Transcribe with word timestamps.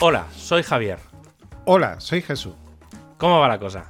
Hola, 0.00 0.26
soy 0.34 0.62
Javier. 0.62 0.98
Hola, 1.64 2.00
soy 2.00 2.22
Jesús. 2.22 2.54
¿Cómo 3.18 3.40
va 3.40 3.48
la 3.48 3.58
cosa? 3.58 3.86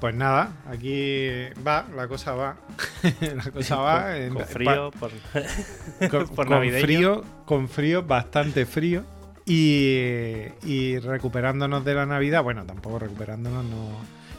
Pues 0.00 0.14
nada, 0.14 0.52
aquí 0.70 1.28
va, 1.66 1.84
la 1.94 2.08
cosa 2.08 2.32
va. 2.32 2.56
la 3.20 3.50
cosa 3.50 3.76
va. 3.76 4.06
Con, 4.32 4.46
frío, 4.46 4.90
por, 4.98 5.10
con, 6.10 6.28
por 6.28 6.46
con 6.46 6.70
frío, 6.70 7.24
con 7.44 7.68
frío, 7.68 8.02
bastante 8.02 8.64
frío. 8.64 9.04
Y, 9.44 10.44
y 10.64 10.98
recuperándonos 10.98 11.84
de 11.84 11.94
la 11.94 12.06
Navidad. 12.06 12.42
Bueno, 12.42 12.64
tampoco 12.64 12.98
recuperándonos, 12.98 13.64
no. 13.64 13.88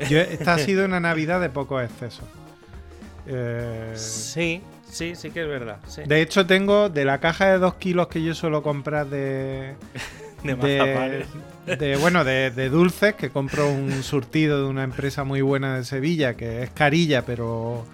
Yo- 0.07 0.19
esta 0.19 0.55
ha 0.55 0.57
sido 0.59 0.85
una 0.85 0.99
Navidad 0.99 1.39
de 1.41 1.49
pocos 1.49 1.83
excesos. 1.83 2.25
Eh, 3.27 3.93
Sí, 3.95 4.63
sí, 4.89 5.15
sí 5.15 5.29
que 5.29 5.43
es 5.43 5.47
verdad. 5.47 5.77
sí. 5.87 6.01
de 6.07 6.21
hecho, 6.23 6.47
tengo 6.47 6.89
de 6.89 7.05
la 7.05 7.19
caja 7.19 7.51
de 7.51 7.59
2 7.59 7.75
kilos 7.75 8.07
que 8.07 8.23
yo 8.23 8.33
suelo 8.33 8.63
comprar 8.63 9.07
de, 9.07 9.75
De 10.43 10.55
mazapanes. 10.55 11.27
de, 11.79 11.95
bueno, 11.97 12.23
de, 12.23 12.51
de 12.51 12.69
dulces, 12.69 13.13
que 13.15 13.29
compro 13.29 13.69
un 13.69 14.03
surtido 14.03 14.63
de 14.63 14.69
una 14.69 14.83
empresa 14.83 15.23
muy 15.23 15.41
buena 15.41 15.75
de 15.77 15.83
Sevilla, 15.83 16.35
que 16.35 16.63
es 16.63 16.69
carilla, 16.71 17.23
pero, 17.25 17.85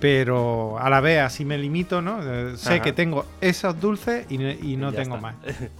pero 0.00 0.78
a 0.78 0.88
la 0.90 1.00
vez 1.00 1.20
así 1.20 1.44
me 1.44 1.58
limito, 1.58 2.00
¿no? 2.02 2.20
Eh, 2.22 2.56
Sé 2.56 2.74
Ajá. 2.74 2.82
que 2.82 2.92
tengo 2.92 3.26
esos 3.40 3.78
dulces 3.80 4.26
y, 4.30 4.38
no- 4.38 4.50
y 4.50 4.76
no 4.76 4.90
Ya 4.90 5.02
tengo 5.02 5.16
está. 5.16 5.20
más. 5.32 5.34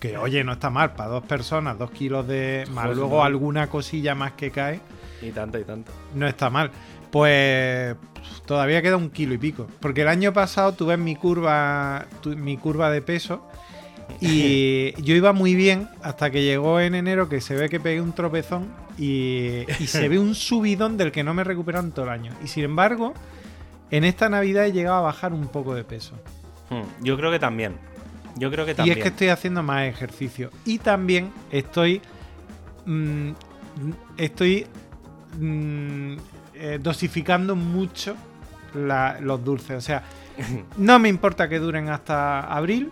Que 0.00 0.18
oye, 0.18 0.44
no 0.44 0.52
está 0.52 0.68
mal, 0.68 0.92
para 0.94 1.08
dos 1.08 1.24
personas, 1.24 1.78
dos 1.78 1.90
kilos 1.90 2.26
de... 2.28 2.66
Más 2.72 2.84
Joder, 2.84 2.96
luego 2.98 3.16
no. 3.18 3.24
alguna 3.24 3.68
cosilla 3.68 4.14
más 4.14 4.32
que 4.32 4.50
cae, 4.50 4.80
Y 5.22 5.30
tanto, 5.30 5.58
y 5.58 5.64
tanto. 5.64 5.92
no 6.14 6.26
está 6.26 6.50
mal. 6.50 6.70
Pues 7.10 7.96
todavía 8.44 8.82
queda 8.82 8.98
un 8.98 9.08
kilo 9.08 9.32
y 9.32 9.38
pico. 9.38 9.66
Porque 9.80 10.02
el 10.02 10.08
año 10.08 10.34
pasado 10.34 10.72
tuve 10.72 10.98
mi 10.98 11.16
curva, 11.16 12.04
tu- 12.20 12.36
mi 12.36 12.58
curva 12.58 12.90
de 12.90 13.00
peso 13.00 13.48
y 14.20 15.00
yo 15.02 15.14
iba 15.14 15.32
muy 15.32 15.54
bien 15.54 15.88
hasta 16.02 16.30
que 16.30 16.42
llegó 16.42 16.80
en 16.80 16.94
enero 16.94 17.28
que 17.28 17.40
se 17.40 17.54
ve 17.54 17.68
que 17.68 17.80
pegué 17.80 18.00
un 18.00 18.12
tropezón 18.12 18.68
y, 18.98 19.64
y 19.80 19.86
se 19.86 20.08
ve 20.08 20.18
un 20.18 20.34
subidón 20.34 20.96
del 20.96 21.10
que 21.12 21.24
no 21.24 21.34
me 21.34 21.42
he 21.42 21.44
recuperado 21.44 21.84
en 21.84 21.92
todo 21.92 22.04
el 22.06 22.10
año. 22.12 22.32
Y 22.42 22.48
sin 22.48 22.64
embargo, 22.64 23.12
en 23.90 24.04
esta 24.04 24.28
Navidad 24.28 24.66
he 24.66 24.72
llegado 24.72 24.96
a 24.96 25.00
bajar 25.02 25.32
un 25.32 25.48
poco 25.48 25.74
de 25.74 25.84
peso. 25.84 26.14
Hmm, 26.70 26.82
Yo 27.04 27.16
creo 27.16 27.30
que 27.30 27.38
también. 27.38 27.74
Yo 28.36 28.50
creo 28.50 28.64
que 28.64 28.72
Y 28.72 28.74
también. 28.74 28.98
es 28.98 29.02
que 29.02 29.08
estoy 29.10 29.28
haciendo 29.28 29.62
más 29.62 29.86
ejercicio. 29.86 30.50
Y 30.64 30.78
también 30.78 31.30
estoy. 31.50 32.00
mm, 32.86 33.30
estoy 34.16 34.66
mm, 35.38 36.14
eh, 36.54 36.78
dosificando 36.82 37.54
mucho 37.56 38.14
la- 38.74 39.18
los 39.20 39.44
dulces. 39.44 39.76
O 39.76 39.80
sea, 39.80 40.02
no 40.78 40.98
me 40.98 41.08
importa 41.08 41.48
que 41.48 41.58
duren 41.58 41.88
hasta 41.88 42.40
abril. 42.40 42.90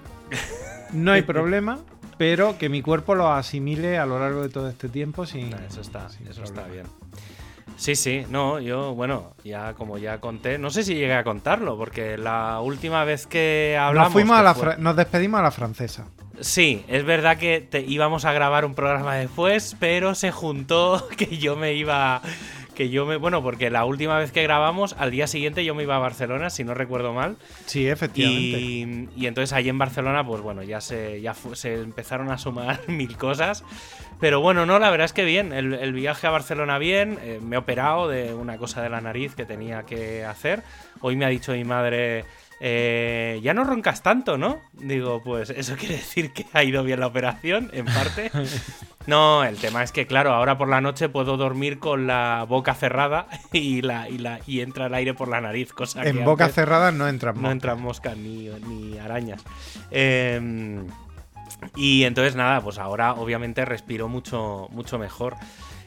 No 0.93 1.13
hay 1.13 1.23
problema. 1.23 1.79
Pero 2.19 2.57
que 2.59 2.69
mi 2.69 2.83
cuerpo 2.83 3.15
los 3.15 3.27
asimile 3.31 3.99
a 3.99 4.07
lo 4.07 4.19
largo 4.21 4.43
de 4.43 4.49
todo 4.49 4.69
este 4.69 4.89
tiempo 4.89 5.27
sin. 5.27 5.53
Eso 5.55 5.81
está, 5.81 6.09
sin 6.09 6.27
eso 6.29 6.45
está 6.45 6.67
bien. 6.69 6.87
Sí, 7.77 7.97
sí, 7.97 8.25
no, 8.29 8.61
yo, 8.61 8.95
bueno, 8.95 9.35
ya 9.43 9.73
como 9.75 9.99
ya 9.99 10.21
conté, 10.21 10.59
no 10.59 10.71
sé 10.71 10.85
si 10.85 10.95
llegué 10.95 11.15
a 11.15 11.25
contarlo, 11.25 11.77
porque 11.77 12.17
la 12.19 12.61
última 12.61 13.03
vez 13.05 13.27
que 13.27 13.77
hablamos. 13.81 14.11
Nos, 14.11 14.13
fuimos 14.13 14.37
a 14.37 14.41
que 14.41 14.45
la 14.45 14.55
fue- 14.55 14.77
nos 14.79 14.95
despedimos 14.95 15.41
a 15.41 15.43
la 15.43 15.51
francesa. 15.51 16.07
Sí, 16.39 16.85
es 16.87 17.05
verdad 17.05 17.39
que 17.39 17.61
te 17.61 17.81
íbamos 17.81 18.25
a 18.25 18.33
grabar 18.33 18.65
un 18.67 18.75
programa 18.75 19.17
después, 19.17 19.75
pero 19.81 20.15
se 20.15 20.31
juntó 20.31 21.09
que 21.17 21.39
yo 21.39 21.57
me 21.57 21.73
iba. 21.75 22.21
Que 22.75 22.89
yo 22.89 23.05
me. 23.05 23.17
Bueno, 23.17 23.43
porque 23.43 23.69
la 23.71 23.85
última 23.85 24.19
vez 24.19 24.33
que 24.33 24.43
grabamos, 24.43 24.95
al 24.99 25.11
día 25.11 25.27
siguiente 25.27 25.65
yo 25.65 25.75
me 25.75 25.83
iba 25.83 25.97
a 25.97 25.99
Barcelona, 25.99 26.49
si 26.49 26.65
no 26.65 26.73
recuerdo 26.73 27.13
mal. 27.13 27.37
Sí, 27.67 27.87
efectivamente. 27.87 28.61
Y, 28.61 29.09
y 29.15 29.27
entonces 29.27 29.53
ahí 29.53 29.69
en 29.69 29.77
Barcelona, 29.79 30.27
pues 30.27 30.41
bueno, 30.41 30.63
ya 30.63 30.81
se, 30.81 31.21
ya 31.21 31.35
se 31.35 31.75
empezaron 31.75 32.31
a 32.31 32.39
sumar 32.39 32.81
mil 32.89 33.17
cosas. 33.19 33.63
Pero 34.21 34.41
bueno, 34.41 34.65
no, 34.67 34.79
la 34.79 34.89
verdad 34.91 35.05
es 35.05 35.13
que 35.13 35.25
bien. 35.25 35.53
El, 35.53 35.75
el 35.75 35.93
viaje 35.93 36.27
a 36.27 36.31
Barcelona 36.31 36.79
bien. 36.79 37.19
eh, 37.23 37.41
me 37.43 37.57
he 37.57 37.59
operado 37.59 38.09
de 38.09 38.33
una 38.33 38.57
cosa 38.57 38.81
de 38.83 38.89
la 38.89 39.01
nariz 39.01 39.35
que 39.35 39.45
tenía 39.45 39.83
que 39.83 40.25
hacer. 40.25 40.63
Hoy 41.01 41.17
me 41.17 41.25
ha 41.25 41.29
dicho 41.29 41.53
mi 41.53 41.65
madre. 41.65 42.25
Eh, 42.65 43.41
ya 43.43 43.55
no 43.55 43.65
roncas 43.65 44.05
tanto, 44.05 44.39
¿no? 44.39 44.61
Digo, 44.73 45.21
pues 45.25 45.51
eso 45.51 45.75
quiere 45.77 45.97
decir 45.97 46.33
que 46.33 46.47
ha 46.53 46.63
ido 46.63 46.85
bien 46.85 47.01
la 47.01 47.09
operación, 47.09 47.71
en 47.73 47.85
parte. 47.87 48.31
No, 49.09 49.43
el 49.43 49.57
tema 49.57 49.83
es 49.83 49.91
que, 49.91 50.07
claro, 50.07 50.33
ahora 50.33 50.57
por 50.57 50.69
la 50.69 50.81
noche 50.81 51.09
puedo 51.09 51.37
dormir 51.37 51.81
con 51.81 52.07
la 52.07 52.47
boca 52.49 52.73
cerrada 52.73 53.27
y, 53.53 53.83
la, 53.83 54.09
y, 54.09 54.17
la, 54.19 54.39
y 54.47 54.61
entra 54.61 54.87
el 54.87 54.95
aire 54.95 55.13
por 55.13 55.27
la 55.27 55.41
nariz, 55.41 55.73
cosa 55.73 56.03
que 56.03 56.11
en 56.11 56.25
boca 56.25 56.45
antes- 56.45 56.55
cerrada 56.55 56.93
no 56.93 57.09
entran 57.09 57.35
no 57.35 57.41
moscas. 57.41 57.53
entran 57.53 57.83
moscas 57.83 58.17
ni, 58.17 58.49
ni 58.49 58.99
arañas. 59.01 59.43
Eh, 59.91 60.81
y 61.75 62.05
entonces 62.05 62.37
nada, 62.37 62.61
pues 62.61 62.79
ahora 62.79 63.15
obviamente 63.15 63.65
respiro 63.65 64.07
mucho, 64.09 64.69
mucho 64.71 65.01
mejor. 65.01 65.35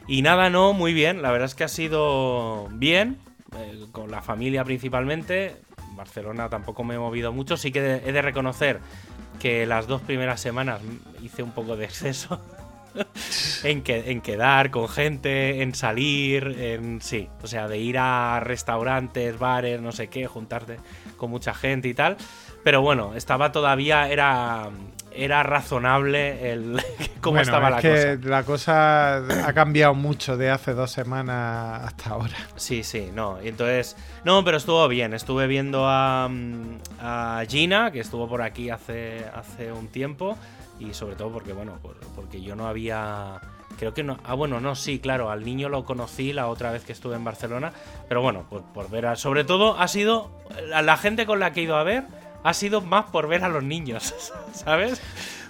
Y 0.06 0.20
nada, 0.20 0.50
no, 0.50 0.74
muy 0.74 0.92
bien. 0.92 1.22
La 1.22 1.30
verdad 1.30 1.46
es 1.46 1.54
que 1.54 1.64
ha 1.64 1.68
sido 1.68 2.68
bien, 2.72 3.16
eh, 3.56 3.86
con 3.92 4.10
la 4.10 4.20
familia 4.20 4.62
principalmente. 4.62 5.56
Barcelona 5.96 6.48
tampoco 6.48 6.84
me 6.84 6.94
he 6.94 6.98
movido 6.98 7.32
mucho. 7.32 7.56
Sí 7.56 7.72
que 7.72 8.02
he 8.04 8.12
de 8.12 8.22
reconocer 8.22 8.80
que 9.40 9.66
las 9.66 9.86
dos 9.86 10.02
primeras 10.02 10.40
semanas 10.40 10.80
hice 11.22 11.42
un 11.42 11.52
poco 11.52 11.76
de 11.76 11.84
exceso. 11.84 12.40
en, 13.62 13.82
que, 13.82 14.10
en 14.10 14.20
quedar 14.20 14.70
con 14.70 14.88
gente, 14.88 15.62
en 15.62 15.74
salir, 15.74 16.56
en 16.58 17.00
sí, 17.00 17.28
o 17.42 17.46
sea, 17.46 17.68
de 17.68 17.78
ir 17.78 17.98
a 17.98 18.40
restaurantes, 18.40 19.38
bares, 19.38 19.80
no 19.80 19.92
sé 19.92 20.08
qué, 20.08 20.26
juntarte 20.26 20.78
con 21.16 21.30
mucha 21.30 21.54
gente 21.54 21.88
y 21.88 21.94
tal. 21.94 22.16
Pero 22.64 22.82
bueno, 22.82 23.14
estaba 23.14 23.52
todavía, 23.52 24.08
era, 24.08 24.70
era 25.16 25.42
razonable 25.42 26.52
el 26.52 26.80
cómo 27.20 27.36
Bueno, 27.36 27.42
estaba 27.42 27.68
es 27.68 27.74
la 27.74 27.80
que 27.82 28.16
cosa. 28.18 28.28
la 28.30 28.42
cosa 28.44 29.46
ha 29.48 29.52
cambiado 29.52 29.94
mucho 29.94 30.36
de 30.36 30.50
hace 30.50 30.74
dos 30.74 30.90
semanas 30.90 31.82
hasta 31.84 32.10
ahora. 32.10 32.36
Sí, 32.56 32.82
sí, 32.84 33.10
no. 33.14 33.42
Y 33.42 33.48
entonces, 33.48 33.96
no, 34.24 34.44
pero 34.44 34.56
estuvo 34.56 34.86
bien. 34.88 35.14
Estuve 35.14 35.46
viendo 35.46 35.86
a, 35.88 36.28
a 37.00 37.42
Gina, 37.48 37.90
que 37.90 38.00
estuvo 38.00 38.28
por 38.28 38.42
aquí 38.42 38.70
hace, 38.70 39.24
hace 39.34 39.72
un 39.72 39.88
tiempo. 39.88 40.36
Y 40.78 40.92
sobre 40.92 41.16
todo 41.16 41.30
porque, 41.32 41.52
bueno, 41.52 41.78
por- 41.82 41.96
porque 42.14 42.42
yo 42.42 42.54
no 42.54 42.66
había. 42.68 43.40
Creo 43.78 43.92
que 43.94 44.02
no. 44.02 44.18
Ah, 44.24 44.34
bueno, 44.34 44.60
no, 44.60 44.74
sí, 44.74 44.98
claro. 45.00 45.30
Al 45.30 45.44
niño 45.44 45.68
lo 45.68 45.84
conocí 45.84 46.32
la 46.32 46.48
otra 46.48 46.70
vez 46.70 46.84
que 46.84 46.92
estuve 46.92 47.16
en 47.16 47.24
Barcelona. 47.24 47.72
Pero 48.08 48.20
bueno, 48.22 48.44
por, 48.48 48.62
por 48.62 48.90
ver 48.90 49.06
a. 49.06 49.16
Sobre 49.16 49.44
todo 49.44 49.78
ha 49.78 49.88
sido. 49.88 50.30
La, 50.68 50.82
la 50.82 50.96
gente 50.96 51.24
con 51.26 51.40
la 51.40 51.52
que 51.52 51.60
he 51.60 51.62
ido 51.64 51.76
a 51.76 51.82
ver 51.82 52.04
ha 52.42 52.54
sido 52.54 52.80
más 52.80 53.06
por 53.10 53.28
ver 53.28 53.44
a 53.44 53.48
los 53.48 53.62
niños, 53.64 54.14
¿sabes? 54.52 55.00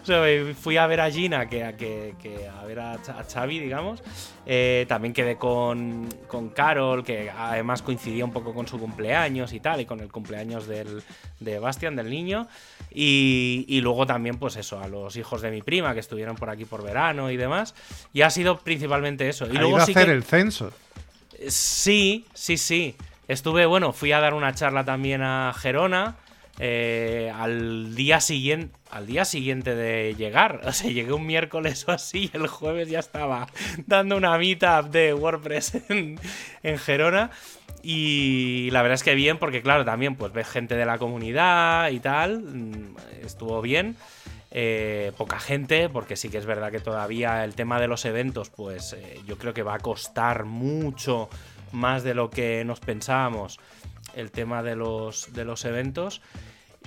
O 0.03 0.07
sea, 0.07 0.23
fui 0.55 0.77
a 0.77 0.87
ver 0.87 1.01
a 1.01 1.11
Gina 1.11 1.49
que, 1.49 1.65
a- 1.65 1.77
que, 1.77 2.15
que 2.23 2.47
a 2.49 2.65
ver 2.65 2.79
a, 2.79 2.93
a 2.93 3.25
Xavi, 3.29 3.59
digamos. 3.59 4.01
Eh, 4.47 4.87
también 4.89 5.13
quedé 5.13 5.37
con, 5.37 6.09
con 6.29 6.51
Carol, 6.51 7.03
que 7.03 7.29
además 7.29 7.83
coincidía 7.83 8.25
un 8.25 8.33
poco 8.33 8.55
con 8.55 8.69
su 8.69 8.79
cumpleaños 8.79 9.53
y 9.53 9.59
tal, 9.59 9.81
y 9.81 9.85
con 9.85 9.99
el 9.99 10.13
cumpleaños 10.13 10.69
del, 10.69 11.03
de 11.41 11.59
Bastian, 11.59 11.97
del 11.97 12.09
niño. 12.09 12.47
Y, 12.93 13.65
y 13.69 13.81
luego 13.81 14.07
también, 14.07 14.37
pues 14.39 14.55
eso, 14.55 14.79
a 14.79 14.87
los 14.87 15.17
hijos 15.17 15.43
de 15.43 15.51
mi 15.51 15.61
prima 15.63 15.93
que 15.93 15.99
estuvieron 16.01 16.37
por 16.37 16.51
aquí 16.51 16.65
por 16.65 16.85
verano 16.85 17.33
y 17.33 17.37
demás. 17.37 17.75
Y 18.13 18.23
ha 18.23 18.31
sido 18.31 18.59
principalmente 18.59 19.29
eso. 19.29 19.47
Y 19.47 19.57
ha 19.57 19.61
luego 19.61 19.71
ido 19.71 19.83
a 19.83 19.87
sí 19.87 19.91
hacer 19.93 20.07
que. 20.07 20.13
el 20.13 20.23
censo. 20.23 20.71
Sí, 21.49 22.25
sí, 22.33 22.57
sí. 22.57 22.97
Estuve, 23.29 23.67
bueno, 23.67 23.93
fui 23.93 24.13
a 24.13 24.21
dar 24.21 24.35
una 24.35 24.55
charla 24.55 24.85
también 24.85 25.23
a 25.23 25.53
Gerona. 25.59 26.15
Eh, 26.59 27.33
al 27.35 27.95
día 27.95 28.21
siguiente 28.21 28.75
al 28.91 29.07
día 29.07 29.25
siguiente 29.25 29.75
de 29.75 30.15
llegar. 30.15 30.61
O 30.67 30.73
sea 30.73 30.91
llegué 30.91 31.13
un 31.13 31.27
miércoles 31.27 31.85
o 31.89 31.93
así 31.93 32.31
y 32.33 32.37
el 32.37 32.47
jueves 32.47 32.89
ya 32.89 32.99
estaba 32.99 33.49
dando 33.87 34.17
una 34.17 34.37
meetup 34.39 34.91
de 34.91 35.15
WordPress 35.15 35.75
en, 35.89 36.19
en 36.63 36.79
Gerona. 36.79 37.31
Y 37.83 38.69
la 38.73 38.83
verdad 38.83 38.95
es 38.95 39.05
que 39.05 39.15
bien 39.15 39.39
porque 39.39 39.63
claro 39.63 39.85
también 39.85 40.17
pues 40.17 40.33
ves 40.33 40.49
gente 40.49 40.77
de 40.77 40.87
la 40.87 40.99
comunidad 40.99 41.91
y 41.91 42.01
tal 42.01 42.41
mm, 42.41 42.97
estuvo 43.23 43.61
bien. 43.63 43.97
Eh, 44.59 45.13
poca 45.19 45.39
gente, 45.39 45.91
porque 45.91 46.17
sí 46.17 46.31
que 46.31 46.39
es 46.39 46.47
verdad 46.47 46.71
que 46.71 46.81
todavía 46.81 47.45
el 47.45 47.55
tema 47.55 47.79
de 47.79 47.89
los 47.89 48.07
eventos, 48.07 48.49
pues 48.49 48.95
eh, 48.95 49.21
yo 49.27 49.37
creo 49.37 49.53
que 49.53 49.63
va 49.63 49.75
a 49.75 49.81
costar 49.81 50.47
mucho 50.47 51.29
más 51.73 52.05
de 52.05 52.15
lo 52.15 52.31
que 52.31 52.65
nos 52.65 52.81
pensábamos 52.81 53.61
el 54.17 54.33
tema 54.33 54.63
de 54.63 54.75
los, 54.75 55.33
de 55.33 55.45
los 55.45 55.65
eventos. 55.65 56.21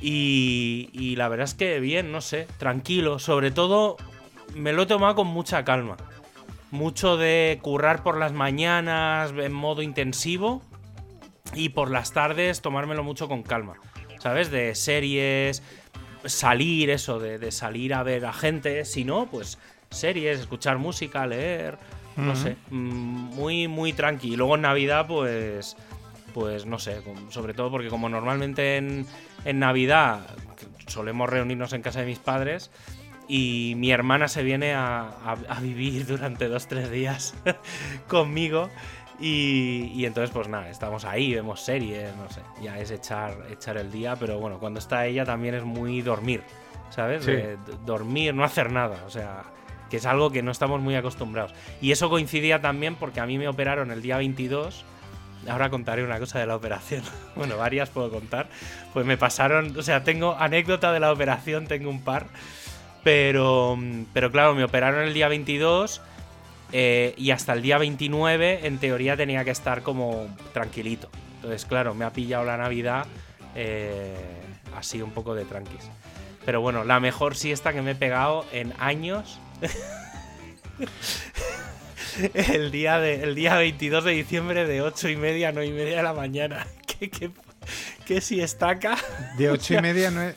Y, 0.01 0.89
y 0.91 1.15
la 1.15 1.29
verdad 1.29 1.45
es 1.45 1.53
que 1.53 1.79
bien, 1.79 2.11
no 2.11 2.21
sé, 2.21 2.47
tranquilo. 2.57 3.19
Sobre 3.19 3.51
todo 3.51 3.97
me 4.55 4.73
lo 4.73 4.83
he 4.83 4.85
tomado 4.85 5.15
con 5.15 5.27
mucha 5.27 5.63
calma. 5.63 5.95
Mucho 6.71 7.17
de 7.17 7.59
currar 7.61 8.03
por 8.03 8.17
las 8.17 8.33
mañanas 8.33 9.31
en 9.37 9.53
modo 9.53 9.81
intensivo 9.81 10.61
y 11.53 11.69
por 11.69 11.89
las 11.89 12.13
tardes 12.13 12.61
tomármelo 12.61 13.03
mucho 13.03 13.27
con 13.27 13.43
calma. 13.43 13.75
¿Sabes? 14.19 14.51
De 14.51 14.75
series, 14.75 15.63
salir, 16.25 16.89
eso, 16.89 17.19
de, 17.19 17.39
de 17.39 17.51
salir 17.51 17.93
a 17.93 18.03
ver 18.03 18.25
a 18.25 18.33
gente. 18.33 18.85
Si 18.85 19.05
no, 19.05 19.27
pues 19.31 19.57
series, 19.89 20.39
escuchar 20.39 20.77
música, 20.77 21.25
leer. 21.25 21.77
No 22.17 22.35
sé, 22.35 22.57
mm, 22.69 23.35
muy, 23.35 23.69
muy 23.69 23.93
tranqui. 23.93 24.33
Y 24.33 24.35
luego 24.35 24.55
en 24.55 24.63
Navidad, 24.63 25.07
pues, 25.07 25.77
pues 26.33 26.65
no 26.65 26.79
sé, 26.79 27.01
sobre 27.29 27.53
todo 27.53 27.71
porque 27.71 27.89
como 27.89 28.09
normalmente 28.09 28.77
en, 28.77 29.05
en 29.45 29.59
Navidad 29.59 30.21
solemos 30.87 31.29
reunirnos 31.29 31.73
en 31.73 31.81
casa 31.81 31.99
de 31.99 32.05
mis 32.05 32.19
padres, 32.19 32.71
y 33.29 33.75
mi 33.77 33.91
hermana 33.91 34.27
se 34.27 34.41
viene 34.41 34.73
a, 34.73 35.09
a 35.23 35.59
vivir 35.61 36.07
durante 36.07 36.47
dos, 36.47 36.67
tres 36.67 36.89
días 36.89 37.35
conmigo. 38.07 38.69
Y, 39.19 39.91
y, 39.93 40.05
entonces, 40.05 40.31
pues 40.31 40.47
nada, 40.47 40.69
estamos 40.69 41.05
ahí, 41.05 41.35
vemos 41.35 41.61
series, 41.61 42.15
no 42.15 42.29
sé, 42.29 42.41
ya 42.61 42.79
es 42.79 42.89
echar, 42.89 43.37
echar 43.51 43.77
el 43.77 43.91
día, 43.91 44.15
pero 44.15 44.39
bueno, 44.39 44.59
cuando 44.59 44.79
está 44.79 45.05
ella 45.05 45.25
también 45.25 45.55
es 45.55 45.63
muy 45.63 46.01
dormir, 46.01 46.41
¿sabes? 46.89 47.27
dormir, 47.85 48.33
no 48.33 48.45
hacer 48.45 48.71
nada, 48.71 49.03
o 49.05 49.09
sea, 49.09 49.43
que 49.89 49.97
es 49.97 50.05
algo 50.05 50.31
que 50.31 50.41
no 50.41 50.51
estamos 50.51 50.79
muy 50.79 50.95
acostumbrados. 50.95 51.53
Y 51.81 51.91
eso 51.91 52.09
coincidía 52.09 52.61
también 52.61 52.95
porque 52.95 53.19
a 53.19 53.25
mí 53.25 53.37
me 53.37 53.49
operaron 53.49 53.91
el 53.91 54.01
día 54.01 54.17
22. 54.17 54.85
Ahora 55.47 55.69
contaré 55.69 56.03
una 56.03 56.19
cosa 56.19 56.39
de 56.39 56.45
la 56.45 56.56
operación. 56.56 57.03
Bueno, 57.36 57.56
varias 57.56 57.89
puedo 57.89 58.09
contar. 58.09 58.50
Pues 58.94 59.06
me 59.06 59.15
pasaron, 59.15 59.77
o 59.77 59.81
sea, 59.81 60.03
tengo 60.03 60.36
anécdota 60.38 60.91
de 60.91 61.00
la 61.00 61.12
operación, 61.12 61.68
tengo 61.68 61.89
un 61.89 62.01
par. 62.01 62.27
Pero, 63.03 63.77
pero 64.13 64.30
claro, 64.30 64.56
me 64.56 64.65
operaron 64.65 65.07
el 65.07 65.13
día 65.13 65.30
22 65.30 66.01
eh, 66.74 67.13
y 67.18 67.31
hasta 67.31 67.53
el 67.53 67.62
día 67.62 67.77
29 67.77 68.68
en 68.68 68.77
teoría 68.77 69.15
tenía 69.15 69.45
que 69.45 69.51
estar 69.51 69.83
como 69.83 70.27
tranquilito. 70.53 71.09
Entonces, 71.36 71.65
claro, 71.65 71.94
me 71.94 72.03
ha 72.03 72.12
pillado 72.12 72.44
la 72.44 72.57
Navidad 72.57 73.06
eh, 73.56 74.15
así 74.75 75.01
un 75.01 75.12
poco 75.12 75.33
de 75.33 75.45
tranquis. 75.45 75.89
Pero 76.45 76.62
bueno, 76.62 76.83
la 76.83 77.00
mejor 77.00 77.36
siesta 77.36 77.74
que 77.74 77.81
me 77.81 77.91
he 77.91 77.95
pegado 77.95 78.45
en 78.51 78.74
años. 78.80 79.39
el, 82.33 82.71
día 82.71 83.00
de, 83.00 83.24
el 83.24 83.36
día 83.36 83.56
22 83.56 84.04
de 84.04 84.12
diciembre 84.12 84.66
de 84.66 84.81
8 84.81 85.10
y 85.10 85.16
media 85.16 85.50
a 85.50 85.51
9 85.51 85.68
y 85.68 85.74
media 85.74 85.98
de 85.98 86.04
la 86.04 86.13
mañana. 86.13 86.68
¿Qué, 86.88 87.10
qué, 87.10 87.31
qué 88.06 88.21
siestaca? 88.21 88.98
De 89.38 89.50
8 89.51 89.75
y 89.75 89.81
media 89.81 90.12
no 90.12 90.24
es... 90.24 90.36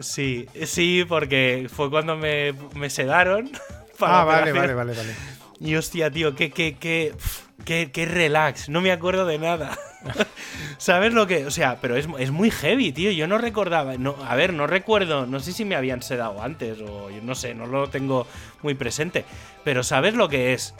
Sí, 0.00 0.46
sí, 0.64 1.04
porque 1.08 1.68
fue 1.74 1.90
cuando 1.90 2.16
me, 2.16 2.52
me 2.74 2.88
sedaron. 2.88 3.50
ah, 4.00 4.24
vale, 4.24 4.52
vale, 4.52 4.74
vale, 4.74 4.94
vale. 4.94 5.14
Y 5.60 5.74
hostia, 5.74 6.10
tío, 6.10 6.36
qué, 6.36 6.50
qué, 6.50 6.76
qué, 6.78 7.14
qué, 7.64 7.90
qué 7.92 8.06
relax. 8.06 8.68
No 8.68 8.80
me 8.80 8.92
acuerdo 8.92 9.26
de 9.26 9.38
nada. 9.38 9.76
¿Sabes 10.78 11.12
lo 11.12 11.26
que? 11.26 11.46
O 11.46 11.50
sea, 11.50 11.78
pero 11.80 11.96
es, 11.96 12.08
es, 12.18 12.30
muy 12.30 12.50
heavy, 12.50 12.92
tío. 12.92 13.10
Yo 13.10 13.26
no 13.26 13.38
recordaba. 13.38 13.96
No, 13.96 14.16
a 14.26 14.34
ver, 14.34 14.52
no 14.52 14.66
recuerdo. 14.66 15.26
No 15.26 15.40
sé 15.40 15.52
si 15.52 15.64
me 15.64 15.74
habían 15.74 16.02
sedado 16.02 16.42
antes 16.42 16.80
o 16.80 17.10
yo 17.10 17.22
no 17.22 17.34
sé, 17.34 17.54
no 17.54 17.66
lo 17.66 17.88
tengo 17.88 18.26
muy 18.62 18.74
presente. 18.74 19.24
Pero 19.64 19.82
¿sabes 19.82 20.14
lo 20.14 20.28
que 20.28 20.54
es? 20.54 20.74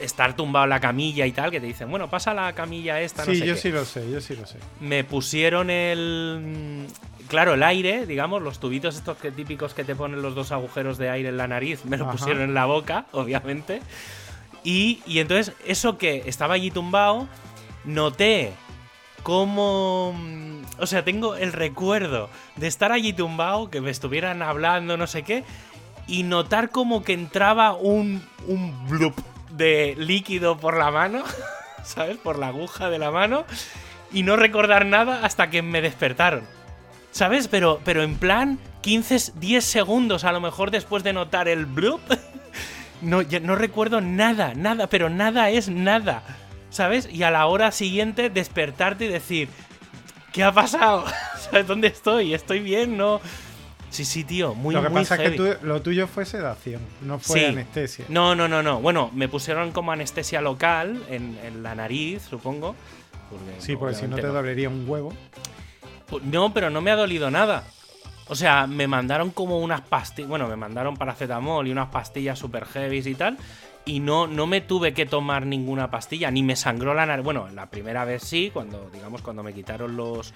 Estar 0.00 0.36
tumbado 0.36 0.64
en 0.64 0.70
la 0.70 0.80
camilla 0.80 1.26
y 1.26 1.32
tal, 1.32 1.50
que 1.50 1.58
te 1.58 1.66
dicen, 1.66 1.90
bueno, 1.90 2.08
pasa 2.08 2.32
la 2.32 2.52
camilla 2.52 3.00
esta, 3.00 3.24
sí, 3.24 3.30
no 3.30 3.34
sé 3.34 3.46
yo 3.46 3.54
qué. 3.54 3.60
sí 3.60 3.70
lo 3.70 3.84
sé, 3.84 4.10
yo 4.10 4.20
sí 4.20 4.36
lo 4.36 4.46
sé. 4.46 4.58
Me 4.80 5.02
pusieron 5.02 5.70
el. 5.70 6.86
Claro, 7.28 7.54
el 7.54 7.64
aire, 7.64 8.06
digamos, 8.06 8.40
los 8.40 8.60
tubitos 8.60 8.94
estos 8.94 9.16
que 9.16 9.32
típicos 9.32 9.74
que 9.74 9.82
te 9.82 9.96
ponen 9.96 10.22
los 10.22 10.36
dos 10.36 10.52
agujeros 10.52 10.96
de 10.98 11.10
aire 11.10 11.30
en 11.30 11.36
la 11.36 11.48
nariz, 11.48 11.84
me 11.84 11.96
lo 11.96 12.04
Ajá. 12.04 12.12
pusieron 12.12 12.42
en 12.42 12.54
la 12.54 12.66
boca, 12.66 13.06
obviamente. 13.10 13.80
Y, 14.62 15.00
y 15.06 15.18
entonces, 15.18 15.54
eso 15.64 15.98
que 15.98 16.22
estaba 16.26 16.54
allí 16.54 16.70
tumbado, 16.70 17.28
noté 17.86 18.52
cómo. 19.22 20.12
mm, 20.16 20.56
O 20.78 20.86
sea, 20.86 21.04
tengo 21.04 21.36
el 21.36 21.52
recuerdo 21.54 22.28
de 22.56 22.66
estar 22.66 22.92
allí 22.92 23.12
tumbado, 23.14 23.70
que 23.70 23.80
me 23.80 23.90
estuvieran 23.90 24.42
hablando, 24.42 24.96
no 24.98 25.06
sé 25.06 25.22
qué, 25.22 25.42
y 26.06 26.22
notar 26.22 26.68
como 26.70 27.02
que 27.02 27.14
entraba 27.14 27.72
un, 27.72 28.22
un 28.46 28.86
blup 28.88 29.18
de 29.50 29.94
líquido 29.96 30.58
por 30.58 30.76
la 30.76 30.90
mano, 30.90 31.22
¿sabes? 31.82 32.18
Por 32.18 32.38
la 32.38 32.48
aguja 32.48 32.90
de 32.90 32.98
la 32.98 33.10
mano, 33.10 33.44
y 34.12 34.22
no 34.22 34.36
recordar 34.36 34.84
nada 34.84 35.24
hasta 35.24 35.48
que 35.48 35.62
me 35.62 35.80
despertaron. 35.80 36.44
¿Sabes? 37.10 37.48
Pero, 37.48 37.80
pero 37.82 38.02
en 38.02 38.16
plan, 38.16 38.58
15, 38.82 39.32
10 39.36 39.64
segundos 39.64 40.24
a 40.24 40.32
lo 40.32 40.40
mejor 40.42 40.70
después 40.70 41.02
de 41.02 41.14
notar 41.14 41.48
el 41.48 41.66
blup. 41.66 42.00
No, 43.02 43.20
no 43.42 43.56
recuerdo 43.56 44.00
nada, 44.00 44.54
nada, 44.54 44.86
pero 44.86 45.10
nada 45.10 45.50
es 45.50 45.68
nada. 45.68 46.22
¿Sabes? 46.70 47.08
Y 47.12 47.22
a 47.22 47.30
la 47.30 47.46
hora 47.46 47.70
siguiente 47.72 48.28
despertarte 48.30 49.06
y 49.06 49.08
decir, 49.08 49.48
¿qué 50.32 50.42
ha 50.44 50.52
pasado? 50.52 51.04
¿Sabes 51.38 51.66
dónde 51.66 51.88
estoy? 51.88 52.34
¿Estoy 52.34 52.60
bien? 52.60 52.96
No. 52.96 53.20
Sí, 53.88 54.04
sí, 54.04 54.24
tío, 54.24 54.54
muy 54.54 54.74
lo 54.74 54.82
que 54.82 54.88
muy 54.88 55.02
pasa 55.02 55.16
heavy. 55.16 55.36
es 55.36 55.40
que 55.40 55.54
tú- 55.54 55.66
lo 55.66 55.80
tuyo 55.80 56.06
fue 56.08 56.26
sedación, 56.26 56.82
no 57.02 57.18
fue 57.18 57.38
Sí. 57.40 57.44
anestesia. 57.46 58.04
No, 58.08 58.34
no, 58.34 58.46
no, 58.48 58.62
no. 58.62 58.80
Bueno, 58.80 59.10
me 59.14 59.28
pusieron 59.28 59.70
como 59.72 59.92
anestesia 59.92 60.40
local 60.40 61.02
en, 61.08 61.38
en 61.44 61.62
la 61.62 61.74
nariz, 61.74 62.22
supongo. 62.28 62.74
porque 63.30 63.60
Sí, 63.60 63.76
porque 63.76 63.94
si 63.94 64.06
no 64.06 64.16
te 64.16 64.26
dolería 64.26 64.68
un 64.68 64.88
huevo. 64.88 65.12
Pues 66.08 66.22
No, 66.24 66.52
pero 66.52 66.68
no 66.68 66.80
me 66.80 66.90
ha 66.90 66.96
dolido 66.96 67.30
nada. 67.30 67.64
O 68.28 68.34
sea, 68.34 68.66
me 68.66 68.86
mandaron 68.88 69.30
como 69.30 69.60
unas 69.60 69.80
pastillas. 69.82 70.28
Bueno, 70.28 70.48
me 70.48 70.56
mandaron 70.56 70.96
paracetamol 70.96 71.66
y 71.66 71.70
unas 71.70 71.88
pastillas 71.88 72.38
super 72.38 72.66
heavy 72.66 72.98
y 72.98 73.14
tal. 73.14 73.38
Y 73.86 74.00
no, 74.00 74.26
no 74.26 74.46
me 74.46 74.60
tuve 74.60 74.92
que 74.92 75.06
tomar 75.06 75.46
ninguna 75.46 75.90
pastilla, 75.90 76.30
ni 76.30 76.42
me 76.42 76.56
sangró 76.56 76.92
la 76.92 77.06
nariz. 77.06 77.24
Bueno, 77.24 77.48
la 77.54 77.66
primera 77.70 78.04
vez 78.04 78.22
sí, 78.24 78.50
cuando, 78.52 78.90
digamos, 78.92 79.22
cuando 79.22 79.42
me 79.42 79.54
quitaron 79.54 79.96
los. 79.96 80.34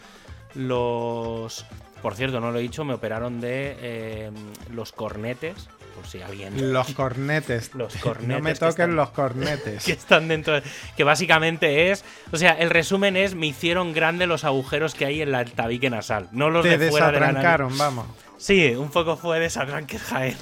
Los. 0.55 1.67
Por 2.03 2.15
cierto, 2.15 2.41
no 2.41 2.51
lo 2.51 2.59
he 2.59 2.63
dicho, 2.63 2.85
me 2.85 2.95
operaron 2.95 3.41
de 3.41 3.77
eh, 3.81 4.31
los 4.73 4.93
cornetes. 4.93 5.69
Por 5.97 6.07
si 6.07 6.23
alguien. 6.23 6.73
Los 6.73 6.93
cornetes. 6.95 7.75
Los 7.75 7.95
no 7.97 8.01
cornetes 8.01 8.43
me 8.43 8.53
que 8.53 8.59
toquen 8.59 8.71
están- 8.71 8.97
los 8.97 9.11
cornetes. 9.11 9.85
que 9.85 9.93
están 9.93 10.29
dentro 10.29 10.55
de- 10.55 10.63
que 10.97 11.05
básicamente 11.05 11.91
es 11.91 12.05
o 12.33 12.37
sea 12.39 12.53
el 12.53 12.71
resumen 12.71 13.17
es 13.19 13.35
me 13.35 13.47
hicieron 13.49 13.93
grande 13.93 14.27
los 14.27 14.45
agujeros 14.45 14.95
que 14.95 15.05
hay 15.05 15.21
en 15.21 15.33
la- 15.33 15.43
el 15.43 15.51
tabique 15.51 15.91
nasal 15.91 16.29
no 16.33 16.49
los 16.49 16.63
Te 16.63 16.79
de 16.79 16.91
fuera 16.91 17.11
de 17.13 17.21
la 17.21 17.33
nariz 17.33 17.77
vamos. 17.77 18.07
sí 18.39 18.69
un 18.77 18.91
poco 18.91 19.17
fue 19.17 19.41
desatranque 19.41 19.99
Jaén 20.09 20.37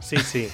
sí 0.00 0.16
sí 0.18 0.48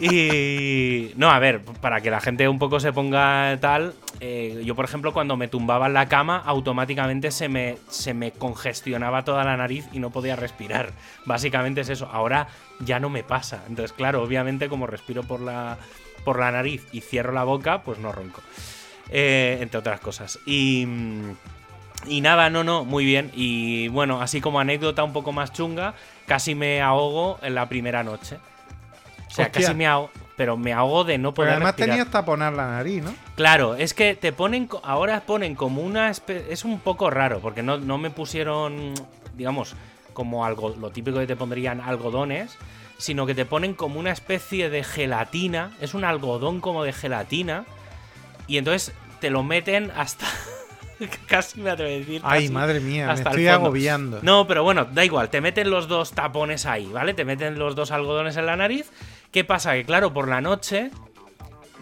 y 0.00 1.12
no 1.16 1.30
a 1.30 1.38
ver 1.38 1.62
para 1.62 2.00
que 2.00 2.10
la 2.10 2.20
gente 2.20 2.48
un 2.48 2.58
poco 2.58 2.80
se 2.80 2.92
ponga 2.92 3.56
tal 3.60 3.94
eh, 4.20 4.62
yo 4.64 4.74
por 4.74 4.84
ejemplo 4.84 5.12
cuando 5.12 5.36
me 5.36 5.48
tumbaba 5.48 5.86
en 5.86 5.94
la 5.94 6.08
cama 6.08 6.42
automáticamente 6.44 7.30
se 7.30 7.48
me 7.48 7.78
se 7.88 8.14
me 8.14 8.32
congestionaba 8.32 9.24
toda 9.24 9.44
la 9.44 9.56
nariz 9.56 9.86
y 9.92 9.98
no 9.98 10.10
podía 10.10 10.36
respirar 10.36 10.92
básicamente 11.24 11.82
es 11.82 11.88
eso 11.88 12.08
ahora 12.12 12.48
ya 12.80 12.98
no 12.98 13.10
me 13.10 13.22
pasa 13.22 13.62
entonces 13.68 13.92
claro 13.92 14.22
obviamente 14.22 14.68
como 14.68 14.86
respiro 14.86 15.22
por 15.22 15.40
la 15.40 15.78
por 16.24 16.38
la 16.38 16.50
nariz 16.50 16.86
y 16.92 17.00
cierro 17.00 17.32
la 17.32 17.44
boca, 17.44 17.82
pues 17.82 17.98
no 17.98 18.12
ronco. 18.12 18.40
Eh, 19.10 19.58
entre 19.60 19.78
otras 19.78 20.00
cosas. 20.00 20.38
Y, 20.46 20.86
y 22.06 22.20
nada, 22.20 22.50
no, 22.50 22.64
no, 22.64 22.84
muy 22.84 23.04
bien. 23.04 23.30
Y 23.34 23.88
bueno, 23.88 24.20
así 24.22 24.40
como 24.40 24.60
anécdota 24.60 25.04
un 25.04 25.12
poco 25.12 25.32
más 25.32 25.52
chunga, 25.52 25.94
casi 26.26 26.54
me 26.54 26.80
ahogo 26.80 27.38
en 27.42 27.54
la 27.54 27.68
primera 27.68 28.02
noche. 28.02 28.38
O 29.32 29.34
sea, 29.34 29.46
Hostia. 29.46 29.62
casi 29.62 29.74
me 29.74 29.86
ahogo, 29.86 30.10
pero 30.36 30.56
me 30.58 30.72
ahogo 30.74 31.04
de 31.04 31.16
no 31.18 31.32
poder 31.32 31.52
además 31.52 31.68
respirar. 31.72 31.90
tenías 31.96 32.10
taponar 32.10 32.52
la 32.52 32.66
nariz, 32.70 33.02
¿no? 33.02 33.14
Claro, 33.34 33.74
es 33.76 33.94
que 33.94 34.14
te 34.14 34.30
ponen, 34.32 34.68
ahora 34.82 35.22
ponen 35.22 35.54
como 35.54 35.80
una 35.82 36.10
espe- 36.10 36.44
es 36.50 36.64
un 36.66 36.78
poco 36.80 37.08
raro, 37.10 37.40
porque 37.40 37.62
no, 37.62 37.78
no 37.78 37.96
me 37.98 38.10
pusieron, 38.10 38.92
digamos, 39.34 39.74
como 40.12 40.44
algo, 40.44 40.76
lo 40.78 40.90
típico 40.90 41.18
que 41.18 41.26
te 41.26 41.34
pondrían 41.36 41.80
algodones, 41.80 42.56
sino 42.98 43.24
que 43.24 43.34
te 43.34 43.46
ponen 43.46 43.72
como 43.74 43.98
una 43.98 44.10
especie 44.12 44.68
de 44.68 44.84
gelatina, 44.84 45.70
es 45.80 45.94
un 45.94 46.04
algodón 46.04 46.60
como 46.60 46.84
de 46.84 46.92
gelatina, 46.92 47.64
y 48.46 48.58
entonces 48.58 48.92
te 49.20 49.30
lo 49.30 49.42
meten 49.42 49.90
hasta, 49.96 50.26
casi 51.26 51.60
me 51.60 51.70
atrevo 51.70 51.90
a 51.90 51.98
decir. 51.98 52.20
Ay, 52.24 52.42
casi 52.42 52.52
madre 52.52 52.80
mía, 52.80 53.06
me 53.06 53.12
hasta 53.12 53.30
estoy 53.30 53.46
agobiando. 53.48 54.18
No, 54.22 54.46
pero 54.46 54.62
bueno, 54.62 54.84
da 54.84 55.04
igual, 55.04 55.30
te 55.30 55.40
meten 55.40 55.70
los 55.70 55.88
dos 55.88 56.12
tapones 56.12 56.66
ahí, 56.66 56.86
¿vale? 56.92 57.14
Te 57.14 57.24
meten 57.24 57.58
los 57.58 57.74
dos 57.74 57.90
algodones 57.90 58.36
en 58.36 58.46
la 58.46 58.56
nariz. 58.56 58.90
¿Qué 59.32 59.44
pasa? 59.44 59.72
Que 59.72 59.84
claro, 59.84 60.12
por 60.12 60.28
la 60.28 60.42
noche, 60.42 60.90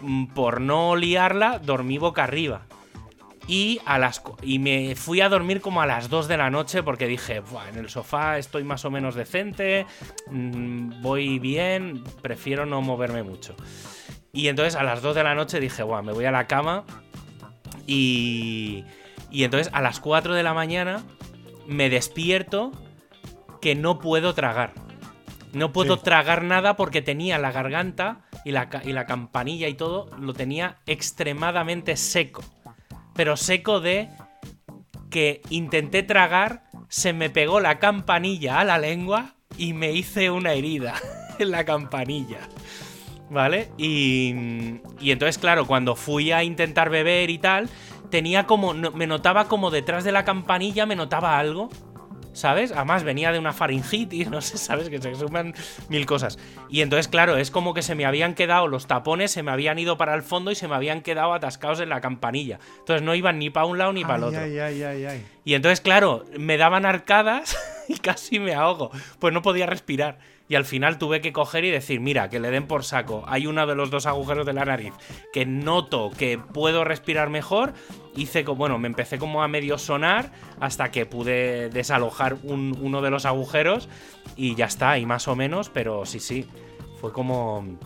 mm, 0.01 0.27
por 0.27 0.61
no 0.61 0.95
liarla, 0.95 1.59
dormí 1.59 1.97
boca 1.97 2.23
arriba. 2.23 2.61
Y, 3.47 3.81
a 3.85 3.99
las, 3.99 4.21
y 4.41 4.59
me 4.59 4.95
fui 4.95 5.19
a 5.19 5.27
dormir 5.27 5.59
como 5.59 5.81
a 5.81 5.85
las 5.85 6.09
2 6.09 6.29
de 6.29 6.37
la 6.37 6.49
noche 6.49 6.83
porque 6.83 7.07
dije, 7.07 7.41
"Buah, 7.41 7.67
en 7.69 7.77
el 7.77 7.89
sofá 7.89 8.37
estoy 8.37 8.63
más 8.63 8.85
o 8.85 8.91
menos 8.91 9.15
decente, 9.15 9.85
mm, 10.27 11.01
voy 11.01 11.39
bien, 11.39 12.03
prefiero 12.21 12.65
no 12.65 12.81
moverme 12.81 13.23
mucho. 13.23 13.55
Y 14.31 14.47
entonces 14.47 14.75
a 14.75 14.83
las 14.83 15.01
2 15.01 15.15
de 15.15 15.23
la 15.23 15.35
noche 15.35 15.59
dije, 15.59 15.83
Buah, 15.83 16.01
me 16.01 16.13
voy 16.13 16.23
a 16.25 16.31
la 16.31 16.47
cama 16.47 16.85
y, 17.85 18.85
y 19.29 19.43
entonces 19.43 19.73
a 19.73 19.81
las 19.81 19.99
4 19.99 20.33
de 20.35 20.43
la 20.43 20.53
mañana 20.53 21.03
me 21.67 21.89
despierto 21.89 22.71
que 23.59 23.75
no 23.75 23.99
puedo 23.99 24.33
tragar. 24.33 24.73
No 25.53 25.73
puedo 25.73 25.97
Sí. 25.97 26.03
tragar 26.03 26.43
nada 26.43 26.75
porque 26.75 27.01
tenía 27.01 27.37
la 27.37 27.51
garganta 27.51 28.21
y 28.45 28.51
la, 28.51 28.69
y 28.85 28.93
la 28.93 29.05
campanilla 29.05 29.67
y 29.67 29.73
todo, 29.73 30.09
lo 30.19 30.33
tenía 30.33 30.77
extremadamente 30.85 31.97
seco. 31.97 32.43
Pero 33.13 33.35
seco 33.37 33.79
de 33.81 34.09
que 35.09 35.41
intenté 35.49 36.03
tragar, 36.03 36.63
se 36.87 37.11
me 37.13 37.29
pegó 37.29 37.59
la 37.59 37.79
campanilla 37.79 38.59
a 38.59 38.63
la 38.63 38.77
lengua 38.77 39.35
y 39.57 39.73
me 39.73 39.91
hice 39.91 40.31
una 40.31 40.53
herida 40.53 40.95
en 41.39 41.51
la 41.51 41.65
campanilla. 41.65 42.39
¿Vale? 43.29 43.69
Y, 43.77 44.33
y 44.99 45.11
entonces, 45.11 45.37
claro, 45.37 45.65
cuando 45.65 45.95
fui 45.95 46.31
a 46.33 46.43
intentar 46.43 46.89
beber 46.89 47.29
y 47.29 47.37
tal, 47.37 47.69
tenía 48.09 48.45
como. 48.45 48.73
me 48.73 49.07
notaba 49.07 49.47
como 49.47 49.71
detrás 49.71 50.03
de 50.03 50.11
la 50.11 50.25
campanilla, 50.25 50.85
me 50.85 50.97
notaba 50.97 51.39
algo. 51.39 51.69
¿Sabes? 52.33 52.71
Además 52.71 53.03
venía 53.03 53.31
de 53.31 53.39
una 53.39 53.53
faringitis, 53.53 54.29
no 54.29 54.41
sé, 54.41 54.57
¿sabes? 54.57 54.89
Que 54.89 55.01
se 55.01 55.15
suman 55.15 55.53
mil 55.89 56.05
cosas. 56.05 56.37
Y 56.69 56.81
entonces, 56.81 57.07
claro, 57.07 57.37
es 57.37 57.51
como 57.51 57.73
que 57.73 57.81
se 57.81 57.95
me 57.95 58.05
habían 58.05 58.33
quedado 58.33 58.67
los 58.67 58.87
tapones, 58.87 59.31
se 59.31 59.43
me 59.43 59.51
habían 59.51 59.79
ido 59.79 59.97
para 59.97 60.15
el 60.15 60.21
fondo 60.21 60.51
y 60.51 60.55
se 60.55 60.67
me 60.67 60.75
habían 60.75 61.01
quedado 61.01 61.33
atascados 61.33 61.79
en 61.79 61.89
la 61.89 62.01
campanilla. 62.01 62.59
Entonces 62.79 63.01
no 63.01 63.15
iban 63.15 63.39
ni 63.39 63.49
para 63.49 63.65
un 63.65 63.77
lado 63.77 63.93
ni 63.93 64.03
para 64.03 64.17
el 64.17 64.23
otro. 64.23 64.39
Ay, 64.39 64.59
ay, 64.59 64.83
ay, 64.83 65.05
ay. 65.05 65.25
Y 65.43 65.53
entonces, 65.55 65.81
claro, 65.81 66.25
me 66.37 66.57
daban 66.57 66.85
arcadas 66.85 67.57
y 67.87 67.97
casi 67.97 68.39
me 68.39 68.53
ahogo. 68.53 68.91
Pues 69.19 69.33
no 69.33 69.41
podía 69.41 69.65
respirar. 69.65 70.19
Y 70.51 70.55
al 70.55 70.65
final 70.65 70.97
tuve 70.97 71.21
que 71.21 71.31
coger 71.31 71.63
y 71.63 71.71
decir, 71.71 72.01
mira, 72.01 72.29
que 72.29 72.41
le 72.41 72.51
den 72.51 72.67
por 72.67 72.83
saco. 72.83 73.23
Hay 73.25 73.47
uno 73.47 73.65
de 73.65 73.73
los 73.73 73.89
dos 73.89 74.05
agujeros 74.05 74.45
de 74.45 74.51
la 74.51 74.65
nariz 74.65 74.91
que 75.31 75.45
noto 75.45 76.11
que 76.17 76.37
puedo 76.39 76.83
respirar 76.83 77.29
mejor. 77.29 77.71
Hice 78.17 78.43
como, 78.43 78.57
bueno, 78.57 78.77
me 78.77 78.87
empecé 78.89 79.17
como 79.17 79.43
a 79.43 79.47
medio 79.47 79.77
sonar 79.77 80.33
hasta 80.59 80.91
que 80.91 81.05
pude 81.05 81.69
desalojar 81.69 82.35
un- 82.43 82.77
uno 82.81 83.01
de 83.01 83.09
los 83.11 83.25
agujeros 83.25 83.87
y 84.35 84.55
ya 84.55 84.65
está, 84.65 84.97
y 84.97 85.05
más 85.05 85.29
o 85.29 85.37
menos, 85.37 85.69
pero 85.69 86.05
sí, 86.05 86.19
sí. 86.19 86.45
Fue 86.99 87.13
como, 87.13 87.77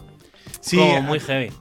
Sí, 0.59 0.77
como 0.77 1.01
muy 1.03 1.19
heavy. 1.19 1.51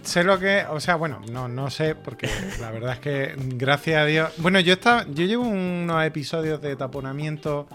Sé 0.00 0.24
lo 0.24 0.38
que, 0.38 0.64
o 0.70 0.80
sea, 0.80 0.94
bueno, 0.96 1.20
no, 1.30 1.46
no 1.46 1.68
sé, 1.68 1.94
porque 1.94 2.26
la 2.62 2.70
verdad 2.70 2.94
es 2.94 3.00
que 3.00 3.34
gracias 3.36 4.00
a 4.00 4.06
Dios. 4.06 4.30
Bueno, 4.38 4.60
yo 4.60 4.72
estaba, 4.72 5.04
yo 5.10 5.26
llevo 5.26 5.42
unos 5.46 6.02
episodios 6.06 6.62
de 6.62 6.74
taponamiento, 6.74 7.68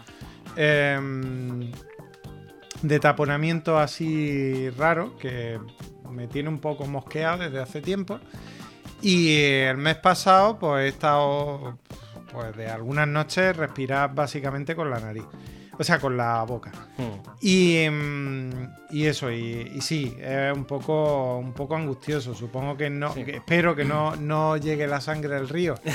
em, 0.55 1.71
de 2.83 2.99
taponamiento 2.99 3.79
así 3.79 4.69
raro 4.71 5.17
que 5.17 5.59
me 6.11 6.27
tiene 6.27 6.49
un 6.49 6.59
poco 6.59 6.85
mosqueado 6.85 7.39
desde 7.39 7.59
hace 7.59 7.81
tiempo. 7.81 8.19
Y 9.01 9.33
el 9.63 9.77
mes 9.77 9.95
pasado, 9.95 10.59
pues 10.59 10.85
he 10.85 10.87
estado, 10.89 11.79
pues 12.31 12.55
de 12.55 12.67
algunas 12.67 13.07
noches 13.07 13.55
respirar 13.57 14.13
básicamente 14.13 14.75
con 14.75 14.89
la 14.89 14.99
nariz, 14.99 15.23
o 15.77 15.83
sea, 15.83 15.99
con 15.99 16.15
la 16.15 16.43
boca. 16.43 16.71
Hmm. 16.97 17.29
Y, 17.41 17.85
mm, 17.89 18.49
y 18.91 19.05
eso, 19.05 19.29
y, 19.31 19.71
y 19.75 19.81
sí, 19.81 20.15
es 20.21 20.55
un 20.55 20.63
poco, 20.65 21.37
un 21.37 21.53
poco 21.53 21.75
angustioso. 21.75 22.33
Supongo 22.35 22.77
que 22.77 22.89
no, 22.89 23.13
Sí. 23.13 23.23
que 23.25 23.37
espero 23.37 23.75
que 23.75 23.83
no, 23.83 24.15
no 24.15 24.55
llegue 24.57 24.87
la 24.87 25.01
sangre 25.01 25.35
al 25.35 25.49
río. 25.49 25.75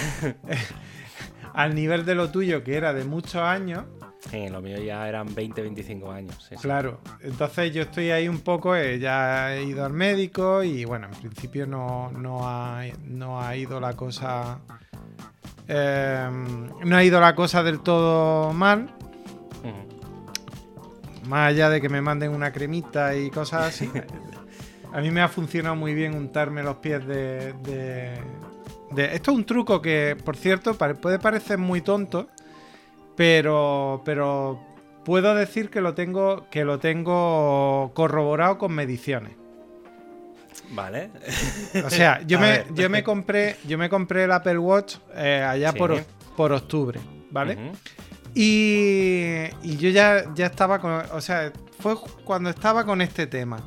Al 1.54 1.74
nivel 1.74 2.04
de 2.04 2.14
lo 2.14 2.30
tuyo, 2.30 2.62
que 2.62 2.76
era 2.76 2.92
de 2.92 3.04
muchos 3.04 3.36
años, 3.36 3.84
Sí, 4.30 4.48
lo 4.48 4.60
mío 4.60 4.78
ya 4.78 5.08
eran 5.08 5.32
20, 5.34 5.62
25 5.62 6.10
años. 6.10 6.50
claro. 6.60 7.00
Entonces 7.20 7.72
yo 7.72 7.82
estoy 7.82 8.10
ahí 8.10 8.28
un 8.28 8.40
poco, 8.40 8.74
eh, 8.74 8.98
ya 8.98 9.54
he 9.54 9.62
ido 9.64 9.84
al 9.84 9.92
médico 9.92 10.62
y 10.62 10.84
bueno, 10.84 11.06
en 11.06 11.18
principio 11.20 11.66
no, 11.66 12.10
no, 12.10 12.40
ha, 12.48 12.82
no 13.04 13.40
ha 13.40 13.54
ido 13.56 13.78
la 13.80 13.94
cosa. 13.94 14.58
eh, 15.68 16.28
no 16.84 16.96
ha 16.96 17.04
ido 17.04 17.20
la 17.20 17.34
cosa 17.34 17.62
del 17.62 17.80
todo 17.80 18.52
mal. 18.52 18.94
Más 21.28 21.48
allá 21.50 21.68
de 21.68 21.80
que 21.80 21.88
me 21.90 22.00
manden 22.00 22.32
una 22.34 22.52
cremita 22.52 23.14
y 23.14 23.30
cosas 23.30 23.66
así. 23.66 23.90
A 24.94 25.00
mí 25.02 25.10
me 25.10 25.20
ha 25.20 25.28
funcionado 25.28 25.76
muy 25.76 25.92
bien 25.92 26.14
untarme 26.14 26.62
los 26.62 26.76
pies 26.78 27.06
de, 27.06 27.52
de- 27.62 28.18
de- 28.92 29.14
Esto 29.14 29.32
es 29.32 29.36
un 29.36 29.44
truco 29.44 29.82
que, 29.82 30.16
por 30.24 30.34
cierto, 30.36 30.72
puede 30.74 31.18
parecer 31.18 31.58
muy 31.58 31.82
tonto, 31.82 32.28
pero, 33.18 34.00
pero 34.04 34.60
puedo 35.04 35.34
decir 35.34 35.70
que 35.70 35.80
lo 35.80 35.94
tengo, 35.94 36.46
que 36.50 36.64
lo 36.64 36.78
tengo 36.78 37.90
corroborado 37.92 38.58
con 38.58 38.72
mediciones. 38.72 39.32
Vale. 40.70 41.10
O 41.84 41.90
sea, 41.90 42.22
yo 42.26 42.38
me, 42.38 42.64
yo 42.74 42.88
me 42.88 43.02
compré, 43.02 43.56
yo 43.66 43.76
me 43.76 43.88
compré 43.88 44.24
el 44.24 44.32
Apple 44.32 44.58
Watch 44.58 44.96
eh, 45.16 45.44
allá 45.46 45.72
Sí. 45.72 45.78
por, 45.78 46.00
por 46.36 46.52
octubre, 46.52 47.00
¿vale? 47.30 47.58
Y, 48.34 49.46
y 49.62 49.76
yo 49.78 49.90
ya, 49.90 50.32
ya 50.34 50.46
estaba 50.46 50.78
con. 50.78 50.92
O 51.12 51.20
sea, 51.20 51.52
fue 51.80 51.96
cuando 52.24 52.50
estaba 52.50 52.84
con 52.84 53.02
este 53.02 53.26
tema. 53.26 53.58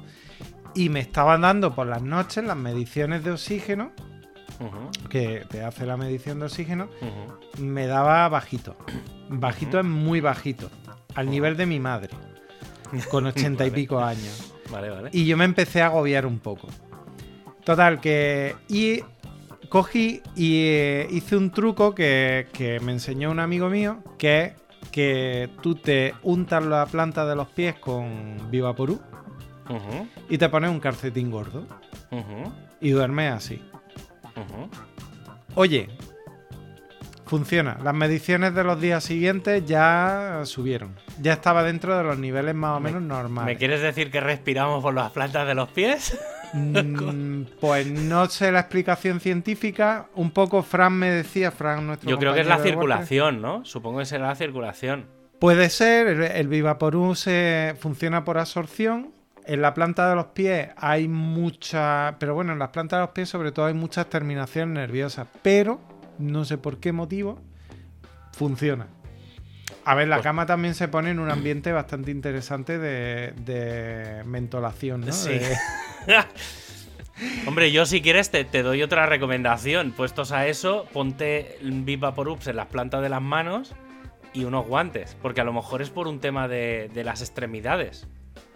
Y 0.74 0.88
me 0.88 1.02
estaban 1.02 1.42
dando 1.42 1.76
por 1.76 1.88
las 1.88 2.02
noches 2.02 2.46
las 2.46 2.56
mediciones 2.56 3.26
de 3.26 3.32
oxígeno, 3.32 3.92
Que 5.10 5.46
te 5.50 5.64
hace 5.64 5.86
la 5.86 5.98
medición 5.98 6.40
de 6.40 6.46
oxígeno, 6.46 6.90
me 7.58 7.88
daba 7.88 8.28
bajito. 8.30 8.76
Bajito 9.30 9.80
es 9.80 9.86
muy 9.86 10.22
bajito. 10.22 10.70
Al 11.16 11.30
nivel 11.30 11.58
de 11.58 11.66
mi 11.66 11.80
madre. 11.80 12.10
Con 13.10 13.26
ochenta 13.28 13.66
y 13.66 13.70
Vale. 13.70 13.82
pico 13.82 14.00
años. 14.00 14.54
Vale, 14.70 14.90
vale. 14.90 15.10
Y 15.14 15.26
yo 15.26 15.36
me 15.38 15.46
empecé 15.46 15.82
a 15.82 15.88
agobiar 15.88 16.26
un 16.26 16.40
poco. 16.40 16.68
Total, 17.64 18.00
que. 18.00 18.56
Y 18.70 19.02
cogí 19.70 20.22
y 20.36 20.64
eh, 20.66 21.08
hice 21.12 21.38
un 21.38 21.52
truco 21.52 21.96
que, 21.96 22.48
que 22.54 22.80
me 22.82 22.92
enseñó 22.92 23.32
un 23.32 23.40
amigo 23.40 23.70
mío, 23.70 24.00
que 24.18 24.44
es 24.44 24.54
que 24.92 25.50
tú 25.62 25.76
te 25.76 26.14
untas 26.24 26.66
la 26.66 26.86
planta 26.86 27.26
de 27.26 27.36
los 27.36 27.48
pies 27.48 27.76
con 27.76 28.50
Vivaporú 28.52 29.00
y 30.30 30.38
te 30.38 30.50
pones 30.50 30.70
un 30.70 30.82
calcetín 30.82 31.32
gordo 31.32 31.66
y 32.82 32.90
duermes 32.90 33.32
así. 33.32 33.62
Oye, 35.56 35.90
funciona. 37.26 37.78
Las 37.84 37.94
mediciones 37.94 38.54
de 38.54 38.64
los 38.64 38.80
días 38.80 39.04
siguientes 39.04 39.66
ya 39.66 40.42
subieron. 40.46 40.96
Ya 41.22 41.34
estaba 41.34 41.64
dentro 41.64 41.98
de 41.98 42.04
los 42.04 42.18
niveles 42.18 42.56
más 42.56 42.78
o 42.78 42.80
Me- 42.80 42.90
menos 42.92 43.02
¿Me 43.02 43.08
normales. 43.08 43.58
quieres 43.58 43.82
decir 43.82 44.12
que 44.12 44.20
respiramos 44.20 44.82
por 44.82 44.94
las 44.94 45.12
plantas 45.12 45.48
de 45.48 45.56
los 45.56 45.70
pies? 45.70 46.20
Mm, 46.54 47.44
pues 47.62 47.88
no 47.88 48.28
sé 48.28 48.52
la 48.52 48.60
explicación 48.62 49.20
científica. 49.20 50.08
Un 50.16 50.32
poco 50.32 50.64
Fran 50.64 50.94
me 50.94 51.10
decía, 51.10 51.52
Fran, 51.52 51.88
nuestro 51.88 52.10
Yo 52.10 52.18
creo 52.18 52.34
que 52.34 52.42
es 52.42 52.48
la 52.48 52.60
circulación, 52.60 53.42
¿no? 53.42 53.64
Supongo 53.66 54.00
que 54.00 54.06
será 54.06 54.28
la 54.28 54.36
circulación. 54.36 55.06
Puede 55.40 55.70
ser, 55.70 56.08
el, 56.08 56.22
el 56.24 56.48
Vivaporú 56.48 57.16
se 57.16 57.76
funciona 57.80 58.24
por 58.24 58.38
absorción. 58.38 59.12
En 59.46 59.62
la 59.62 59.74
planta 59.74 60.10
de 60.10 60.16
los 60.16 60.28
pies 60.28 60.70
hay 60.78 61.08
mucha, 61.08 62.16
pero 62.20 62.34
bueno, 62.36 62.54
en 62.54 62.60
las 62.60 62.70
plantas 62.70 62.98
de 63.00 63.02
los 63.06 63.10
pies 63.12 63.28
sobre 63.30 63.52
todo 63.52 63.66
hay 63.66 63.74
muchas 63.74 64.08
terminaciones 64.08 64.74
nerviosas, 64.76 65.28
pero 65.42 65.80
no 66.20 66.46
sé 66.46 66.58
por 66.58 66.80
qué 66.80 66.92
motivo 66.92 67.40
funciona. 68.34 68.88
A 69.84 69.96
ver, 69.96 70.08
la 70.08 70.18
Pues- 70.18 70.24
cama 70.24 70.46
también 70.46 70.76
se 70.76 70.88
pone 70.88 71.10
en 71.10 71.20
un 71.20 71.32
ambiente 71.32 71.72
bastante 71.72 72.12
interesante 72.12 72.78
de, 72.78 73.34
de 73.46 74.24
mentolación, 74.26 75.02
¿no? 75.02 75.12
Sí. 75.12 75.30
De- 75.40 75.58
Hombre, 77.48 77.72
yo 77.72 77.86
si 77.86 78.02
quieres 78.02 78.32
te, 78.32 78.46
te 78.46 78.64
doy 78.64 78.82
otra 78.84 79.06
recomendación. 79.06 79.92
Puestos 79.92 80.32
a 80.32 80.48
eso, 80.48 80.86
ponte 80.94 81.58
Viva 81.62 82.14
por 82.16 82.28
Ups 82.28 82.48
en 82.48 82.56
las 82.56 82.68
plantas 82.68 83.02
de 83.02 83.10
las 83.10 83.22
manos 83.22 83.74
y 84.34 84.44
unos 84.46 84.66
guantes. 84.66 85.16
Porque 85.22 85.42
a 85.42 85.44
lo 85.44 85.54
mejor 85.54 85.82
es 85.82 85.90
por 85.92 86.08
un 86.08 86.20
tema 86.20 86.48
de, 86.48 86.90
de 86.94 87.04
las 87.04 87.22
extremidades. 87.22 88.08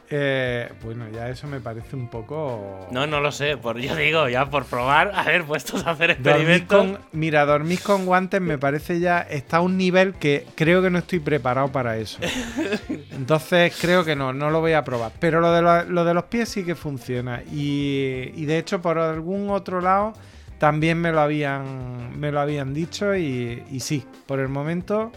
Eh, 0.09 0.71
bueno, 0.83 1.05
ya 1.09 1.29
eso 1.29 1.47
me 1.47 1.59
parece 1.59 1.95
un 1.95 2.09
poco... 2.09 2.87
No, 2.91 3.07
no 3.07 3.19
lo 3.21 3.31
sé. 3.31 3.57
Por, 3.57 3.79
yo 3.79 3.95
digo, 3.95 4.29
ya 4.29 4.49
por 4.49 4.65
probar, 4.65 5.11
a 5.15 5.23
ver, 5.23 5.43
puestos 5.45 5.85
a 5.85 5.91
hacer 5.91 6.11
experimentos. 6.11 6.77
con, 6.77 6.99
mira, 7.11 7.45
dormir 7.45 7.81
con 7.81 8.05
guantes 8.05 8.41
me 8.41 8.57
parece 8.57 8.99
ya 8.99 9.21
está 9.21 9.57
a 9.57 9.61
un 9.61 9.77
nivel 9.77 10.13
que 10.13 10.45
creo 10.55 10.81
que 10.81 10.89
no 10.89 10.99
estoy 10.99 11.19
preparado 11.19 11.71
para 11.71 11.97
eso. 11.97 12.19
Entonces 13.11 13.75
creo 13.81 14.05
que 14.05 14.15
no, 14.15 14.31
no 14.33 14.49
lo 14.49 14.59
voy 14.59 14.73
a 14.73 14.83
probar. 14.83 15.11
Pero 15.19 15.41
lo 15.41 15.51
de, 15.51 15.61
lo, 15.61 15.83
lo 15.85 16.05
de 16.05 16.13
los 16.13 16.25
pies 16.25 16.49
sí 16.49 16.63
que 16.63 16.75
funciona. 16.75 17.41
Y, 17.51 18.31
y 18.35 18.45
de 18.45 18.59
hecho 18.59 18.81
por 18.81 18.99
algún 18.99 19.49
otro 19.49 19.81
lado 19.81 20.13
también 20.59 20.99
me 20.99 21.11
lo 21.11 21.19
habían, 21.19 22.17
me 22.19 22.31
lo 22.31 22.39
habían 22.39 22.73
dicho 22.73 23.15
y, 23.15 23.63
y 23.71 23.79
sí, 23.79 24.05
por 24.25 24.39
el 24.39 24.47
momento 24.47 25.11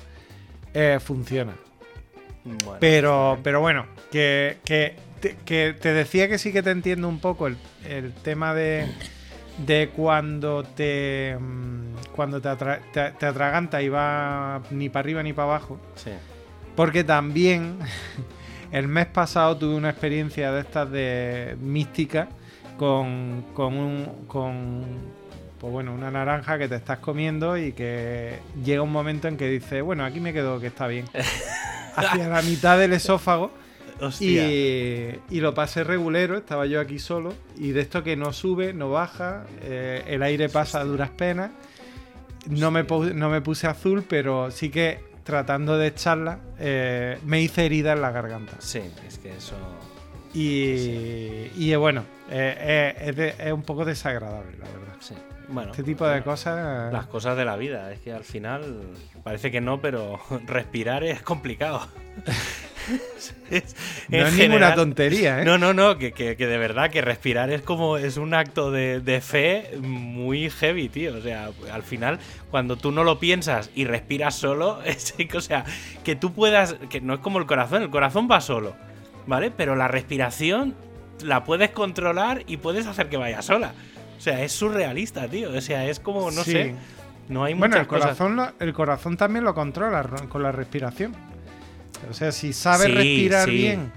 eh, 0.74 0.98
funciona. 1.00 1.54
Bueno, 2.64 2.78
Pero, 2.80 3.38
pero 3.42 3.60
bueno, 3.60 3.86
que, 4.10 4.58
que, 4.64 4.96
te, 5.20 5.36
que 5.44 5.74
te 5.80 5.92
decía 5.92 6.28
que 6.28 6.38
sí 6.38 6.52
que 6.52 6.62
te 6.62 6.70
entiendo 6.70 7.08
un 7.08 7.18
poco 7.20 7.46
el, 7.46 7.56
el 7.88 8.12
tema 8.12 8.54
de, 8.54 8.86
de 9.66 9.90
cuando 9.94 10.62
te 10.64 11.36
mm, 11.38 11.94
cuando 12.14 12.40
te, 12.40 12.48
atra- 12.48 12.80
te, 12.92 13.10
te 13.12 13.26
atraganta 13.26 13.82
y 13.82 13.88
va 13.88 14.62
ni 14.70 14.88
para 14.88 15.00
arriba 15.04 15.22
ni 15.22 15.32
para 15.32 15.48
abajo. 15.48 15.78
sí. 15.96 16.10
Porque 16.76 17.02
también 17.02 17.78
el 18.72 18.86
mes 18.88 19.06
pasado 19.06 19.56
tuve 19.56 19.74
una 19.74 19.90
experiencia 19.90 20.52
de 20.52 20.60
estas 20.60 20.90
de 20.90 21.56
mística 21.60 22.28
con, 22.78 23.44
con 23.54 23.74
un 23.76 24.26
con 24.28 24.84
pues 25.60 25.72
bueno, 25.72 25.92
una 25.92 26.08
naranja 26.12 26.56
que 26.56 26.68
te 26.68 26.76
estás 26.76 27.00
comiendo 27.00 27.58
y 27.58 27.72
que 27.72 28.38
llega 28.64 28.80
un 28.82 28.92
momento 28.92 29.26
en 29.26 29.36
que 29.36 29.48
dices, 29.48 29.82
bueno, 29.82 30.04
aquí 30.04 30.20
me 30.20 30.32
quedo 30.32 30.60
que 30.60 30.68
está 30.68 30.86
bien. 30.86 31.06
Hacia 31.98 32.28
la 32.28 32.42
mitad 32.42 32.78
del 32.78 32.92
esófago 32.92 33.50
Hostia. 34.00 34.46
y, 34.50 35.18
y 35.30 35.40
lo 35.40 35.54
pasé 35.54 35.84
regulero, 35.84 36.36
estaba 36.36 36.66
yo 36.66 36.80
aquí 36.80 36.98
solo 36.98 37.34
y 37.58 37.70
de 37.72 37.80
esto 37.80 38.02
que 38.04 38.16
no 38.16 38.32
sube, 38.32 38.72
no 38.72 38.90
baja, 38.90 39.44
eh, 39.62 40.04
el 40.06 40.22
aire 40.22 40.48
pasa 40.48 40.80
a 40.80 40.84
duras 40.84 41.10
penas. 41.10 41.50
No 42.48 42.70
me, 42.70 42.84
no 42.84 43.28
me 43.28 43.40
puse 43.42 43.66
azul, 43.66 44.04
pero 44.08 44.50
sí 44.50 44.70
que 44.70 45.00
tratando 45.24 45.76
de 45.76 45.88
echarla 45.88 46.38
eh, 46.58 47.18
me 47.26 47.42
hice 47.42 47.66
herida 47.66 47.92
en 47.92 48.00
la 48.00 48.10
garganta. 48.10 48.54
Sí, 48.60 48.80
es 49.06 49.18
que 49.18 49.36
eso. 49.36 49.54
Y, 50.32 51.50
y, 51.56 51.74
bueno, 51.76 52.04
eh, 52.30 52.54
eh, 52.58 53.08
es, 53.10 53.16
de- 53.16 53.34
es 53.38 53.52
un 53.52 53.62
poco 53.62 53.84
desagradable, 53.84 54.52
la 54.58 54.66
verdad. 54.66 54.94
Sí. 55.00 55.14
Bueno, 55.48 55.70
este 55.70 55.82
tipo 55.82 56.06
de 56.06 56.22
cosas. 56.22 56.92
Las 56.92 57.06
cosas 57.06 57.36
de 57.36 57.44
la 57.44 57.56
vida. 57.56 57.90
Es 57.92 58.00
que 58.00 58.12
al 58.12 58.24
final 58.24 58.80
parece 59.22 59.50
que 59.50 59.60
no, 59.60 59.80
pero 59.80 60.20
respirar 60.46 61.04
es 61.04 61.22
complicado. 61.22 61.86
no 64.08 64.26
es 64.26 64.34
ninguna 64.34 64.74
tontería, 64.74 65.42
¿eh? 65.42 65.44
No, 65.44 65.58
no, 65.58 65.72
no, 65.72 65.98
que, 65.98 66.12
de 66.12 66.58
verdad 66.58 66.90
que 66.90 67.00
respirar 67.00 67.50
es 67.50 67.62
como 67.62 67.96
es 67.96 68.16
un 68.16 68.34
acto 68.34 68.70
de, 68.70 69.22
fe 69.22 69.78
muy 69.80 70.50
heavy, 70.50 70.88
tío. 70.88 71.16
O 71.16 71.20
sea, 71.20 71.50
al 71.72 71.82
final, 71.82 72.18
cuando 72.50 72.76
tú 72.76 72.92
no 72.92 73.04
lo 73.04 73.18
piensas 73.18 73.70
y 73.74 73.84
respiras 73.84 74.34
solo, 74.34 74.82
es, 74.84 75.14
o 75.34 75.40
sea, 75.40 75.64
que 76.04 76.16
tú 76.16 76.32
puedas, 76.32 76.76
que 76.90 77.00
no 77.00 77.14
es 77.14 77.20
como 77.20 77.38
el 77.38 77.46
corazón, 77.46 77.82
el 77.82 77.90
corazón 77.90 78.28
va 78.30 78.40
solo, 78.40 78.76
¿vale? 79.26 79.50
Pero 79.50 79.76
la 79.76 79.88
respiración 79.88 80.74
la 81.22 81.44
puedes 81.44 81.70
controlar 81.70 82.42
y 82.46 82.58
puedes 82.58 82.86
hacer 82.86 83.08
que 83.08 83.16
vaya 83.16 83.42
sola. 83.42 83.72
O 84.18 84.20
sea, 84.20 84.42
es 84.42 84.52
surrealista, 84.52 85.28
tío. 85.28 85.50
O 85.56 85.60
sea, 85.60 85.86
es 85.86 86.00
como, 86.00 86.30
no 86.30 86.42
sé. 86.42 86.74
No 87.28 87.44
hay 87.44 87.54
bueno, 87.54 87.76
el 87.76 87.86
corazón, 87.86 88.40
el 88.58 88.72
corazón 88.72 89.16
también 89.16 89.44
lo 89.44 89.54
controla 89.54 90.02
con 90.28 90.42
la 90.42 90.50
respiración. 90.50 91.14
O 92.10 92.14
sea, 92.14 92.32
si 92.32 92.52
sabes 92.52 92.92
respirar 92.92 93.48
bien, 93.48 93.92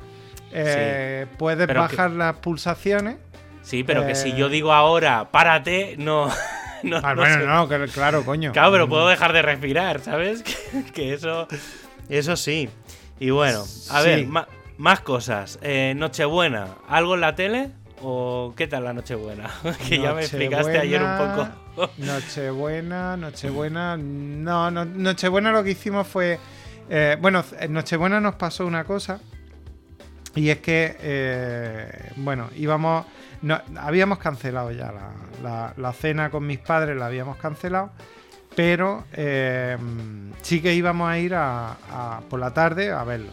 eh, 0.51 1.27
puedes 1.37 1.67
bajar 1.67 2.11
las 2.11 2.35
pulsaciones. 2.37 3.17
Sí, 3.63 3.83
pero 3.83 4.05
que 4.05 4.15
si 4.15 4.35
yo 4.35 4.47
eh, 4.47 4.49
digo 4.49 4.73
ahora, 4.73 5.31
párate, 5.31 5.95
no. 5.97 6.29
no 6.83 6.97
ah, 7.01 7.13
bueno, 7.13 7.45
no, 7.45 7.87
claro, 7.87 8.25
coño. 8.25 8.51
Claro, 8.51 8.71
pero 8.71 8.89
puedo 8.89 9.07
dejar 9.07 9.33
de 9.33 9.41
respirar, 9.41 10.01
¿sabes? 10.01 10.43
que 10.93 11.13
eso. 11.13 11.47
Eso 12.09 12.35
sí. 12.35 12.69
Y 13.19 13.29
bueno, 13.29 13.63
a 13.91 14.01
ver, 14.01 14.27
más 14.77 14.99
cosas. 15.01 15.59
Eh, 15.61 15.93
Nochebuena, 15.95 16.67
¿algo 16.89 17.15
en 17.15 17.21
la 17.21 17.35
tele? 17.35 17.71
¿O 18.03 18.53
qué 18.55 18.67
tal 18.67 18.84
la 18.84 18.93
Nochebuena? 18.93 19.50
que 19.88 20.00
ya 20.00 20.13
me 20.13 20.22
explicaste 20.22 20.77
ayer 20.77 21.01
un 21.01 21.17
poco. 21.17 21.91
Nochebuena, 21.98 23.17
Nochebuena. 23.17 23.98
No, 23.98 24.72
no, 24.72 24.86
Nochebuena 24.86 25.51
lo 25.51 25.63
que 25.63 25.72
hicimos 25.72 26.08
fue. 26.08 26.39
Eh, 26.89 27.17
bueno, 27.22 27.43
en 27.60 27.74
Nochebuena 27.74 28.20
nos 28.20 28.36
pasó 28.36 28.65
una 28.65 28.84
cosa. 28.84 29.20
Y 30.36 30.50
es 30.50 30.60
que, 30.60 30.98
eh, 31.00 32.12
bueno, 32.15 32.50
íbamos. 32.55 33.05
habíamos 33.77 34.17
cancelado 34.17 34.72
ya 34.72 34.93
la, 35.43 35.93
cena 35.93 36.29
con 36.29 36.48
mis 36.48 36.60
padres, 36.60 36.98
la 36.98 37.05
habíamos 37.05 37.38
cancelado. 37.38 37.91
Pero 38.55 39.05
eh, 39.13 39.77
sí 40.41 40.62
que 40.62 40.74
íbamos 40.74 41.10
a 41.10 41.17
ir 41.20 41.36
a, 41.36 42.22
por 42.29 42.39
la 42.39 42.53
tarde 42.53 42.91
a 42.91 43.03
verlo. 43.03 43.31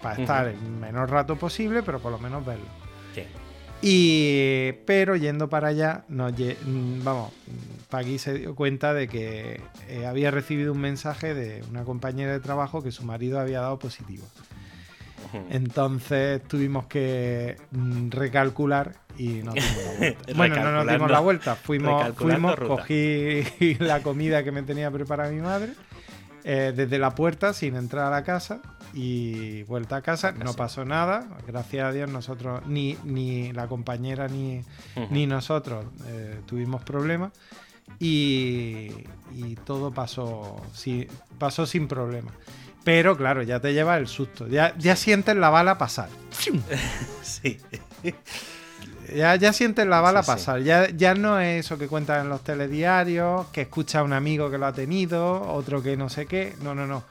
Para 0.00 0.20
estar 0.20 0.48
el 0.48 0.60
menor 0.60 1.10
rato 1.10 1.36
posible, 1.36 1.82
pero 1.84 2.00
por 2.00 2.10
lo 2.10 2.18
menos 2.18 2.44
verlo. 2.44 2.81
Y, 3.82 4.72
pero 4.86 5.16
yendo 5.16 5.48
para 5.48 5.68
allá, 5.68 6.04
mm, 6.08 7.02
vamos, 7.02 7.32
Pagui 7.90 8.18
se 8.18 8.34
dio 8.34 8.54
cuenta 8.54 8.94
de 8.94 9.08
que 9.08 9.60
eh, 9.88 10.06
había 10.06 10.30
recibido 10.30 10.72
un 10.72 10.80
mensaje 10.80 11.34
de 11.34 11.64
una 11.68 11.82
compañera 11.82 12.32
de 12.32 12.38
trabajo 12.38 12.82
que 12.82 12.92
su 12.92 13.02
marido 13.02 13.40
había 13.40 13.60
dado 13.60 13.78
positivo. 13.80 14.24
Entonces 15.50 16.42
tuvimos 16.46 16.86
que 16.86 17.56
mm, 17.70 18.10
recalcular 18.10 18.92
y 19.18 19.42
nos 19.42 19.54
dimos 19.54 19.76
la 19.76 19.92
vuelta. 19.98 20.32
bueno, 20.36 20.56
no 20.56 20.72
nos 20.72 20.86
dimos 20.86 21.10
la 21.10 21.20
vuelta. 21.20 21.56
Fuimos, 21.56 22.14
fuimos 22.14 22.54
cogí 22.56 23.42
la 23.80 24.00
comida 24.02 24.44
que 24.44 24.52
me 24.52 24.62
tenía 24.62 24.90
preparada 24.90 25.30
mi 25.30 25.40
madre 25.40 25.72
eh, 26.44 26.72
desde 26.74 26.98
la 26.98 27.14
puerta 27.14 27.52
sin 27.52 27.76
entrar 27.76 28.06
a 28.06 28.10
la 28.10 28.22
casa 28.24 28.60
y 28.94 29.62
vuelta 29.64 29.96
a 29.96 30.02
casa, 30.02 30.32
no 30.32 30.54
pasó 30.54 30.84
nada, 30.84 31.26
gracias 31.46 31.86
a 31.86 31.92
Dios 31.92 32.10
nosotros, 32.10 32.66
ni, 32.66 32.96
ni 33.04 33.52
la 33.52 33.66
compañera 33.66 34.28
ni, 34.28 34.62
ni 35.10 35.26
nosotros 35.26 35.86
eh, 36.06 36.40
tuvimos 36.46 36.82
problemas 36.84 37.32
y, 37.98 38.90
todo 39.64 39.92
pasó, 39.92 40.60
pasó 41.38 41.66
sin 41.66 41.88
problemas. 41.88 42.34
Pero 42.84 43.16
claro, 43.16 43.42
ya 43.42 43.60
te 43.60 43.72
lleva 43.72 43.96
el 43.96 44.08
susto, 44.08 44.48
ya, 44.48 44.74
ya 44.76 44.96
sientes 44.96 45.36
la 45.36 45.50
bala 45.50 45.78
pasar. 45.78 46.08
sí. 47.22 47.58
Ya, 49.14 49.36
ya 49.36 49.52
sientes 49.52 49.86
la 49.86 50.00
bala 50.00 50.22
pasar. 50.22 50.62
Ya, 50.62 50.90
ya 50.90 51.14
no 51.14 51.38
es 51.38 51.66
eso 51.66 51.78
que 51.78 51.86
cuentan 51.86 52.22
en 52.22 52.28
los 52.28 52.42
telediarios, 52.42 53.46
que 53.48 53.62
escucha 53.62 54.00
a 54.00 54.02
un 54.02 54.12
amigo 54.12 54.50
que 54.50 54.58
lo 54.58 54.66
ha 54.66 54.72
tenido, 54.72 55.42
otro 55.42 55.82
que 55.82 55.96
no 55.96 56.08
sé 56.08 56.26
qué. 56.26 56.54
No, 56.62 56.74
no, 56.74 56.86
no. 56.86 57.04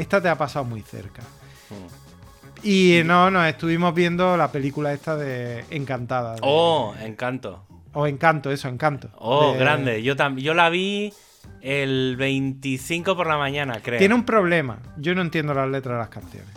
Esta 0.00 0.20
te 0.20 0.28
ha 0.28 0.36
pasado 0.36 0.64
muy 0.64 0.82
cerca. 0.82 1.22
Mm. 1.22 2.66
Y 2.66 3.02
no, 3.04 3.30
no, 3.30 3.44
estuvimos 3.44 3.94
viendo 3.94 4.36
la 4.36 4.50
película 4.50 4.92
esta 4.92 5.16
de 5.16 5.64
Encantada. 5.70 6.36
oh, 6.42 6.94
Encanto. 7.00 7.64
O 7.92 8.06
Encanto, 8.06 8.50
eso, 8.50 8.68
Encanto. 8.68 9.10
Oh, 9.16 9.54
grande. 9.54 10.02
Yo, 10.02 10.14
yo 10.36 10.54
la 10.54 10.70
vi 10.70 11.12
el 11.60 12.16
25 12.16 13.16
por 13.16 13.26
la 13.26 13.36
mañana, 13.36 13.80
creo. 13.82 13.98
Tiene 13.98 14.14
un 14.14 14.24
problema. 14.24 14.78
Yo 14.96 15.14
no 15.14 15.22
entiendo 15.22 15.54
las 15.54 15.68
letras 15.68 15.94
de 15.94 15.98
las 15.98 16.08
canciones. 16.08 16.50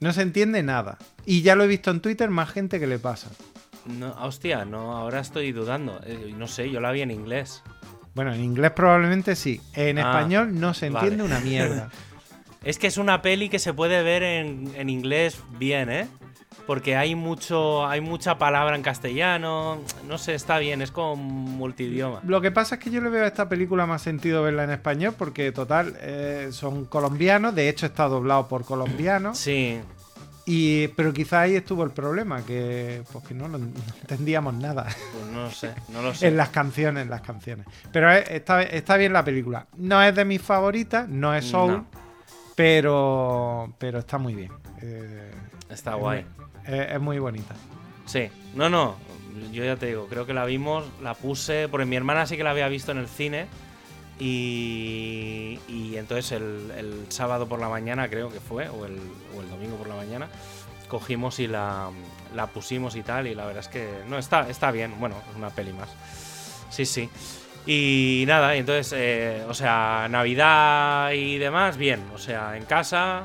No 0.00 0.12
se 0.12 0.22
entiende 0.22 0.62
nada. 0.62 0.98
Y 1.26 1.42
ya 1.42 1.56
lo 1.56 1.64
he 1.64 1.66
visto 1.66 1.90
en 1.90 2.00
Twitter, 2.00 2.30
más 2.30 2.50
gente 2.50 2.78
que 2.78 2.86
le 2.86 2.98
pasa. 2.98 3.30
No, 3.86 4.14
hostia, 4.22 4.64
no, 4.64 4.96
ahora 4.96 5.20
estoy 5.20 5.52
dudando. 5.52 6.00
Eh, 6.04 6.32
no 6.36 6.46
sé, 6.46 6.70
yo 6.70 6.80
la 6.80 6.92
vi 6.92 7.00
en 7.02 7.10
inglés. 7.10 7.62
Bueno, 8.18 8.34
en 8.34 8.42
inglés 8.42 8.72
probablemente 8.72 9.36
sí. 9.36 9.60
En 9.74 9.96
ah, 9.96 10.00
español 10.00 10.58
no 10.58 10.74
se 10.74 10.86
entiende 10.86 11.22
una 11.22 11.38
mierda. 11.38 11.88
es 12.64 12.76
que 12.76 12.88
es 12.88 12.98
una 12.98 13.22
peli 13.22 13.48
que 13.48 13.60
se 13.60 13.72
puede 13.72 14.02
ver 14.02 14.24
en, 14.24 14.72
en 14.74 14.90
inglés 14.90 15.40
bien, 15.56 15.88
¿eh? 15.88 16.08
porque 16.66 16.96
hay 16.96 17.14
mucho 17.14 17.86
hay 17.86 18.00
mucha 18.00 18.36
palabra 18.36 18.74
en 18.74 18.82
castellano, 18.82 19.78
no 20.08 20.18
sé, 20.18 20.34
está 20.34 20.58
bien, 20.58 20.82
es 20.82 20.90
como 20.90 21.14
multidioma. 21.14 22.20
Lo 22.26 22.40
que 22.40 22.50
pasa 22.50 22.74
es 22.74 22.80
que 22.80 22.90
yo 22.90 23.00
le 23.00 23.08
veo 23.08 23.22
a 23.22 23.28
esta 23.28 23.48
película 23.48 23.86
más 23.86 24.02
sentido 24.02 24.42
verla 24.42 24.64
en 24.64 24.70
español 24.70 25.14
porque 25.16 25.52
total 25.52 25.94
eh, 26.00 26.48
son 26.50 26.86
colombianos, 26.86 27.54
de 27.54 27.68
hecho 27.68 27.86
está 27.86 28.08
doblado 28.08 28.48
por 28.48 28.64
colombianos. 28.64 29.38
Sí. 29.38 29.78
Y, 30.50 30.88
pero 30.88 31.12
quizá 31.12 31.42
ahí 31.42 31.56
estuvo 31.56 31.84
el 31.84 31.90
problema, 31.90 32.42
que, 32.42 33.02
pues 33.12 33.30
no, 33.32 33.54
entendíamos 33.54 34.54
nada. 34.54 34.84
Pues 34.84 35.26
no 35.30 35.50
sé, 35.50 35.74
no 35.90 36.00
lo 36.00 36.14
sé. 36.14 36.28
en 36.28 36.38
las 36.38 36.48
canciones, 36.48 37.02
en 37.02 37.10
las 37.10 37.20
canciones. 37.20 37.66
Pero 37.92 38.10
está, 38.10 38.62
está 38.62 38.96
bien 38.96 39.12
la 39.12 39.22
película. 39.22 39.66
No 39.76 40.02
es 40.02 40.14
de 40.14 40.24
mis 40.24 40.40
favoritas, 40.40 41.06
no 41.06 41.34
es 41.34 41.44
Soul, 41.44 41.84
pero, 42.56 43.74
pero 43.76 43.98
está 43.98 44.16
muy 44.16 44.34
bien. 44.34 44.50
Eh, 44.80 45.30
está 45.68 45.96
guay. 45.96 46.24
Es, 46.64 46.98
muy 46.98 47.18
bonita. 47.18 47.54
Sí, 48.06 48.30
no, 48.54 48.70
no, 48.70 48.96
yo 49.52 49.66
ya 49.66 49.76
te 49.76 49.84
digo, 49.84 50.06
creo 50.08 50.24
que 50.24 50.32
la 50.32 50.46
vimos, 50.46 50.86
la 51.02 51.12
puse, 51.12 51.68
porque 51.68 51.84
mi 51.84 51.96
hermana 51.96 52.24
sí 52.24 52.38
que 52.38 52.44
la 52.44 52.52
había 52.52 52.68
visto 52.68 52.90
en 52.90 52.96
el 52.96 53.08
cine. 53.08 53.48
Y, 54.18 55.60
y 55.68 55.96
entonces 55.96 56.32
el, 56.32 57.06
sábado 57.08 57.48
por 57.48 57.60
la 57.60 57.68
mañana, 57.68 58.08
creo 58.08 58.30
que 58.30 58.40
fue, 58.40 58.68
o 58.68 58.84
el, 58.84 58.98
o 59.36 59.40
el 59.40 59.48
domingo 59.48 59.76
por 59.76 59.88
la 59.88 59.94
mañana, 59.94 60.28
cogimos 60.88 61.38
y 61.38 61.46
la, 61.46 61.90
la, 62.34 62.46
pusimos 62.48 62.96
y 62.96 63.02
tal. 63.02 63.26
Y 63.26 63.34
la 63.34 63.46
verdad 63.46 63.62
es 63.62 63.68
que 63.68 63.88
no 64.08 64.18
está, 64.18 64.48
está 64.48 64.70
bien. 64.70 64.94
Bueno, 64.98 65.16
es 65.30 65.36
una 65.36 65.50
peli 65.50 65.72
más. 65.72 65.88
Sí, 66.70 66.84
sí. 66.84 67.08
Y 67.66 68.24
nada, 68.26 68.54
entonces, 68.56 68.92
eh, 68.96 69.44
o 69.48 69.54
sea, 69.54 70.08
Navidad 70.10 71.12
y 71.12 71.38
demás, 71.38 71.76
bien. 71.76 72.02
O 72.14 72.18
sea, 72.18 72.56
en 72.56 72.64
casa, 72.64 73.24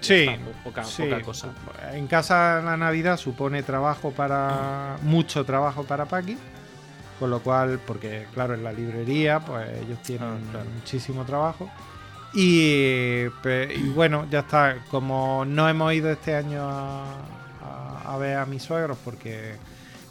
Sí, 0.00 0.26
poca, 0.64 0.82
cosa. 1.22 1.48
En 1.92 2.06
casa 2.06 2.60
la 2.62 2.76
Navidad 2.76 3.16
supone 3.16 3.62
trabajo 3.62 4.12
para. 4.12 4.96
mucho 5.02 5.44
trabajo 5.44 5.84
para 5.84 6.06
Paqui. 6.06 6.36
Con 7.20 7.28
lo 7.28 7.40
cual, 7.42 7.78
porque 7.86 8.26
claro, 8.32 8.54
en 8.54 8.64
la 8.64 8.72
librería, 8.72 9.40
pues 9.40 9.68
ellos 9.78 10.02
tienen 10.02 10.40
ah, 10.54 10.64
muchísimo 10.74 11.24
trabajo. 11.26 11.70
Y, 12.32 13.26
bueno, 13.94 14.26
ya 14.30 14.40
está. 14.40 14.78
Como 14.90 15.44
no 15.44 15.68
hemos 15.68 15.92
ido 15.92 16.10
este 16.10 16.34
año 16.34 16.66
a, 16.66 18.16
ver 18.18 18.38
a 18.38 18.46
mis 18.46 18.62
suegros 18.62 18.96
porque 19.04 19.54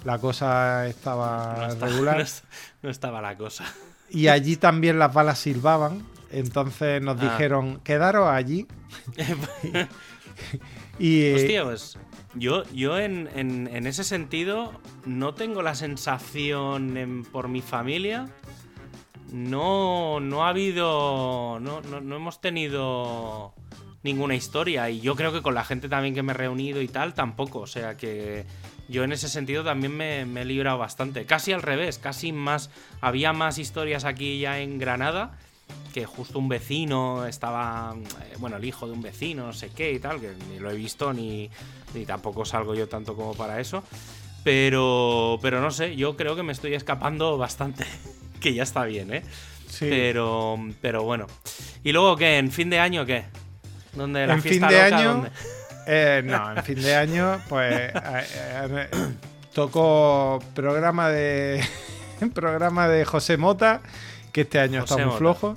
la 0.04 0.20
cosa 0.20 0.88
estaba 0.88 1.70
regular. 1.80 2.24
no, 2.84 2.90
estaba 2.92 3.22
la 3.22 3.36
cosa. 3.36 3.66
Y 4.12 4.28
allí 4.28 4.56
también 4.56 5.00
las 5.00 5.12
balas 5.12 5.40
silbaban. 5.40 6.06
Entonces 6.30 7.02
nos 7.02 7.20
ah. 7.20 7.24
dijeron, 7.24 7.80
quedaros 7.84 8.30
allí. 8.30 8.68
y, 11.00 11.34
Hostia, 11.34 11.64
pues 11.64 11.98
yo, 12.36 12.64
yo 12.72 13.00
en, 13.00 13.68
ese 13.86 14.04
sentido 14.04 14.74
no 15.06 15.34
tengo 15.34 15.62
la 15.62 15.76
sensación 15.76 17.26
por 17.32 17.48
mi 17.48 17.62
familia. 17.62 18.28
No, 19.32 20.20
no 20.20 20.46
ha 20.46 20.50
habido. 20.50 21.60
No, 21.60 21.82
no, 21.82 22.16
hemos 22.16 22.42
tenido 22.42 23.54
ninguna 24.04 24.36
historia. 24.36 24.90
Y 24.90 25.02
yo 25.02 25.16
creo 25.16 25.32
que 25.32 25.42
con 25.42 25.56
la 25.56 25.64
gente 25.64 25.90
también 25.90 26.16
que 26.16 26.24
me 26.24 26.34
he 26.34 26.36
reunido 26.36 26.82
y 26.82 26.88
tal, 26.88 27.14
tampoco. 27.14 27.60
O 27.60 27.68
sea 27.68 27.98
que 27.98 28.46
yo 28.88 29.04
en 29.04 29.12
ese 29.12 29.28
sentido 29.28 29.64
también 29.64 29.96
me, 29.96 30.26
me, 30.26 30.42
he 30.42 30.46
librado 30.46 30.78
bastante. 30.78 31.26
Casi 31.26 31.52
al 31.52 31.62
revés, 31.62 31.98
casi 32.00 32.32
más. 32.32 32.70
Había 33.02 33.34
más 33.34 33.58
historias 33.58 34.06
aquí 34.06 34.40
ya 34.40 34.60
en 34.60 34.78
Granada 34.78 35.38
que 35.94 36.06
justo 36.06 36.40
un 36.40 36.50
vecino 36.50 37.26
estaba, 37.26 37.96
eh, 37.96 38.36
bueno, 38.38 38.58
el 38.58 38.66
hijo 38.66 38.88
de 38.88 38.94
un 38.94 39.02
vecino, 39.02 39.48
no 39.48 39.54
sé 39.54 39.70
qué 39.70 39.92
y 39.94 40.00
tal, 40.00 40.20
que 40.20 40.34
ni 40.50 40.60
lo 40.60 40.70
he 40.70 40.76
visto 40.76 41.14
ni, 41.14 41.50
ni 41.94 42.06
tampoco 42.06 42.46
salgo 42.46 42.76
yo 42.76 42.88
tanto 42.88 43.16
como 43.16 43.34
para 43.34 43.60
eso. 43.60 43.84
Pero, 44.44 45.40
pero 45.42 45.62
no 45.62 45.72
sé, 45.72 45.96
yo 45.96 46.16
creo 46.16 46.36
que 46.36 46.44
me 46.44 46.54
estoy 46.54 46.74
escapando 46.74 47.38
bastante. 47.38 47.86
que 48.40 48.54
ya 48.54 48.64
está 48.64 48.86
bien, 48.86 49.14
¿eh? 49.14 49.24
Sí. 49.68 49.88
Pero, 49.90 50.58
pero 50.82 51.04
bueno. 51.04 51.28
¿Y 51.84 51.92
luego 51.92 52.16
qué? 52.16 52.38
¿En 52.38 52.52
fin 52.52 52.70
de 52.70 52.80
año 52.80 53.06
qué? 53.06 53.26
¿Dónde 53.94 54.26
la 54.26 54.36
En 54.36 54.42
fin 54.42 54.52
fiesta 54.52 54.68
de 54.68 54.84
loca, 54.84 54.98
año, 54.98 55.10
dónde? 55.14 55.30
Eh, 55.92 56.22
no, 56.24 56.52
en 56.56 56.64
fin 56.64 56.80
de 56.84 56.96
año, 56.96 57.42
pues 57.50 57.74
eh, 57.74 57.92
eh, 57.96 58.90
tocó 59.56 60.38
programa 60.54 61.10
de 61.10 61.64
programa 62.36 62.88
de 62.88 63.06
José 63.06 63.38
Mota, 63.38 63.82
que 64.32 64.42
este 64.42 64.60
año 64.60 64.80
está 64.84 64.98
muy 64.98 65.18
flojo. 65.18 65.54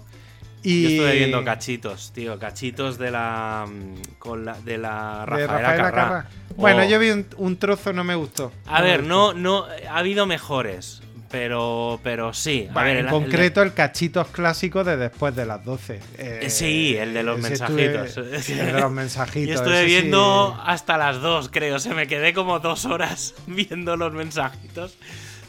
Yo 0.65 0.71
Y 0.71 0.93
estuve 0.95 1.17
viendo 1.17 1.45
cachitos, 1.45 2.13
tío, 2.13 2.39
cachitos 2.39 2.97
de 2.97 3.11
la 3.11 3.67
mm, 3.69 4.19
con 4.21 4.45
la 4.45 4.55
de 4.61 4.79
la 4.79 5.25
de 5.29 5.47
Rafaela, 5.47 5.47
Rafaela 5.47 5.77
Carrá. 5.77 5.91
Carrá. 6.09 6.27
Bueno, 6.57 6.83
Oh. 6.83 6.89
yo 6.89 6.99
vi 7.01 7.11
un, 7.11 7.27
un 7.37 7.57
trozo, 7.57 7.93
no 7.93 8.05
me 8.05 8.15
gustó. 8.15 8.53
A 8.67 8.79
No 8.79 8.85
ver, 8.85 9.01
gustó. 9.01 9.09
no 9.09 9.35
no 9.35 9.67
ha 9.91 9.99
habido 9.99 10.25
mejores, 10.27 11.03
pero 11.33 11.99
pero 12.05 12.33
sí, 12.33 12.69
a 12.71 12.73
Bueno, 12.75 12.87
ver, 12.87 12.97
en 12.99 12.99
el- 13.01 13.05
el 13.07 13.11
concreto, 13.11 13.63
el, 13.63 13.73
cachitos 13.75 14.29
clásico 14.29 14.85
de 14.85 14.97
después 14.97 15.35
de 15.35 15.47
las 15.47 15.65
12. 15.65 15.95
Eh, 16.19 16.41
Eh, 16.43 16.51
sí, 16.51 16.97
el 16.97 17.13
de 17.13 17.23
los 17.25 17.41
mensajitos. 17.41 18.17
estuve- 18.17 18.61
el 18.61 18.67
de 18.75 18.81
los 18.81 18.93
mensajitos. 18.93 19.49
Yo 19.49 19.55
estuve 19.55 19.81
sí. 19.81 19.87
viendo 19.87 20.57
hasta 20.65 20.97
las 20.97 21.21
dos, 21.21 21.49
creo. 21.51 21.81
Se 21.81 21.93
me 21.93 22.07
quedé 22.07 22.33
como 22.35 22.61
dos 22.61 22.85
horas 22.85 23.35
viendo 23.49 23.97
los 23.97 24.13
mensajitos. 24.13 24.97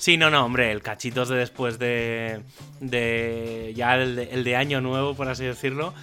Sí, 0.03 0.17
no, 0.17 0.29
no, 0.29 0.43
hombre, 0.43 0.69
el 0.73 0.81
cachitos 0.81 1.29
de 1.29 1.37
después 1.37 1.79
de. 1.79 2.41
de 2.81 3.71
ya 3.73 3.95
el 3.95 4.17
de, 4.17 4.23
el 4.31 4.43
de 4.43 4.57
Año 4.57 4.81
Nuevo, 4.81 5.15
por 5.15 5.29
así 5.29 5.45
decirlo. 5.45 5.93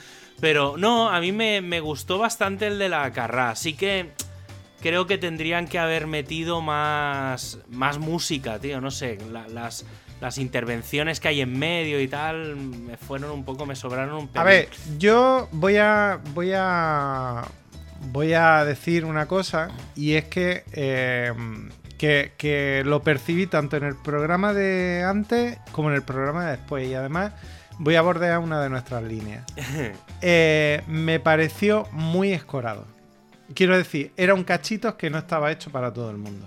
Pero 0.41 0.77
no, 0.79 1.11
a 1.11 1.21
mí 1.21 1.33
me, 1.33 1.61
me 1.61 1.81
gustó 1.81 2.17
bastante 2.17 2.67
el 2.69 2.79
de 2.79 2.89
la 2.89 3.13
Carrá. 3.13 3.55
Sí 3.57 3.75
que 3.75 4.13
creo 4.81 5.07
que 5.07 5.19
tendrían 5.19 5.69
que 5.69 5.79
haber 5.79 6.07
metido 6.07 6.63
más, 6.63 7.59
más 7.69 7.99
música, 7.99 8.59
tío. 8.59 8.81
No 8.81 8.91
sé, 8.91 9.19
la- 9.31 9.49
las, 9.49 9.85
las 10.19 10.39
intervenciones 10.39 11.21
que 11.21 11.29
hay 11.29 11.43
en 11.43 11.59
medio 11.59 12.01
y 12.01 12.09
tal 12.09 12.57
me 12.57 12.97
fueron 12.97 13.31
un 13.33 13.45
poco, 13.45 13.67
me 13.67 13.77
sobraron 13.77 14.15
un 14.15 14.31
A 14.35 14.45
pelín. 14.45 14.45
ver, 14.47 14.69
yo 14.99 15.47
voy 15.53 15.77
a. 15.77 16.19
Voy 16.33 16.53
a. 16.57 17.43
Voy 18.13 18.33
a 18.33 18.65
decir 18.65 19.05
una 19.05 19.27
cosa. 19.27 19.69
Y 19.95 20.15
es 20.15 20.25
que. 20.25 20.65
eh, 20.73 21.35
que, 22.01 22.33
que 22.39 22.83
lo 22.87 23.03
percibí 23.03 23.47
tanto 23.47 23.77
en 23.77 23.85
el 23.85 23.95
programa 23.95 24.55
de 24.55 25.05
antes 25.07 25.59
como 25.71 25.91
en 25.91 25.97
el 25.97 26.03
programa 26.03 26.47
de 26.47 26.53
después. 26.53 26.89
Y 26.89 26.95
además 26.95 27.33
voy 27.79 27.97
a 27.97 28.01
bordear 28.01 28.39
una 28.39 28.59
de 28.63 28.71
nuestras 28.71 29.03
líneas. 29.03 29.45
Eh, 30.23 30.83
me 30.87 31.19
pareció 31.21 31.87
muy 31.93 32.33
escorado. 32.33 32.87
Quiero 33.55 33.77
decir, 33.77 34.13
era 34.17 34.35
un 34.35 34.45
cachitos 34.45 34.95
que 34.95 35.09
no 35.11 35.19
estaba 35.19 35.51
hecho 35.53 35.71
para 35.71 35.93
todo 35.93 36.11
el 36.11 36.17
mundo. 36.19 36.47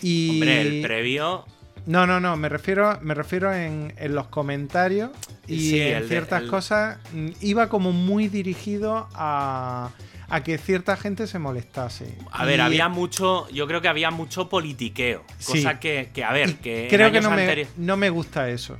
Y... 0.00 0.30
Hombre, 0.32 0.60
el 0.60 0.82
previo. 0.82 1.44
No, 1.86 2.06
no, 2.06 2.18
no, 2.20 2.36
me 2.36 2.48
refiero, 2.48 2.98
me 3.00 3.14
refiero 3.14 3.52
en, 3.54 3.94
en 3.96 4.14
los 4.14 4.26
comentarios 4.28 5.10
y 5.46 5.70
Sí, 5.70 5.80
en 5.80 6.02
de- 6.02 6.08
ciertas 6.08 6.42
el- 6.42 6.48
cosas 6.48 6.98
mm, 7.12 7.28
iba 7.40 7.68
como 7.68 7.92
muy 7.92 8.28
dirigido 8.28 9.08
a, 9.14 9.90
a 10.28 10.42
que 10.42 10.58
cierta 10.58 10.96
gente 10.96 11.26
se 11.26 11.38
molestase. 11.38 12.16
A 12.32 12.44
ver, 12.44 12.58
Y 12.58 12.62
había 12.62 12.88
mucho. 12.88 13.48
Yo 13.50 13.66
creo 13.66 13.80
que 13.80 13.88
había 13.88 14.10
mucho 14.10 14.48
politiqueo. 14.48 15.24
Sí. 15.38 15.62
Cosa 15.62 15.78
que, 15.80 16.10
que, 16.12 16.24
a 16.24 16.32
ver, 16.32 16.56
que. 16.56 16.88
creo 16.90 17.12
que 17.12 17.20
no 17.20 17.30
me, 17.30 17.66
no 17.76 17.96
me 17.96 18.10
gusta 18.10 18.48
eso. 18.48 18.76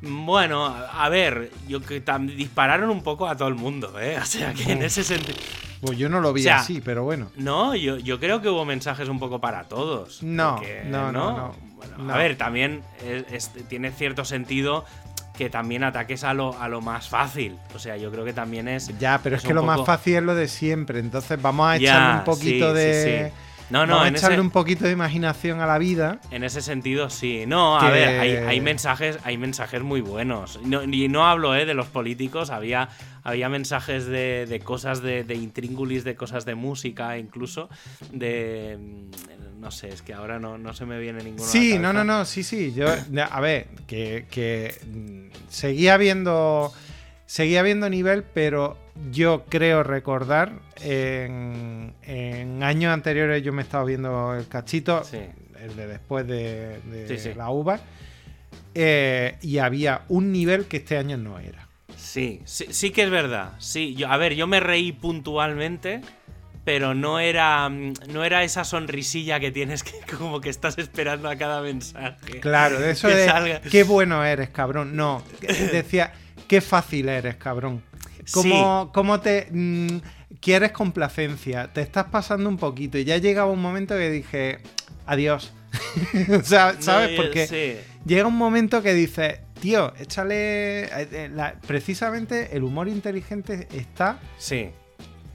Bueno, 0.00 0.66
a 0.66 1.08
ver, 1.08 1.52
yo 1.68 1.80
que 1.80 2.02
dispararon 2.34 2.90
un 2.90 3.02
poco 3.02 3.28
a 3.28 3.36
todo 3.36 3.48
el 3.48 3.54
mundo, 3.54 3.98
¿eh? 4.00 4.18
O 4.22 4.24
sea 4.26 4.52
que 4.52 4.72
en 4.72 4.82
ese 4.82 5.04
sentido. 5.04 5.38
Pues 5.80 5.98
yo 5.98 6.08
no 6.08 6.20
lo 6.20 6.32
vi 6.32 6.42
O 6.42 6.44
sea, 6.44 6.58
así, 6.60 6.80
pero 6.80 7.02
bueno. 7.04 7.30
No, 7.36 7.74
yo, 7.74 7.98
yo 7.98 8.20
creo 8.20 8.40
que 8.40 8.48
hubo 8.48 8.64
mensajes 8.64 9.08
un 9.08 9.18
poco 9.18 9.40
para 9.40 9.64
todos. 9.64 10.22
No, 10.22 10.56
porque, 10.56 10.82
no, 10.86 11.10
no, 11.10 11.36
no, 11.36 11.56
Bueno, 11.76 11.98
no. 11.98 12.14
A 12.14 12.18
ver, 12.18 12.36
también 12.36 12.82
es- 13.04 13.24
es- 13.32 13.68
tiene 13.68 13.90
cierto 13.90 14.24
sentido 14.24 14.84
que 15.42 15.50
también 15.50 15.82
ataques 15.82 16.22
a 16.22 16.34
lo, 16.34 16.56
a 16.60 16.68
lo 16.68 16.80
más 16.80 17.08
fácil. 17.08 17.56
O 17.74 17.78
sea, 17.80 17.96
yo 17.96 18.12
creo 18.12 18.24
que 18.24 18.32
también 18.32 18.68
es. 18.68 18.96
Ya, 19.00 19.18
pero 19.22 19.34
es, 19.36 19.42
es 19.42 19.48
que 19.48 19.54
lo 19.54 19.64
más 19.64 19.84
fácil 19.84 20.14
es 20.16 20.22
lo 20.22 20.34
de 20.36 20.46
siempre. 20.46 21.00
Entonces 21.00 21.42
vamos 21.42 21.66
a 21.68 21.76
Ya, 21.78 21.88
echarle 21.90 22.18
un 22.20 22.24
poquito 22.24 22.68
sí, 22.70 22.78
de. 22.78 22.94
sí, 22.94 23.28
sí. 23.34 23.38
No, 23.70 23.86
no, 23.86 23.94
vamos 23.96 24.12
a 24.12 24.16
echarle 24.18 24.34
ese- 24.36 24.40
un 24.42 24.50
poquito 24.50 24.84
de 24.84 24.92
imaginación 24.92 25.60
a 25.60 25.66
la 25.66 25.78
vida. 25.78 26.18
En 26.30 26.44
ese 26.44 26.60
sentido, 26.60 27.08
sí. 27.10 27.44
No, 27.46 27.78
a 27.78 27.86
Que- 27.86 27.90
ver, 27.92 28.20
hay, 28.20 28.30
hay 28.36 28.60
mensajes, 28.60 29.18
hay 29.24 29.38
mensajes 29.38 29.82
muy 29.82 30.00
buenos. 30.02 30.60
No, 30.62 30.82
y 30.84 31.08
no 31.08 31.26
hablo 31.26 31.56
eh, 31.56 31.64
de 31.64 31.72
los 31.74 31.86
políticos, 31.86 32.50
había, 32.50 32.90
había 33.24 33.48
mensajes 33.48 34.04
de, 34.06 34.46
de 34.46 34.60
cosas 34.60 35.00
de, 35.02 35.24
de 35.24 35.34
intríngulis, 35.34 36.04
de 36.04 36.14
cosas 36.14 36.44
de 36.44 36.54
música, 36.54 37.16
incluso. 37.18 37.68
De. 38.12 38.78
No 39.62 39.70
sé, 39.70 39.90
es 39.90 40.02
que 40.02 40.12
ahora 40.12 40.40
no, 40.40 40.58
no 40.58 40.74
se 40.74 40.84
me 40.86 40.98
viene 40.98 41.22
ninguno. 41.22 41.48
Sí, 41.48 41.78
no, 41.78 41.92
no, 41.92 42.02
no, 42.02 42.24
sí, 42.24 42.42
sí. 42.42 42.74
Yo, 42.74 42.86
a 42.88 43.40
ver, 43.40 43.68
que, 43.86 44.26
que 44.28 44.74
mm, 44.92 45.26
seguía 45.48 45.96
viendo. 45.96 46.72
Seguía 47.26 47.62
viendo 47.62 47.88
nivel, 47.88 48.24
pero 48.24 48.76
yo 49.12 49.44
creo 49.48 49.84
recordar 49.84 50.52
en, 50.82 51.94
en 52.02 52.62
años 52.64 52.92
anteriores 52.92 53.42
yo 53.42 53.52
me 53.52 53.62
he 53.62 53.64
estado 53.64 53.84
viendo 53.86 54.34
el 54.34 54.46
cachito, 54.48 55.02
Sí. 55.04 55.18
el 55.60 55.76
de 55.76 55.86
después 55.86 56.26
de, 56.26 56.80
de 56.80 57.08
Sí, 57.08 57.18
sí. 57.30 57.34
la 57.34 57.48
uva, 57.50 57.80
eh, 58.74 59.36
y 59.42 59.58
había 59.58 60.02
un 60.08 60.32
nivel 60.32 60.66
que 60.66 60.78
este 60.78 60.98
año 60.98 61.16
no 61.16 61.38
era. 61.38 61.68
Sí, 61.96 62.42
sí, 62.44 62.66
sí 62.70 62.90
que 62.90 63.04
es 63.04 63.10
verdad. 63.10 63.52
Sí, 63.60 63.94
yo, 63.94 64.08
a 64.10 64.16
ver, 64.18 64.34
yo 64.34 64.46
me 64.46 64.60
reí 64.60 64.92
puntualmente, 64.92 66.00
pero 66.64 66.94
no 66.94 67.18
era, 67.18 67.68
mm, 67.68 67.92
no 68.08 68.24
era 68.24 68.44
esa 68.44 68.64
sonrisilla 68.64 69.40
que 69.40 69.50
tienes 69.50 69.82
que 69.82 69.92
como 70.16 70.40
que 70.40 70.48
estás 70.50 70.78
esperando 70.78 71.28
a 71.28 71.36
cada 71.36 71.60
mensaje. 71.62 72.40
Claro, 72.40 72.78
de 72.80 72.92
eso 72.92 73.08
Que 73.08 73.14
de 73.14 73.26
salga. 73.26 73.60
qué 73.62 73.82
bueno 73.84 74.24
eres, 74.24 74.50
cabrón. 74.50 74.94
No, 74.96 75.22
decía, 75.72 76.12
qué 76.48 76.60
fácil 76.60 77.08
eres, 77.08 77.36
cabrón. 77.36 77.82
¿Cómo, 78.32 78.92
cómo 78.94 79.20
te 79.20 79.48
mm, 79.50 79.96
quieres 80.40 80.70
complacencia? 80.72 81.72
Te 81.72 81.80
estás 81.80 82.04
pasando 82.04 82.48
un 82.48 82.56
poquito. 82.56 82.96
Y 82.98 83.04
ya 83.04 83.16
llegaba 83.18 83.50
un 83.50 83.60
momento 83.60 83.96
que 83.96 84.10
dije, 84.10 84.58
adiós. 85.06 85.52
o 86.40 86.42
sea, 86.44 86.76
¿sabes? 86.80 87.10
No, 87.10 87.16
Porque 87.16 87.46
sí. 87.48 87.76
llega 88.06 88.26
un 88.28 88.36
momento 88.36 88.80
que 88.82 88.94
dices, 88.94 89.40
tío, 89.60 89.92
échale. 89.98 90.84
eh, 90.84 91.08
eh, 91.10 91.30
la- 91.34 91.54
precisamente 91.66 92.56
el 92.56 92.62
humor 92.62 92.86
inteligente 92.88 93.66
está 93.72 94.18
Sí. 94.38 94.70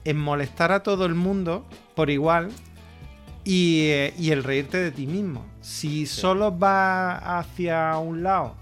En 0.08 0.16
molestar 0.16 0.72
a 0.72 0.82
todo 0.82 1.04
el 1.04 1.14
mundo 1.14 1.66
por 1.94 2.08
igual 2.08 2.50
y, 3.44 3.88
eh, 3.88 4.14
y 4.18 4.30
el 4.30 4.42
reírte 4.42 4.78
de 4.78 4.90
ti 4.90 5.06
mismo. 5.06 5.44
Si 5.60 6.06
solo 6.06 6.50
vas 6.50 7.20
hacia 7.22 7.98
un 7.98 8.22
lado 8.22 8.56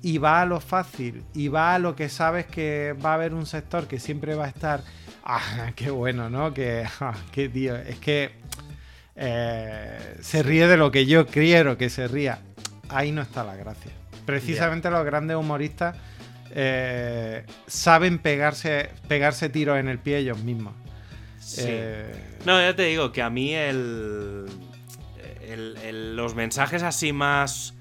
y 0.00 0.18
va 0.18 0.42
a 0.42 0.46
lo 0.46 0.60
fácil 0.60 1.24
y 1.34 1.48
va 1.48 1.74
a 1.74 1.80
lo 1.80 1.96
que 1.96 2.08
sabes 2.08 2.46
que 2.46 2.94
va 3.04 3.10
a 3.10 3.14
haber 3.14 3.34
un 3.34 3.46
sector 3.46 3.88
que 3.88 3.98
siempre 3.98 4.36
va 4.36 4.44
a 4.44 4.48
estar, 4.48 4.84
ah, 5.24 5.72
qué 5.74 5.90
bueno, 5.90 6.30
¿no? 6.30 6.54
Que, 6.54 6.84
ah, 7.00 7.14
qué 7.32 7.48
tío, 7.48 7.74
es 7.74 7.98
que 7.98 8.30
eh, 9.16 10.18
se 10.20 10.44
ríe 10.44 10.68
de 10.68 10.76
lo 10.76 10.92
que 10.92 11.06
yo 11.06 11.26
quiero 11.26 11.76
que 11.76 11.90
se 11.90 12.06
ría. 12.06 12.38
Ahí 12.88 13.10
no 13.10 13.22
está 13.22 13.42
la 13.42 13.56
gracia. 13.56 13.90
Precisamente 14.24 14.88
los 14.88 15.04
grandes 15.04 15.36
humoristas 15.36 15.96
eh, 16.52 17.44
saben 17.66 18.20
pegarse, 18.20 18.90
pegarse 19.08 19.48
tiros 19.48 19.80
en 19.80 19.88
el 19.88 19.98
pie 19.98 20.18
ellos 20.18 20.38
mismos. 20.44 20.74
Sí. 21.42 21.62
Eh, 21.66 22.38
No, 22.44 22.60
ya 22.60 22.74
te 22.74 22.84
digo 22.84 23.12
que 23.12 23.20
a 23.22 23.30
mí 23.30 23.52
el, 23.54 24.46
el- 25.42 25.76
el- 25.78 26.16
los 26.16 26.34
mensajes 26.34 26.82
así 26.82 27.12
más 27.12 27.74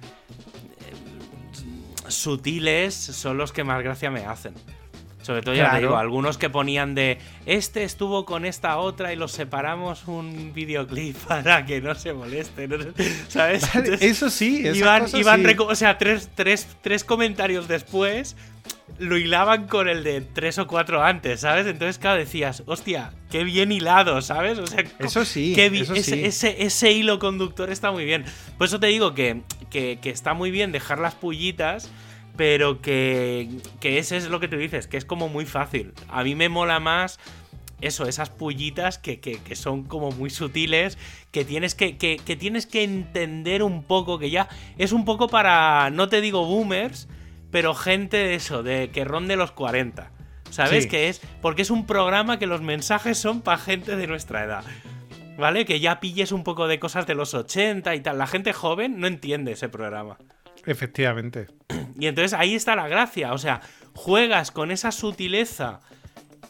eh, 0.80 2.10
sutiles 2.12 2.94
son 2.96 3.38
los 3.38 3.52
que 3.52 3.64
más 3.64 3.82
gracia 3.84 4.10
me 4.12 4.26
hacen. 4.26 4.54
Sobre 5.22 5.42
todo, 5.42 5.54
ya 5.54 5.72
te 5.72 5.80
digo, 5.82 5.98
algunos 5.98 6.38
que 6.38 6.50
ponían 6.50 6.96
de 6.96 7.20
este 7.46 7.84
estuvo 7.84 8.26
con 8.26 8.44
esta 8.46 8.78
otra 8.78 9.14
y 9.14 9.16
los 9.16 9.32
separamos 9.32 10.08
un 10.08 10.52
videoclip 10.54 11.16
para 11.28 11.66
que 11.66 11.80
no 11.82 11.94
se 11.96 12.14
moleste, 12.14 12.68
¿no? 12.68 12.78
¿sabes? 13.28 13.64
Entonces, 13.76 14.02
eso 14.02 14.30
sí, 14.30 14.64
iban, 14.74 15.06
iban 15.14 15.46
sí. 15.46 15.56
o 15.60 15.76
sea, 15.76 15.98
tres, 15.98 16.30
tres, 16.36 16.68
tres 16.82 17.04
comentarios 17.04 17.68
después 17.68 18.36
lo 19.00 19.18
hilaban 19.18 19.68
con 19.68 19.88
el 19.90 20.04
de 20.04 20.22
tres 20.22 20.60
o 20.60 20.68
cuatro 20.68 21.02
antes, 21.04 21.40
¿sabes? 21.42 21.66
Entonces, 21.66 21.98
claro, 21.98 22.20
decías, 22.20 22.62
hostia, 22.68 23.12
qué 23.32 23.44
bien 23.44 23.72
hilado, 23.72 24.22
¿sabes? 24.22 24.60
O 24.60 24.68
sea, 24.68 24.84
Eso 25.00 25.24
sí, 25.26 25.54
qué 25.56 25.70
bi- 25.70 25.82
eso 25.82 25.94
ese, 25.96 26.12
sí. 26.16 26.24
ese- 26.26 26.64
ese 26.64 26.92
hilo 26.92 27.18
conductor 27.18 27.72
está 27.72 27.92
muy 27.92 28.06
bien. 28.06 28.26
Por 28.58 28.68
eso 28.68 28.80
te 28.80 28.88
digo 28.88 29.14
que, 29.16 29.42
que- 29.72 29.98
que 30.02 30.10
está 30.12 30.34
muy 30.36 30.52
bien 30.52 30.72
dejar 30.72 31.00
las 31.00 31.16
pullitas, 31.16 31.90
pero 32.38 32.82
que, 32.82 33.50
que 33.80 33.98
ese 33.98 34.18
es 34.18 34.30
lo 34.30 34.40
que 34.40 34.48
tú 34.48 34.58
dices, 34.58 34.88
que 34.88 34.98
es 34.98 35.06
como 35.06 35.30
muy 35.30 35.46
fácil. 35.46 35.94
A 36.08 36.24
mí 36.24 36.36
me 36.36 36.50
mola 36.50 36.80
más 36.80 37.20
eso, 37.82 38.06
esas 38.06 38.30
pullitas 38.30 38.98
que, 39.00 39.20
que- 39.20 39.40
que 39.40 39.56
son 39.56 39.84
como 39.84 40.12
muy 40.12 40.30
sutiles, 40.30 40.98
que 41.32 41.44
tienes 41.46 41.74
que, 41.76 41.98
que, 41.98 42.18
que 42.18 42.36
tienes 42.36 42.68
que 42.68 42.84
entender 42.84 43.64
un 43.64 43.84
poco, 43.84 44.20
que 44.20 44.30
ya 44.30 44.48
es 44.78 44.92
un 44.92 45.04
poco 45.06 45.28
para, 45.28 45.90
no 45.92 46.08
te 46.10 46.22
digo 46.22 46.46
boomers, 46.46 47.08
pero 47.50 47.74
gente 47.74 48.18
de 48.18 48.36
eso, 48.36 48.62
de 48.64 48.90
que 48.92 49.04
ronde 49.04 49.36
los 49.36 49.52
40. 49.52 50.12
¿Sabes? 50.52 50.84
Sí. 50.84 50.90
Que 50.90 51.08
es, 51.10 51.22
porque 51.42 51.62
es 51.62 51.72
un 51.72 51.86
programa 51.86 52.38
que 52.38 52.46
los 52.46 52.62
mensajes 52.62 53.18
son 53.18 53.42
para 53.42 53.58
gente 53.58 53.96
de 53.96 54.06
nuestra 54.08 54.44
edad. 54.44 54.64
¿vale? 55.38 55.66
Que 55.66 55.80
ya 55.80 56.00
pilles 56.02 56.32
un 56.34 56.44
poco 56.44 56.68
de 56.68 56.78
cosas 56.78 57.08
de 57.08 57.16
los 57.16 57.34
80 57.34 57.96
y 57.96 58.02
tal. 58.02 58.18
La 58.18 58.28
gente 58.28 58.52
joven 58.54 59.00
no 59.00 59.08
entiende 59.08 59.54
ese 59.54 59.70
programa. 59.70 60.18
Efectivamente. 60.66 61.48
Y 62.00 62.08
entonces 62.08 62.34
ahí 62.34 62.56
está 62.56 62.76
la 62.76 62.88
gracia. 62.88 63.34
O 63.34 63.38
sea, 63.38 63.62
juegas 63.94 64.52
con 64.52 64.72
esa 64.72 64.92
sutileza 64.92 65.82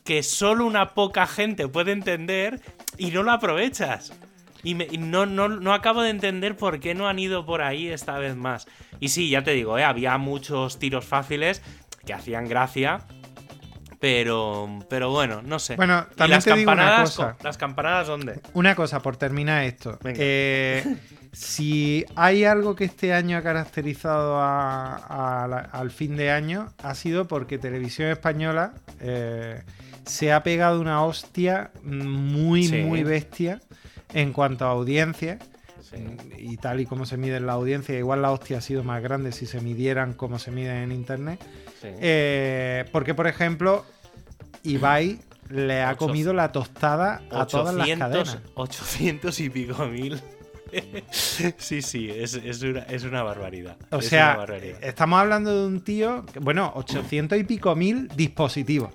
que 0.03 0.23
solo 0.23 0.65
una 0.65 0.93
poca 0.93 1.27
gente 1.27 1.67
puede 1.67 1.91
entender 1.91 2.61
y 2.97 3.11
no 3.11 3.23
lo 3.23 3.31
aprovechas. 3.31 4.13
Y, 4.63 4.75
no, 4.75 5.25
no, 5.25 5.73
acabo 5.73 6.03
de 6.03 6.11
entender 6.11 6.55
por 6.55 6.79
qué 6.79 6.93
no 6.93 7.07
han 7.07 7.17
ido 7.17 7.45
por 7.45 7.63
ahí 7.63 7.87
esta 7.87 8.19
vez 8.19 8.35
más. 8.35 8.67
Y 8.99 9.09
sí, 9.09 9.29
ya 9.29 9.43
te 9.43 9.51
digo, 9.51 9.77
¿eh? 9.79 9.83
había 9.83 10.17
muchos 10.19 10.77
tiros 10.77 11.05
fáciles 11.05 11.63
que 12.05 12.13
hacían 12.13 12.47
gracia. 12.47 12.99
Pero, 14.01 14.67
pero 14.89 15.11
bueno, 15.11 15.43
no 15.43 15.59
sé. 15.59 15.75
Bueno, 15.75 16.07
también 16.15 16.37
las 16.37 16.43
te 16.43 16.55
digo 16.55 16.71
una 16.71 17.01
cosa. 17.01 17.37
¿Las 17.43 17.55
campanadas 17.55 18.07
dónde? 18.07 18.39
Una 18.55 18.73
cosa, 18.73 18.99
por 18.99 19.15
terminar 19.15 19.63
esto. 19.63 19.99
Eh, 20.03 20.97
si 21.31 22.03
hay 22.15 22.43
algo 22.43 22.75
que 22.75 22.85
este 22.85 23.13
año 23.13 23.37
ha 23.37 23.43
caracterizado 23.43 24.41
al 24.41 25.91
fin 25.91 26.17
de 26.17 26.31
año, 26.31 26.73
ha 26.81 26.95
sido 26.95 27.27
porque 27.27 27.59
Televisión 27.59 28.09
Española 28.09 28.73
eh, 29.01 29.61
se 30.03 30.33
ha 30.33 30.41
pegado 30.41 30.81
una 30.81 31.03
hostia 31.03 31.69
muy, 31.83 32.69
muy 32.69 33.03
bestia 33.03 33.61
en 34.15 34.33
cuanto 34.33 34.65
a 34.65 34.71
audiencia. 34.71 35.37
Y 36.39 36.57
tal 36.57 36.79
y 36.79 36.87
como 36.87 37.05
se 37.05 37.17
mide 37.17 37.39
la 37.39 37.53
audiencia, 37.53 37.95
igual 37.99 38.23
la 38.23 38.31
hostia 38.31 38.57
ha 38.57 38.61
sido 38.61 38.83
más 38.83 39.03
grande 39.03 39.31
si 39.31 39.45
se 39.45 39.61
midieran 39.61 40.13
como 40.13 40.39
se 40.39 40.49
mide 40.49 40.81
en 40.81 40.91
internet. 40.91 41.39
Eh, 41.83 42.85
porque, 42.91 43.13
por 43.13 43.27
ejemplo, 43.27 43.85
Ibai 44.63 45.19
le 45.49 45.83
ha 45.83 45.95
comido 45.95 46.33
la 46.33 46.51
tostada 46.51 47.21
a 47.31 47.45
todas 47.45 47.75
las 47.75 47.87
cadenas. 47.97 48.37
800 48.55 49.39
y 49.39 49.49
pico 49.49 49.85
mil. 49.87 50.21
sí, 51.11 51.81
sí, 51.81 52.09
es, 52.09 52.33
una, 53.03 53.23
barbaridad. 53.23 53.77
O 53.91 54.01
sea, 54.01 54.45
estamos 54.81 55.19
hablando 55.19 55.61
de 55.61 55.67
un 55.67 55.81
tío, 55.81 56.25
bueno, 56.39 56.71
800 56.75 57.39
y 57.39 57.43
pico 57.43 57.75
mil 57.75 58.07
dispositivos. 58.15 58.93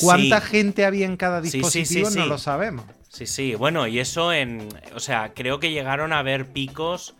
¿Cuánta 0.00 0.40
gente 0.40 0.84
había 0.84 1.06
en 1.06 1.16
cada 1.16 1.40
dispositivo? 1.40 2.10
no 2.10 2.26
lo 2.26 2.38
sabemos. 2.38 2.84
Sí, 3.08 3.26
sí, 3.26 3.54
bueno, 3.54 3.86
y 3.86 4.00
eso 4.00 4.32
en. 4.32 4.68
O 4.94 5.00
sea, 5.00 5.32
creo 5.34 5.60
que 5.60 5.70
llegaron 5.70 6.12
a 6.12 6.22
ver 6.22 6.46
picos 6.46 7.14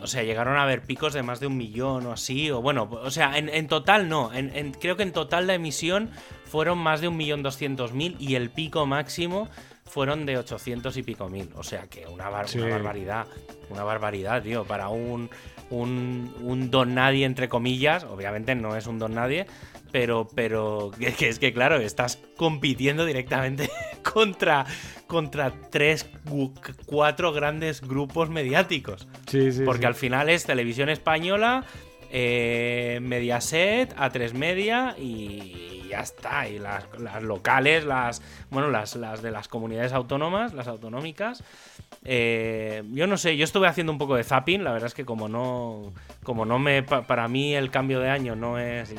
o 0.00 0.06
sea, 0.06 0.22
llegaron 0.22 0.56
a 0.56 0.62
haber 0.62 0.82
picos 0.82 1.12
de 1.12 1.22
más 1.22 1.40
de 1.40 1.46
un 1.46 1.56
millón 1.56 2.06
o 2.06 2.12
así. 2.12 2.50
O 2.50 2.60
bueno, 2.62 2.88
o 2.90 3.10
sea, 3.10 3.36
en, 3.38 3.68
total 3.68 4.08
no. 4.08 4.32
En, 4.32 4.72
creo 4.72 4.96
que 4.96 5.02
en 5.02 5.12
total 5.12 5.46
la 5.46 5.54
emisión 5.54 6.10
fueron 6.44 6.78
más 6.78 7.00
de 7.00 7.08
un 7.08 7.16
millón 7.16 7.42
doscientos 7.42 7.92
mil 7.92 8.16
y 8.18 8.34
el 8.34 8.50
pico 8.50 8.86
máximo 8.86 9.48
fueron 9.84 10.26
de 10.26 10.38
800 10.38 10.96
y 10.96 11.02
pico 11.02 11.28
mil. 11.28 11.50
O 11.56 11.62
sea 11.62 11.86
que 11.86 12.06
una, 12.06 12.28
barbaridad. 12.28 13.26
Una 13.70 13.84
barbaridad, 13.84 14.42
tío. 14.42 14.64
Para 14.64 14.88
un, 14.88 15.30
un, 15.70 16.34
un 16.40 16.70
don 16.70 16.94
nadie, 16.94 17.24
entre 17.24 17.48
comillas. 17.48 18.04
Obviamente 18.04 18.54
no 18.54 18.76
es 18.76 18.86
un 18.86 18.98
don 18.98 19.14
nadie 19.14 19.46
pero, 19.94 20.26
pero 20.34 20.90
que, 21.18 21.28
es 21.28 21.38
que 21.38 21.52
claro, 21.52 21.76
estás 21.76 22.18
compitiendo 22.36 23.04
directamente 23.04 23.70
contra, 24.02 24.66
contra 25.06 25.52
tres, 25.70 26.10
cuatro 26.84 27.32
grandes 27.32 27.80
grupos 27.80 28.28
mediáticos. 28.28 29.06
Sí, 29.28 29.52
sí. 29.52 29.62
Porque 29.64 29.86
al 29.86 29.94
final 29.94 30.30
es 30.30 30.46
televisión 30.46 30.88
española, 30.88 31.64
eh, 32.10 32.98
Mediaset, 33.02 33.94
A3 33.96 34.32
Media 34.32 34.96
y 34.98 35.84
ya 35.88 36.00
está. 36.00 36.48
Y 36.48 36.58
las, 36.58 36.84
locales, 37.22 37.84
las, 37.84 38.20
bueno, 38.50 38.70
las, 38.70 38.96
las 38.96 39.22
de 39.22 39.30
las 39.30 39.46
comunidades 39.46 39.92
autónomas, 39.92 40.54
las 40.54 40.66
autonómicas. 40.66 41.44
Eh, 42.06 42.82
yo 42.92 43.06
no 43.06 43.16
sé, 43.16 43.34
yo 43.38 43.44
estuve 43.44 43.66
haciendo 43.66 43.90
un 43.90 43.96
poco 43.96 44.14
de 44.14 44.24
zapping, 44.24 44.62
la 44.62 44.72
verdad 44.72 44.88
es 44.88 44.94
que 44.94 45.06
como 45.06 45.26
no, 45.26 45.94
como 46.22 46.44
no 46.44 46.58
me, 46.58 46.82
para 46.82 47.28
mí 47.28 47.54
el 47.54 47.70
cambio 47.70 47.98
de 47.98 48.10
año 48.10 48.36
no 48.36 48.58
es, 48.58 48.94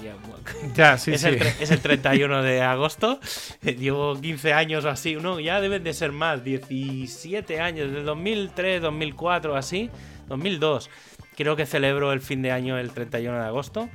ya, 0.74 0.98
sí, 0.98 1.12
es, 1.12 1.24
El, 1.24 1.36
es 1.36 1.70
el 1.70 1.80
31 1.82 2.42
de 2.42 2.64
agosto, 2.64 3.20
llevo 3.62 4.20
15 4.20 4.54
años 4.54 4.86
así, 4.86 5.16
no, 5.16 5.40
ya 5.40 5.62
deben 5.62 5.84
de 5.84 5.94
ser 5.94 6.14
más, 6.14 6.44
17 6.44 7.62
años, 7.62 7.92
desde 7.92 8.04
2003, 8.04 8.82
2004, 8.82 9.56
así, 9.56 9.92
2002, 10.28 10.90
creo 11.38 11.56
que 11.56 11.68
celebro 11.68 12.12
el 12.12 12.22
fin 12.22 12.42
de 12.42 12.52
año 12.52 12.80
el 12.80 12.90
31 12.90 13.40
de 13.40 13.46
agosto. 13.46 13.88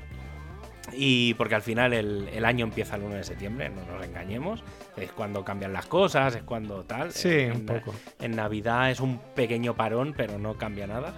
Y 0.93 1.35
porque 1.35 1.55
al 1.55 1.63
final 1.63 1.93
el, 1.93 2.45
año 2.45 2.65
empieza 2.65 2.97
el 2.97 3.03
1 3.03 3.17
de 3.17 3.25
septiembre, 3.25 3.71
no 3.71 3.85
nos 3.85 4.05
engañemos. 4.05 4.63
Es 4.97 5.13
cuando 5.13 5.45
cambian 5.45 5.73
las 5.73 5.87
cosas, 5.87 6.35
es 6.35 6.43
cuando 6.43 6.85
tal. 6.85 7.13
Sí, 7.13 7.29
en, 7.29 7.53
un 7.53 7.67
poco. 7.67 7.95
En 8.21 8.37
Navidad 8.37 8.91
es 8.91 9.01
un 9.01 9.19
pequeño 9.35 9.75
parón, 9.75 10.15
pero 10.17 10.39
no 10.39 10.55
cambia 10.55 10.87
nada. 10.87 11.15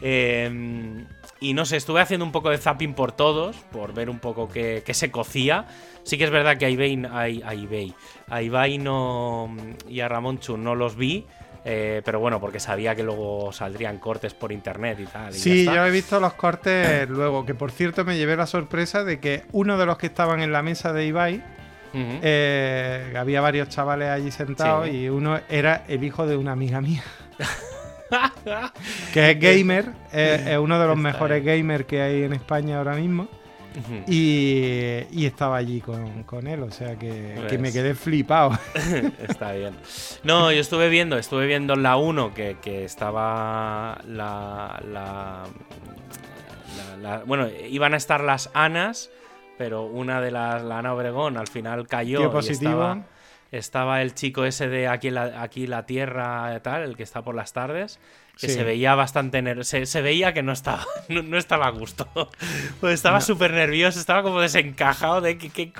Em, 0.00 1.06
y 1.40 1.54
no 1.54 1.64
sé, 1.64 1.76
estuve 1.76 2.00
haciendo 2.00 2.24
un 2.24 2.32
poco 2.32 2.50
de 2.50 2.58
zapping 2.58 2.94
por 2.94 3.12
todos, 3.12 3.56
por 3.72 3.92
ver 3.94 4.10
un 4.10 4.18
poco 4.18 4.48
qué, 4.48 4.82
se 4.92 5.10
cocía. 5.10 5.66
Sí 6.04 6.18
que 6.18 6.24
es 6.24 6.30
verdad 6.30 6.56
que 6.56 6.66
a 6.66 6.70
Ibai, 6.70 7.04
a, 7.04 7.54
a 8.34 8.42
Ibai 8.42 8.78
no, 8.78 9.54
y 9.88 10.00
a 10.00 10.08
Ramón 10.08 10.38
Chun 10.38 10.64
no 10.64 10.74
los 10.74 10.96
vi, 10.96 11.26
eh, 11.70 12.00
pero 12.02 12.18
bueno, 12.18 12.40
porque 12.40 12.60
sabía 12.60 12.94
que 12.94 13.02
luego 13.02 13.52
saldrían 13.52 13.98
cortes 13.98 14.32
por 14.32 14.52
internet 14.52 14.98
y 15.00 15.04
tal. 15.04 15.34
sí, 15.34 15.66
yo 15.66 15.84
he 15.84 15.90
visto 15.90 16.18
los 16.18 16.32
cortes 16.32 17.06
luego, 17.10 17.44
que 17.44 17.54
por 17.54 17.70
cierto 17.70 18.06
me 18.06 18.16
llevé 18.16 18.36
la 18.36 18.46
sorpresa 18.46 19.04
de 19.04 19.20
que 19.20 19.44
uno 19.52 19.76
de 19.76 19.84
los 19.84 19.98
que 19.98 20.06
estaban 20.06 20.40
en 20.40 20.50
la 20.50 20.62
mesa 20.62 20.94
de 20.94 21.04
Ibai, 21.04 21.44
eh, 21.92 23.12
había 23.14 23.42
varios 23.42 23.68
chavales 23.68 24.08
allí 24.08 24.30
sentados 24.30 24.88
y 24.88 25.10
uno 25.10 25.40
era 25.50 25.84
el 25.88 26.02
hijo 26.04 26.26
de 26.26 26.38
una 26.38 26.52
amiga 26.52 26.80
mía. 26.80 27.02
que 29.12 29.32
es 29.32 29.38
gamer, 29.38 29.92
es 30.10 30.56
uno 30.56 30.80
de 30.80 30.86
los 30.86 30.96
mejores 30.96 31.44
gamers 31.44 31.84
que 31.84 32.00
hay 32.00 32.22
en 32.22 32.32
España 32.32 32.78
ahora 32.78 32.94
mismo 32.94 33.28
y, 34.06 35.24
estaba 35.24 35.56
allí 35.56 35.80
con, 35.80 36.46
él, 36.46 36.62
o 36.62 36.70
sea 36.70 36.96
que, 36.96 37.34
me 37.52 37.58
pues 37.58 37.72
quedé 37.72 37.94
flipado. 37.94 38.58
Está 39.28 39.52
bien. 39.52 39.74
No, 40.24 40.52
yo 40.52 40.60
estuve 40.60 40.88
viendo, 40.88 41.18
estuve 41.18 41.46
viendo 41.46 41.76
la 41.76 41.96
1 41.96 42.34
que, 42.34 42.84
estaba 42.84 44.00
la, 44.06 44.80
la, 44.86 45.44
Bueno, 47.26 47.48
iban 47.68 47.94
a 47.94 47.96
estar 47.96 48.22
las 48.22 48.50
Anas, 48.54 49.10
pero 49.56 49.84
una 49.84 50.20
de 50.20 50.30
las, 50.30 50.62
la 50.62 50.78
Ana 50.78 50.94
Obregón, 50.94 51.36
al 51.36 51.48
final 51.48 51.86
cayó. 51.86 52.30
positivo. 52.30 53.04
estaba, 53.52 54.02
el 54.02 54.14
chico 54.14 54.44
ese 54.44 54.68
de 54.68 54.88
aquí 54.88 55.10
la, 55.10 55.42
aquí 55.42 55.66
la 55.66 55.86
tierra, 55.86 56.60
tal, 56.60 56.82
el 56.82 56.96
que 56.96 57.02
está 57.02 57.22
por 57.22 57.34
las 57.34 57.52
tardes 57.52 57.98
que 58.40 58.48
se 58.48 58.62
veía 58.62 58.94
bastante 58.94 59.42
se, 59.64 59.86
se, 59.86 60.02
veía 60.02 60.32
que 60.32 60.42
no 60.42 60.52
estaba 60.52 60.86
no, 61.08 61.38
estaba 61.38 61.66
a 61.66 61.70
gusto. 61.70 62.08
Pues 62.80 62.94
estaba 62.94 63.20
súper 63.20 63.52
nervioso 63.52 63.98
estaba 63.98 64.22
como 64.22 64.40
desencajado 64.40 65.20
de 65.20 65.36
qué, 65.36 65.50
qué 65.50 65.72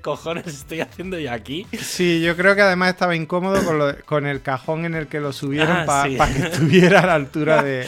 cojones 0.00 0.46
estoy 0.46 0.80
haciendo 0.80 1.18
yo 1.18 1.32
aquí. 1.32 1.66
Sí 1.78 2.22
yo 2.22 2.36
creo 2.36 2.54
que 2.54 2.62
además 2.62 2.90
estaba 2.90 3.14
incómodo 3.14 3.62
con, 3.64 3.96
con 4.04 4.26
el 4.26 4.40
cajón 4.40 4.84
en 4.84 4.94
el 4.94 5.06
que 5.06 5.20
lo 5.20 5.32
subieron 5.32 5.76
ah, 5.76 5.84
para 5.86 6.32
que 6.32 6.42
estuviera 6.42 7.00
a 7.00 7.06
la 7.06 7.14
altura 7.14 7.62
de, 7.62 7.86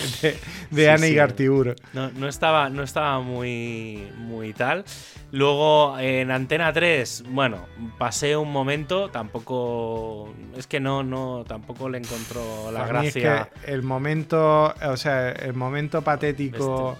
de, 0.70 0.90
Ana 0.90 1.06
y 1.06 1.14
Gartiburo 1.14 1.74
no, 1.92 2.10
no 2.10 2.28
estaba 2.28 2.68
no 2.68 2.82
estaba 2.82 3.20
muy 3.20 4.08
muy 4.16 4.52
tal 4.52 4.84
Luego 5.30 5.98
en 5.98 6.30
Antena 6.30 6.72
3, 6.72 7.24
bueno, 7.28 7.66
pasé 7.98 8.36
un 8.36 8.50
momento, 8.50 9.10
tampoco. 9.10 10.32
Es 10.56 10.66
que 10.66 10.80
no, 10.80 11.02
no, 11.02 11.44
tampoco 11.46 11.88
le 11.88 11.98
encontró 11.98 12.70
la 12.72 12.86
gracia. 12.86 13.50
el 13.66 13.82
momento, 13.82 14.74
o 14.74 14.96
sea, 14.96 15.30
el 15.30 15.52
momento 15.52 16.00
patético 16.02 16.96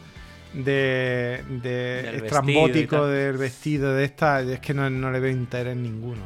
de, 0.52 1.42
de 1.62 2.16
estrambótico 2.16 3.06
del 3.06 3.38
vestido 3.38 3.94
de 3.94 4.04
esta, 4.04 4.42
es 4.42 4.60
que 4.60 4.74
no, 4.74 4.90
no 4.90 5.10
le 5.10 5.20
veo 5.20 5.30
interés 5.30 5.76
ninguno. 5.76 6.22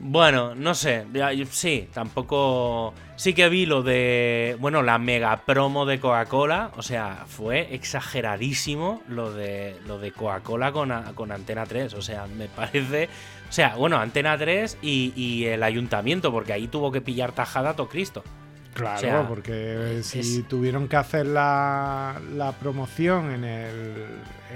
Bueno, 0.00 0.54
no 0.54 0.74
sé, 0.74 1.06
sí, 1.50 1.88
tampoco... 1.92 2.94
Sí 3.16 3.34
que 3.34 3.48
vi 3.48 3.66
lo 3.66 3.82
de, 3.82 4.56
bueno, 4.60 4.82
la 4.82 4.98
mega 4.98 5.36
promo 5.38 5.86
de 5.86 5.98
Coca-Cola, 5.98 6.70
o 6.76 6.82
sea, 6.82 7.24
fue 7.26 7.74
exageradísimo 7.74 9.02
lo 9.08 9.32
de, 9.32 9.76
lo 9.88 9.98
de 9.98 10.12
Coca-Cola 10.12 10.70
con, 10.70 10.92
con 11.14 11.32
Antena 11.32 11.66
3, 11.66 11.94
o 11.94 12.02
sea, 12.02 12.26
me 12.28 12.46
parece... 12.46 13.08
O 13.48 13.52
sea, 13.52 13.74
bueno, 13.74 13.98
Antena 13.98 14.38
3 14.38 14.78
y, 14.82 15.12
y 15.16 15.46
el 15.46 15.64
ayuntamiento, 15.64 16.30
porque 16.30 16.52
ahí 16.52 16.68
tuvo 16.68 16.92
que 16.92 17.00
pillar 17.00 17.32
tajada 17.32 17.70
a 17.70 17.74
todo 17.76 17.88
Cristo. 17.88 18.22
Claro, 18.78 19.26
porque 19.28 20.00
si 20.02 20.42
tuvieron 20.42 20.88
que 20.88 20.96
hacer 20.96 21.26
la, 21.26 22.20
la 22.34 22.52
promoción 22.52 23.32
en 23.32 23.44
el, 23.44 24.06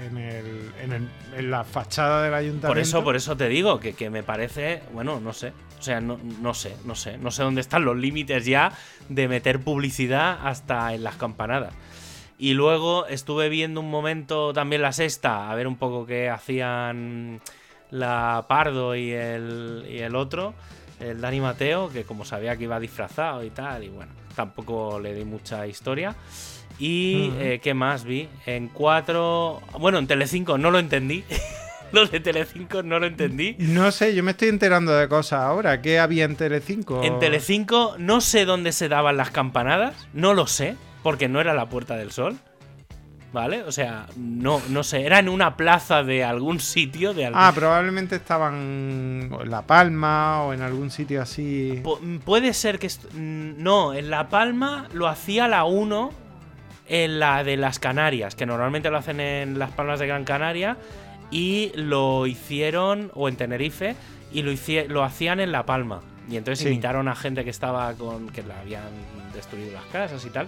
en, 0.05 0.17
el, 0.17 1.09
en, 1.35 1.51
la 1.51 1.63
fachada 1.63 2.23
del 2.23 2.33
ayuntamiento. 2.33 2.67
Por 2.67 2.79
eso, 2.79 3.03
por 3.03 3.15
eso 3.15 3.35
te 3.35 3.49
digo 3.49 3.79
que, 3.79 3.93
que 3.93 4.09
me 4.09 4.23
parece, 4.23 4.81
bueno, 4.93 5.19
no 5.19 5.33
sé. 5.33 5.53
O 5.79 5.81
sea, 5.81 5.99
no, 5.99 6.17
no, 6.41 6.53
sé, 6.53 6.75
no 6.85 6.95
sé. 6.95 7.17
No 7.17 7.29
sé 7.31 7.43
dónde 7.43 7.59
están 7.59 7.83
los 7.83 7.97
límites 7.97 8.45
ya 8.45 8.71
de 9.09 9.27
meter 9.27 9.59
publicidad 9.59 10.39
hasta 10.47 10.93
en 10.93 11.03
las 11.03 11.15
campanadas. 11.15 11.73
Y 12.37 12.53
luego 12.53 13.05
estuve 13.07 13.49
viendo 13.49 13.81
un 13.81 13.91
momento 13.91 14.53
también 14.53 14.81
la 14.81 14.93
sexta, 14.93 15.51
a 15.51 15.55
ver 15.55 15.67
un 15.67 15.77
poco 15.77 16.05
qué 16.05 16.29
hacían 16.29 17.41
la 17.91 18.45
Pardo 18.47 18.95
y 18.95 19.11
el, 19.11 19.85
y 19.89 19.99
el 19.99 20.15
otro. 20.15 20.53
El 21.03 21.21
Dani 21.21 21.41
Mateo, 21.41 21.89
que 21.89 22.03
como 22.03 22.25
sabía 22.25 22.57
que 22.57 22.63
iba 22.63 22.79
disfrazado 22.79 23.43
y 23.43 23.49
tal, 23.49 23.83
y 23.83 23.89
bueno, 23.89 24.11
tampoco 24.35 24.99
le 24.99 25.13
di 25.13 25.25
mucha 25.25 25.67
historia. 25.67 26.15
Y 26.79 27.31
eh, 27.37 27.59
¿qué 27.61 27.73
más 27.73 28.03
vi? 28.03 28.27
En 28.45 28.67
4... 28.67 29.61
Bueno, 29.79 29.99
en 29.99 30.07
Telecinco 30.07 30.57
no 30.57 30.71
lo 30.71 30.79
entendí. 30.79 31.23
Lo 31.93 32.07
de 32.07 32.19
Telecinco 32.19 32.81
no 32.81 32.97
lo 32.97 33.05
entendí. 33.05 33.55
No 33.59 33.91
sé, 33.91 34.15
yo 34.15 34.23
me 34.23 34.31
estoy 34.31 34.47
enterando 34.47 34.97
de 34.97 35.07
cosas 35.07 35.41
ahora. 35.41 35.79
¿Qué 35.83 35.99
había 35.99 36.25
en 36.25 36.35
Telecinco? 36.35 37.03
En 37.03 37.19
Telecinco 37.19 37.95
no 37.99 38.19
sé 38.19 38.45
dónde 38.45 38.71
se 38.71 38.89
daban 38.89 39.15
las 39.15 39.29
campanadas, 39.29 40.07
no 40.11 40.33
lo 40.33 40.47
sé, 40.47 40.75
porque 41.03 41.29
no 41.29 41.39
era 41.39 41.53
la 41.53 41.69
Puerta 41.69 41.95
del 41.95 42.11
Sol. 42.11 42.39
¿Vale? 43.33 43.63
O 43.63 43.71
sea, 43.71 44.05
no, 44.15 44.61
no 44.69 44.83
sé, 44.83 45.05
era 45.07 45.17
en 45.17 45.27
una 45.27 45.57
plaza 45.57 46.03
de 46.03 46.23
algún 46.23 46.59
sitio, 46.59 47.15
de 47.15 47.25
algún... 47.25 47.41
Ah, 47.41 47.51
probablemente 47.55 48.15
estaban 48.15 48.53
en 49.33 49.49
La 49.49 49.63
Palma 49.63 50.43
o 50.43 50.53
en 50.53 50.61
algún 50.61 50.91
sitio 50.91 51.19
así. 51.21 51.81
Pu- 51.83 52.19
puede 52.19 52.53
ser 52.53 52.77
que... 52.77 52.87
mm, 52.87 53.61
No, 53.63 53.95
en 53.95 54.11
La 54.11 54.29
Palma 54.29 54.87
lo 54.93 55.07
hacía 55.07 55.47
la 55.47 55.63
1 55.63 56.11
en 56.89 57.19
la 57.19 57.43
de 57.43 57.57
las 57.57 57.79
Canarias, 57.79 58.35
que 58.35 58.45
normalmente 58.45 58.91
lo 58.91 58.97
hacen 58.97 59.19
en 59.19 59.57
las 59.57 59.71
Palmas 59.71 59.99
de 59.99 60.05
Gran 60.05 60.25
Canaria, 60.25 60.77
y 61.31 61.71
lo 61.75 62.27
hicieron, 62.27 63.09
o 63.15 63.27
en 63.29 63.35
Tenerife, 63.35 63.95
y 64.31 64.43
lo, 64.43 64.51
lo 64.89 65.03
hacían 65.03 65.39
en 65.39 65.51
La 65.51 65.65
Palma. 65.65 66.01
Y 66.29 66.37
entonces 66.37 66.63
Sí. 66.63 66.69
invitaron 66.69 67.07
a 67.07 67.15
gente 67.15 67.43
que 67.43 67.49
estaba 67.49 67.91
con. 67.93 68.29
que 68.29 68.43
le 68.43 68.53
habían 68.53 68.83
destruido 69.33 69.71
las 69.73 69.83
casas 69.85 70.23
y 70.25 70.29
tal. 70.29 70.47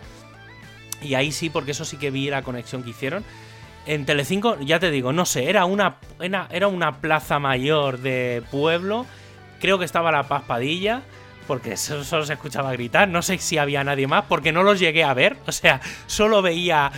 Y 1.06 1.15
ahí 1.15 1.32
sí, 1.32 1.50
porque 1.50 1.72
eso 1.72 1.86
sí 1.86 1.98
que 1.98 2.12
vi 2.12 2.30
la 2.30 2.41
conexión 2.41 2.84
que 2.84 2.89
hicieron. 2.89 3.24
En 3.86 4.06
Telecinco, 4.06 4.60
ya 4.62 4.80
te 4.80 4.89
digo, 4.89 5.13
no 5.13 5.26
sé, 5.26 5.50
era 5.50 5.65
una, 5.65 5.98
era, 6.20 6.68
una 6.68 7.00
plaza 7.02 7.38
mayor 7.38 8.00
de 8.00 8.41
pueblo. 8.50 9.06
Creo 9.60 9.78
que 9.78 9.86
estaba 9.86 10.12
la 10.12 10.24
Paz 10.24 10.44
Padilla, 10.48 11.04
porque 11.48 11.78
solo 11.78 12.26
se 12.26 12.34
escuchaba 12.34 12.72
gritar. 12.72 13.08
No 13.08 13.22
sé 13.22 13.38
si 13.38 13.60
había 13.60 13.84
nadie 13.84 14.08
más, 14.08 14.26
porque 14.28 14.52
no 14.52 14.63
los 14.63 14.80
llegué 14.80 15.04
a 15.04 15.13
ver. 15.13 15.38
O 15.46 15.52
sea, 15.52 15.82
solo 16.08 16.41
veía 16.41 16.91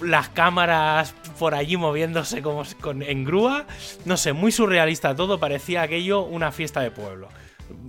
las 0.00 0.28
cámaras 0.28 1.14
por 1.38 1.54
allí 1.54 1.76
moviéndose 1.76 2.40
como 2.40 2.62
con, 2.80 3.02
en 3.02 3.24
grúa. 3.24 3.66
No 4.04 4.16
sé, 4.16 4.32
muy 4.32 4.52
surrealista 4.52 5.16
todo. 5.16 5.40
Parecía 5.40 5.82
aquello 5.82 6.22
una 6.22 6.52
fiesta 6.52 6.80
de 6.80 6.92
pueblo. 6.92 7.28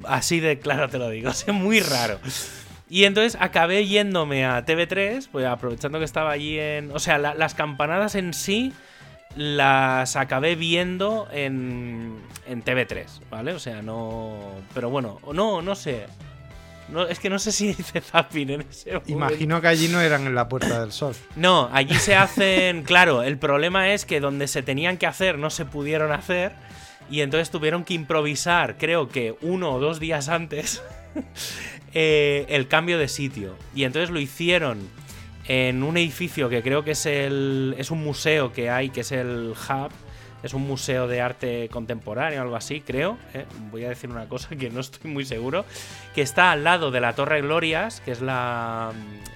Así 0.06 0.40
de 0.40 0.58
claro 0.58 0.90
te 0.90 0.98
lo 0.98 1.10
digo. 1.10 1.32
Sea, 1.34 1.54
muy 1.54 1.82
raro. 1.82 2.20
Y 2.90 3.06
entonces 3.06 3.38
acabé 3.42 3.88
yéndome 3.88 4.46
a 4.46 4.66
TV3, 4.66 5.28
pues 5.32 5.46
aprovechando 5.46 6.00
que 6.00 6.06
estaba 6.06 6.32
allí 6.32 6.60
en... 6.60 6.92
O 6.92 7.00
sea, 7.00 7.18
la- 7.18 7.34
las 7.34 7.54
campanadas 7.56 8.16
en 8.16 8.34
sí 8.34 8.74
las 9.36 10.16
acabé 10.16 10.56
viendo 10.56 11.28
en, 11.32 12.20
en 12.48 12.64
TV3, 12.64 13.06
¿vale? 13.32 13.54
O 13.54 13.60
sea, 13.60 13.82
no... 13.82 14.38
Pero 14.74 14.90
bueno, 14.90 15.20
no, 15.34 15.62
no 15.62 15.76
sé. 15.76 16.06
No, 16.90 17.08
es 17.08 17.18
que 17.20 17.30
no 17.30 17.40
sé 17.40 17.52
si 17.52 17.70
hice 17.80 18.02
zapping 18.02 18.50
en 18.52 18.62
ese 18.62 18.92
momento. 18.92 19.12
Imagino 19.12 19.60
que 19.62 19.68
allí 19.70 19.88
no 19.88 20.00
eran 20.02 20.28
en 20.28 20.36
la 20.36 20.48
Puerta 20.50 20.82
del 20.82 20.92
Sol. 20.92 21.16
No, 21.36 21.70
allí 21.74 21.96
se 21.96 22.16
hacen... 22.16 22.84
Claro, 22.94 23.24
el 23.24 23.38
problema 23.38 23.92
es 23.94 24.06
que 24.06 24.20
donde 24.20 24.48
se 24.48 24.62
tenían 24.62 24.98
que 24.98 25.08
hacer 25.08 25.40
no 25.40 25.50
se 25.50 25.66
pudieron 25.66 26.12
hacer. 26.12 26.52
Y 27.10 27.22
entonces 27.22 27.50
tuvieron 27.50 27.84
que 27.86 27.94
improvisar, 27.96 28.78
creo 28.78 29.10
que 29.10 29.36
uno 29.42 29.72
o 29.74 29.80
dos 29.80 30.00
días 30.00 30.30
antes, 30.30 30.84
eh, 31.94 32.46
el 32.50 32.68
cambio 32.68 32.98
de 32.98 33.08
sitio. 33.08 33.56
Y 33.76 33.84
entonces 33.84 34.10
lo 34.10 34.20
hicieron 34.20 34.80
en 35.48 35.84
un 35.84 35.98
edificio 35.98 36.50
que 36.50 36.62
creo 36.62 36.84
que 36.84 36.92
es 36.92 37.06
el. 37.06 37.76
es 37.78 37.92
un 37.92 38.04
museo 38.04 38.54
que 38.54 38.70
hay, 38.70 38.90
que 38.90 39.02
es 39.02 39.12
el 39.12 39.52
Hub. 39.52 39.92
Es 40.44 40.54
un 40.54 40.68
museo 40.68 41.08
de 41.08 41.22
arte 41.22 41.70
contemporáneo, 41.72 42.42
algo 42.42 42.58
así, 42.58 42.82
creo. 42.82 43.18
¿eh? 43.34 43.46
Voy 43.72 43.86
a 43.86 43.90
decir 43.90 44.10
una 44.10 44.28
cosa 44.28 44.50
que 44.58 44.70
no 44.70 44.82
estoy 44.82 45.10
muy 45.10 45.24
seguro. 45.24 45.64
Que 46.14 46.22
está 46.22 46.52
al 46.52 46.66
lado 46.66 46.92
de 46.92 47.00
la 47.00 47.14
Torre 47.14 47.42
Glorias, 47.42 48.02
que 48.02 48.12
es 48.12 48.22
la, 48.22 48.92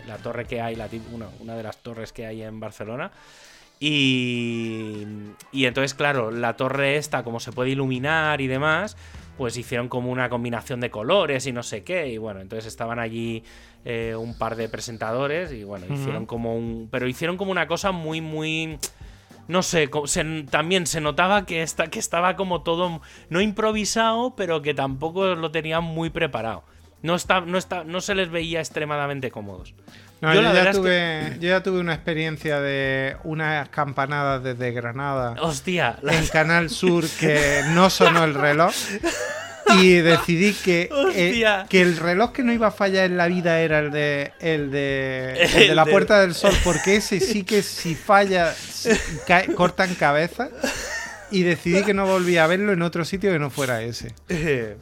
la 0.06 0.18
torre 0.18 0.46
que 0.46 0.60
hay, 0.60 0.76
la, 0.76 0.90
una, 1.14 1.28
una 1.40 1.56
de 1.56 1.64
las 1.64 1.78
torres 1.78 2.12
que 2.12 2.26
hay 2.26 2.44
en 2.44 2.60
Barcelona. 2.60 3.12
Y, 3.80 5.06
y 5.52 5.66
entonces, 5.66 5.94
claro, 5.94 6.32
la 6.32 6.56
torre 6.56 6.98
esta, 6.98 7.24
como 7.24 7.40
se 7.40 7.52
puede 7.52 7.72
iluminar 7.72 8.42
y 8.42 8.48
demás, 8.48 8.98
pues 9.38 9.56
hicieron 9.58 9.88
como 9.88 10.12
una 10.12 10.30
combinación 10.30 10.80
de 10.80 10.90
colores 10.90 11.46
y 11.46 11.52
no 11.52 11.62
sé 11.64 11.84
qué. 11.84 12.08
Y 12.08 12.18
bueno, 12.18 12.40
entonces 12.42 12.66
estaban 12.66 13.00
allí 13.00 13.44
eh, 13.86 14.16
un 14.18 14.38
par 14.38 14.56
de 14.56 14.68
presentadores 14.70 15.52
y 15.52 15.64
bueno, 15.64 15.86
hicieron 15.94 16.26
como 16.26 16.56
un... 16.56 16.88
Pero 16.92 17.08
hicieron 17.08 17.38
como 17.38 17.52
una 17.52 17.68
cosa 17.68 17.92
muy, 17.92 18.22
muy... 18.22 18.80
No 19.48 19.62
sé, 19.64 19.90
se- 20.06 20.44
también 20.50 20.88
se 20.88 21.00
notaba 21.00 21.46
que, 21.46 21.62
esta, 21.62 21.88
que 21.88 22.00
estaba 22.00 22.36
como 22.36 22.64
todo, 22.64 23.02
no 23.30 23.40
improvisado, 23.42 24.36
pero 24.36 24.62
que 24.62 24.74
tampoco 24.74 25.36
lo 25.36 25.52
tenían 25.52 25.84
muy 25.86 26.10
preparado. 26.10 26.64
No, 27.02 27.16
está, 27.16 27.40
no, 27.42 27.58
está, 27.58 27.84
no 27.86 28.02
se 28.02 28.16
les 28.16 28.30
veía 28.30 28.60
extremadamente 28.60 29.32
cómodos. 29.32 29.74
No, 30.22 30.34
Yo 30.34 30.42
ya 30.42 30.70
es 30.72 30.76
tuve, 30.76 31.38
yo 31.40 31.50
ya 31.50 31.62
tuve 31.62 31.80
una 31.80 31.94
experiencia 31.94 32.60
de 32.60 33.18
unas 33.24 33.70
campanadas 33.70 34.42
desde 34.44 34.72
Granada 34.72 35.36
Hostia, 35.40 36.00
en 36.02 36.26
Canal 36.28 36.70
Sur 36.72 37.06
que 37.20 37.62
no 37.74 37.90
sonó 37.90 38.24
el 38.24 38.34
reloj. 38.34 38.74
Y 39.80 39.96
decidí 39.96 40.54
que, 40.54 40.90
eh, 41.14 41.66
que 41.70 41.82
el 41.82 41.98
reloj 41.98 42.32
que 42.32 42.42
no 42.42 42.54
iba 42.54 42.68
a 42.68 42.72
fallar 42.72 43.04
en 43.06 43.18
la 43.18 43.28
vida 43.28 43.60
era 43.60 43.80
el 43.80 43.92
de, 43.92 44.32
el 44.40 44.72
de, 44.72 45.34
el 45.42 45.52
de 45.52 45.66
El 45.68 45.76
la 45.76 45.86
Puerta 45.86 46.22
del 46.22 46.34
Sol, 46.34 46.54
porque 46.64 46.96
ese 46.96 47.20
sí 47.20 47.44
que 47.44 47.62
si 47.62 47.94
falla 47.94 48.56
cae- 49.28 49.54
cortan 49.54 49.94
cabeza. 49.96 50.50
Y 51.32 51.44
decidí 51.44 51.84
que 51.84 51.94
no 51.94 52.08
volvía 52.08 52.46
a 52.46 52.48
verlo 52.48 52.72
en 52.72 52.82
otro 52.82 53.04
sitio 53.04 53.30
que 53.34 53.40
no 53.40 53.50
fuera 53.50 53.82
ese. 53.82 54.16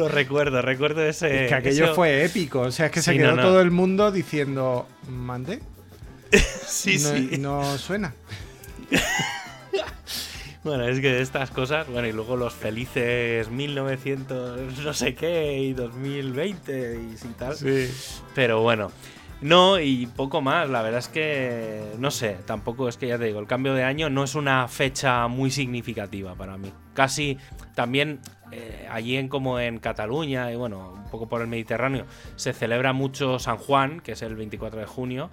Lo 0.00 0.08
recuerdo, 0.08 0.62
recuerdo 0.62 1.02
ese. 1.04 1.46
que 1.46 1.54
aquello 1.54 1.84
eso- 1.86 1.94
fue 1.94 2.24
épico. 2.24 2.60
O 2.62 2.70
sea, 2.70 2.86
es 2.86 2.92
que 2.92 3.02
se 3.02 3.12
Sí, 3.12 3.18
quedó 3.18 3.30
no, 3.30 3.36
no. 3.36 3.42
todo 3.42 3.60
el 3.60 3.70
mundo 3.70 4.10
diciendo, 4.12 4.86
¿mande? 5.08 5.60
Sí, 6.66 6.98
no, 6.98 7.08
sí. 7.10 7.38
no 7.38 7.78
suena. 7.78 8.14
Bueno, 10.62 10.84
es 10.86 11.00
que 11.00 11.22
estas 11.22 11.50
cosas, 11.50 11.86
bueno, 11.88 12.06
y 12.06 12.12
luego 12.12 12.36
los 12.36 12.52
felices 12.52 13.48
1900 13.50 14.78
no 14.84 14.92
sé 14.92 15.14
qué 15.14 15.56
y 15.58 15.72
2020 15.72 17.00
y 17.00 17.16
sí 17.16 17.28
tal. 17.38 17.56
Pero 18.34 18.60
bueno, 18.60 18.92
no, 19.40 19.80
y 19.80 20.06
poco 20.06 20.42
más. 20.42 20.68
La 20.68 20.82
verdad 20.82 20.98
es 20.98 21.08
que, 21.08 21.80
no 21.98 22.10
sé, 22.10 22.36
tampoco 22.44 22.90
es 22.90 22.98
que 22.98 23.08
ya 23.08 23.16
te 23.16 23.24
digo, 23.24 23.40
el 23.40 23.46
cambio 23.46 23.72
de 23.72 23.84
año 23.84 24.10
no 24.10 24.22
es 24.22 24.34
una 24.34 24.68
fecha 24.68 25.26
muy 25.28 25.50
significativa 25.50 26.34
para 26.34 26.58
mí. 26.58 26.70
Casi 26.92 27.38
también 27.74 28.20
eh, 28.52 28.88
allí 28.90 29.16
en 29.16 29.28
como 29.28 29.58
en 29.60 29.78
Cataluña 29.78 30.50
y 30.52 30.56
bueno, 30.56 30.92
un 30.92 31.10
poco 31.10 31.28
por 31.28 31.40
el 31.40 31.46
Mediterráneo, 31.46 32.06
se 32.36 32.52
celebra 32.52 32.92
mucho 32.92 33.38
San 33.38 33.56
Juan, 33.58 34.00
que 34.00 34.12
es 34.12 34.22
el 34.22 34.34
24 34.36 34.80
de 34.80 34.86
junio. 34.86 35.30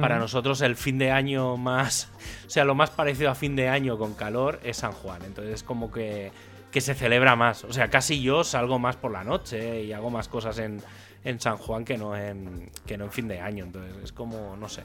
Para 0.00 0.16
Mm. 0.16 0.20
nosotros 0.20 0.60
el 0.62 0.74
fin 0.74 0.98
de 0.98 1.12
año 1.12 1.56
más, 1.56 2.10
o 2.46 2.50
sea, 2.50 2.64
lo 2.64 2.74
más 2.74 2.90
parecido 2.90 3.30
a 3.30 3.34
fin 3.36 3.54
de 3.54 3.68
año 3.68 3.96
con 3.98 4.14
calor 4.14 4.58
es 4.64 4.78
San 4.78 4.92
Juan. 4.92 5.22
Entonces 5.24 5.54
es 5.54 5.62
como 5.62 5.92
que, 5.92 6.32
que 6.72 6.80
se 6.80 6.94
celebra 6.94 7.36
más. 7.36 7.62
O 7.64 7.72
sea, 7.72 7.88
casi 7.88 8.20
yo 8.20 8.42
salgo 8.42 8.78
más 8.80 8.96
por 8.96 9.12
la 9.12 9.22
noche 9.22 9.82
y 9.84 9.92
hago 9.92 10.10
más 10.10 10.26
cosas 10.26 10.58
en, 10.58 10.82
en 11.22 11.38
San 11.40 11.56
Juan 11.56 11.84
que 11.84 11.96
no 11.98 12.16
en, 12.16 12.68
que 12.84 12.98
no 12.98 13.04
en 13.04 13.12
fin 13.12 13.28
de 13.28 13.40
año. 13.40 13.64
Entonces 13.64 13.94
es 14.02 14.12
como, 14.12 14.56
no 14.56 14.68
sé. 14.68 14.82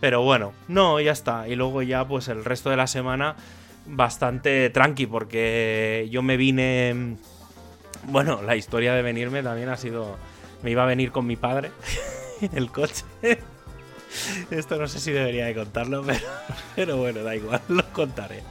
Pero 0.00 0.22
bueno, 0.22 0.52
no, 0.68 1.00
ya 1.00 1.12
está. 1.12 1.48
Y 1.48 1.56
luego 1.56 1.82
ya 1.82 2.06
pues 2.06 2.28
el 2.28 2.44
resto 2.44 2.70
de 2.70 2.76
la 2.76 2.86
semana 2.86 3.34
bastante 3.86 4.70
tranqui 4.70 5.06
porque 5.06 6.08
yo 6.10 6.22
me 6.22 6.36
vine... 6.36 7.16
Bueno, 8.04 8.42
la 8.42 8.56
historia 8.56 8.94
de 8.94 9.02
venirme 9.02 9.42
también 9.42 9.68
ha 9.68 9.76
sido... 9.76 10.16
Me 10.62 10.70
iba 10.70 10.82
a 10.82 10.86
venir 10.86 11.12
con 11.12 11.26
mi 11.26 11.36
padre 11.36 11.70
en 12.40 12.56
el 12.56 12.70
coche. 12.70 13.04
Esto 14.50 14.76
no 14.76 14.88
sé 14.88 15.00
si 15.00 15.10
debería 15.10 15.46
de 15.46 15.54
contarlo, 15.54 16.02
pero, 16.04 16.26
pero 16.76 16.96
bueno, 16.98 17.22
da 17.22 17.34
igual, 17.34 17.62
lo 17.68 17.84
contaré. 17.92 18.42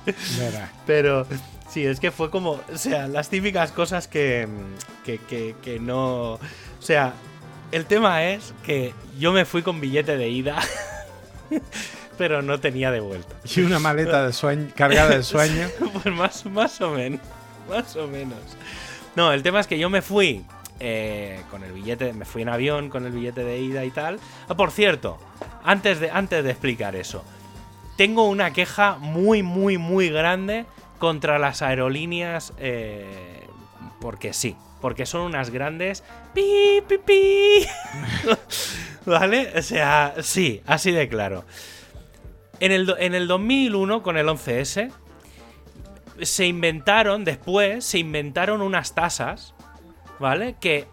Pero 0.85 1.27
sí, 1.69 1.85
es 1.85 1.99
que 1.99 2.11
fue 2.11 2.29
como, 2.29 2.59
o 2.73 2.77
sea, 2.77 3.07
las 3.07 3.29
típicas 3.29 3.71
cosas 3.71 4.07
que, 4.07 4.47
que, 5.05 5.19
que, 5.19 5.55
que 5.61 5.79
no... 5.79 6.33
O 6.33 6.39
sea, 6.79 7.13
el 7.71 7.85
tema 7.85 8.25
es 8.25 8.53
que 8.63 8.93
yo 9.17 9.31
me 9.31 9.45
fui 9.45 9.61
con 9.61 9.79
billete 9.79 10.17
de 10.17 10.29
ida, 10.29 10.59
pero 12.21 12.43
no 12.43 12.59
tenía 12.59 12.91
de 12.91 12.99
vuelta. 12.99 13.35
Y 13.55 13.61
una 13.61 13.79
maleta 13.79 14.27
de 14.27 14.31
sueño, 14.31 14.67
cargada 14.75 15.09
de 15.17 15.23
sueño. 15.23 15.67
Pues 16.03 16.13
más, 16.13 16.45
más 16.45 16.79
o 16.81 16.91
menos. 16.91 17.19
Más 17.67 17.95
o 17.95 18.05
menos. 18.07 18.37
No, 19.15 19.33
el 19.33 19.41
tema 19.41 19.59
es 19.59 19.65
que 19.65 19.79
yo 19.79 19.89
me 19.89 20.03
fui 20.03 20.45
eh, 20.79 21.41
con 21.49 21.63
el 21.63 21.71
billete, 21.71 22.13
me 22.13 22.25
fui 22.25 22.43
en 22.43 22.49
avión 22.49 22.89
con 22.89 23.07
el 23.07 23.11
billete 23.11 23.43
de 23.43 23.57
ida 23.57 23.83
y 23.85 23.89
tal. 23.89 24.19
Ah, 24.47 24.53
por 24.53 24.69
cierto, 24.69 25.17
antes 25.63 25.99
de, 25.99 26.11
antes 26.11 26.43
de 26.43 26.51
explicar 26.51 26.95
eso, 26.95 27.23
tengo 27.97 28.29
una 28.29 28.53
queja 28.53 28.97
muy, 28.99 29.41
muy, 29.41 29.79
muy 29.79 30.09
grande 30.09 30.67
contra 30.99 31.39
las 31.39 31.63
aerolíneas. 31.63 32.53
eh, 32.59 33.47
porque 33.99 34.33
sí, 34.33 34.55
porque 34.79 35.07
son 35.07 35.21
unas 35.21 35.49
grandes. 35.49 36.03
Pi, 36.35 36.83
pi, 36.87 36.99
pi. 36.99 37.65
¿Vale? 39.07 39.53
O 39.57 39.61
sea, 39.63 40.13
sí, 40.21 40.61
así 40.67 40.91
de 40.91 41.09
claro. 41.09 41.45
En 42.61 42.71
el, 42.71 42.95
en 42.99 43.15
el 43.15 43.27
2001, 43.27 44.03
con 44.03 44.17
el 44.17 44.27
11S, 44.27 44.91
se 46.21 46.45
inventaron, 46.45 47.25
después, 47.25 47.83
se 47.83 47.97
inventaron 47.97 48.61
unas 48.61 48.93
tasas, 48.93 49.55
¿vale? 50.19 50.55
Que 50.61 50.87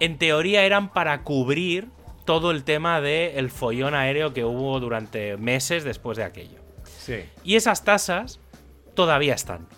en 0.00 0.18
teoría 0.18 0.64
eran 0.64 0.92
para 0.92 1.22
cubrir 1.22 1.88
todo 2.24 2.50
el 2.50 2.64
tema 2.64 3.00
del 3.00 3.48
follón 3.50 3.94
aéreo 3.94 4.34
que 4.34 4.44
hubo 4.44 4.80
durante 4.80 5.36
meses 5.36 5.84
después 5.84 6.18
de 6.18 6.24
aquello. 6.24 6.58
Sí. 6.84 7.24
Y 7.44 7.54
esas 7.54 7.84
tasas 7.84 8.40
todavía 8.94 9.34
están. 9.34 9.68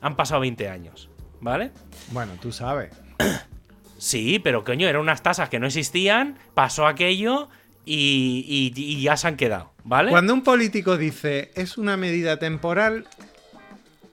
Han 0.00 0.16
pasado 0.16 0.40
20 0.40 0.68
años, 0.68 1.08
¿vale? 1.40 1.70
Bueno, 2.10 2.32
tú 2.42 2.50
sabes. 2.50 2.90
Sí, 3.98 4.40
pero 4.40 4.64
coño, 4.64 4.88
eran 4.88 5.00
unas 5.00 5.22
tasas 5.22 5.48
que 5.48 5.58
no 5.58 5.66
existían, 5.66 6.38
pasó 6.54 6.86
aquello 6.86 7.48
y, 7.86 8.72
y- 8.76 8.82
y 8.82 9.00
ya 9.02 9.16
se 9.16 9.28
han 9.28 9.36
quedado, 9.36 9.72
¿vale? 9.84 10.10
Cuando 10.10 10.34
un 10.34 10.42
político 10.42 10.98
dice 10.98 11.50
es 11.54 11.78
una 11.78 11.96
medida 11.96 12.38
temporal, 12.38 13.06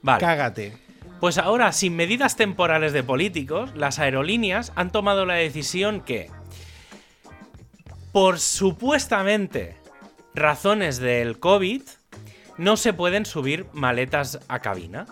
Vale. 0.00 0.20
cágate. 0.20 0.78
Pues 1.20 1.36
ahora, 1.38 1.72
sin 1.72 1.96
medidas 1.96 2.36
temporales 2.36 2.92
de 2.92 3.02
políticos, 3.02 3.70
las 3.74 3.98
aerolíneas 3.98 4.72
han 4.76 4.90
tomado 4.92 5.26
la 5.26 5.34
decisión 5.34 6.00
que, 6.02 6.30
por 8.12 8.38
supuestamente 8.38 9.76
razones 10.34 10.98
del 10.98 11.38
COVID, 11.38 11.82
no 12.58 12.76
se 12.76 12.92
pueden 12.92 13.26
subir 13.26 13.66
maletas 13.72 14.38
a 14.48 14.60
cabina. 14.60 15.06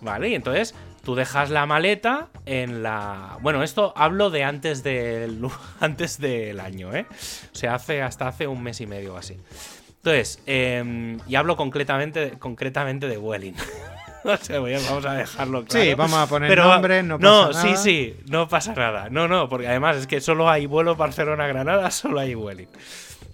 ¿Vale? 0.00 0.28
Y 0.30 0.34
entonces 0.34 0.74
tú 1.06 1.14
dejas 1.14 1.50
la 1.50 1.66
maleta 1.66 2.30
en 2.46 2.82
la... 2.82 3.38
Bueno, 3.40 3.62
esto 3.62 3.92
hablo 3.94 4.28
de 4.28 4.42
antes 4.42 4.82
del, 4.82 5.40
antes 5.80 6.18
del 6.18 6.58
año, 6.58 6.92
¿eh? 6.92 7.06
O 7.08 7.56
sea, 7.56 7.76
hace, 7.76 8.02
hasta 8.02 8.26
hace 8.26 8.48
un 8.48 8.60
mes 8.60 8.80
y 8.80 8.88
medio 8.88 9.14
o 9.14 9.16
así. 9.16 9.36
Entonces, 9.98 10.40
em, 10.46 11.20
y 11.28 11.36
hablo 11.36 11.56
concretamente, 11.56 12.32
concretamente 12.40 13.06
de 13.06 13.18
Welling. 13.18 13.54
vamos 14.24 15.06
a 15.06 15.12
dejarlo 15.14 15.64
claro. 15.64 15.84
Sí, 15.84 15.94
vamos 15.94 16.18
a 16.18 16.26
poner 16.26 16.48
Pero, 16.48 16.64
nombres, 16.64 17.04
no 17.04 17.18
No, 17.18 17.46
pasa 17.46 17.62
sí, 17.62 17.68
nada. 17.68 17.82
sí, 17.84 18.16
no 18.28 18.48
pasa 18.48 18.74
nada. 18.74 19.08
No, 19.08 19.28
no, 19.28 19.48
porque 19.48 19.68
además 19.68 19.98
es 19.98 20.08
que 20.08 20.20
solo 20.20 20.50
hay 20.50 20.66
vuelo 20.66 20.96
Barcelona-Granada, 20.96 21.88
solo 21.92 22.18
hay 22.18 22.34
Welling. 22.34 22.68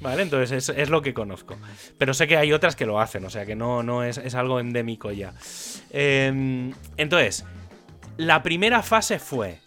¿Vale? 0.03 0.23
Entonces 0.23 0.68
es, 0.68 0.77
es 0.77 0.91
lo 0.91 1.01
que 1.01 1.14
conozco. 1.14 1.57
Pero 1.97 2.12
sé 2.12 2.27
que 2.27 2.37
hay 2.37 2.53
otras 2.53 2.77
que 2.77 2.85
lo 2.85 3.01
hacen, 3.01 3.25
o 3.25 3.31
sea 3.31 3.47
que 3.47 3.55
no, 3.55 3.83
no 3.83 4.03
es, 4.05 4.18
es 4.18 4.35
algo 4.35 4.61
endémico 4.61 5.11
ya. 5.11 5.33
Em, 5.91 6.75
entonces, 6.99 7.47
la 8.16 8.42
primera 8.42 8.82
fase 8.82 9.18
fue. 9.18 9.58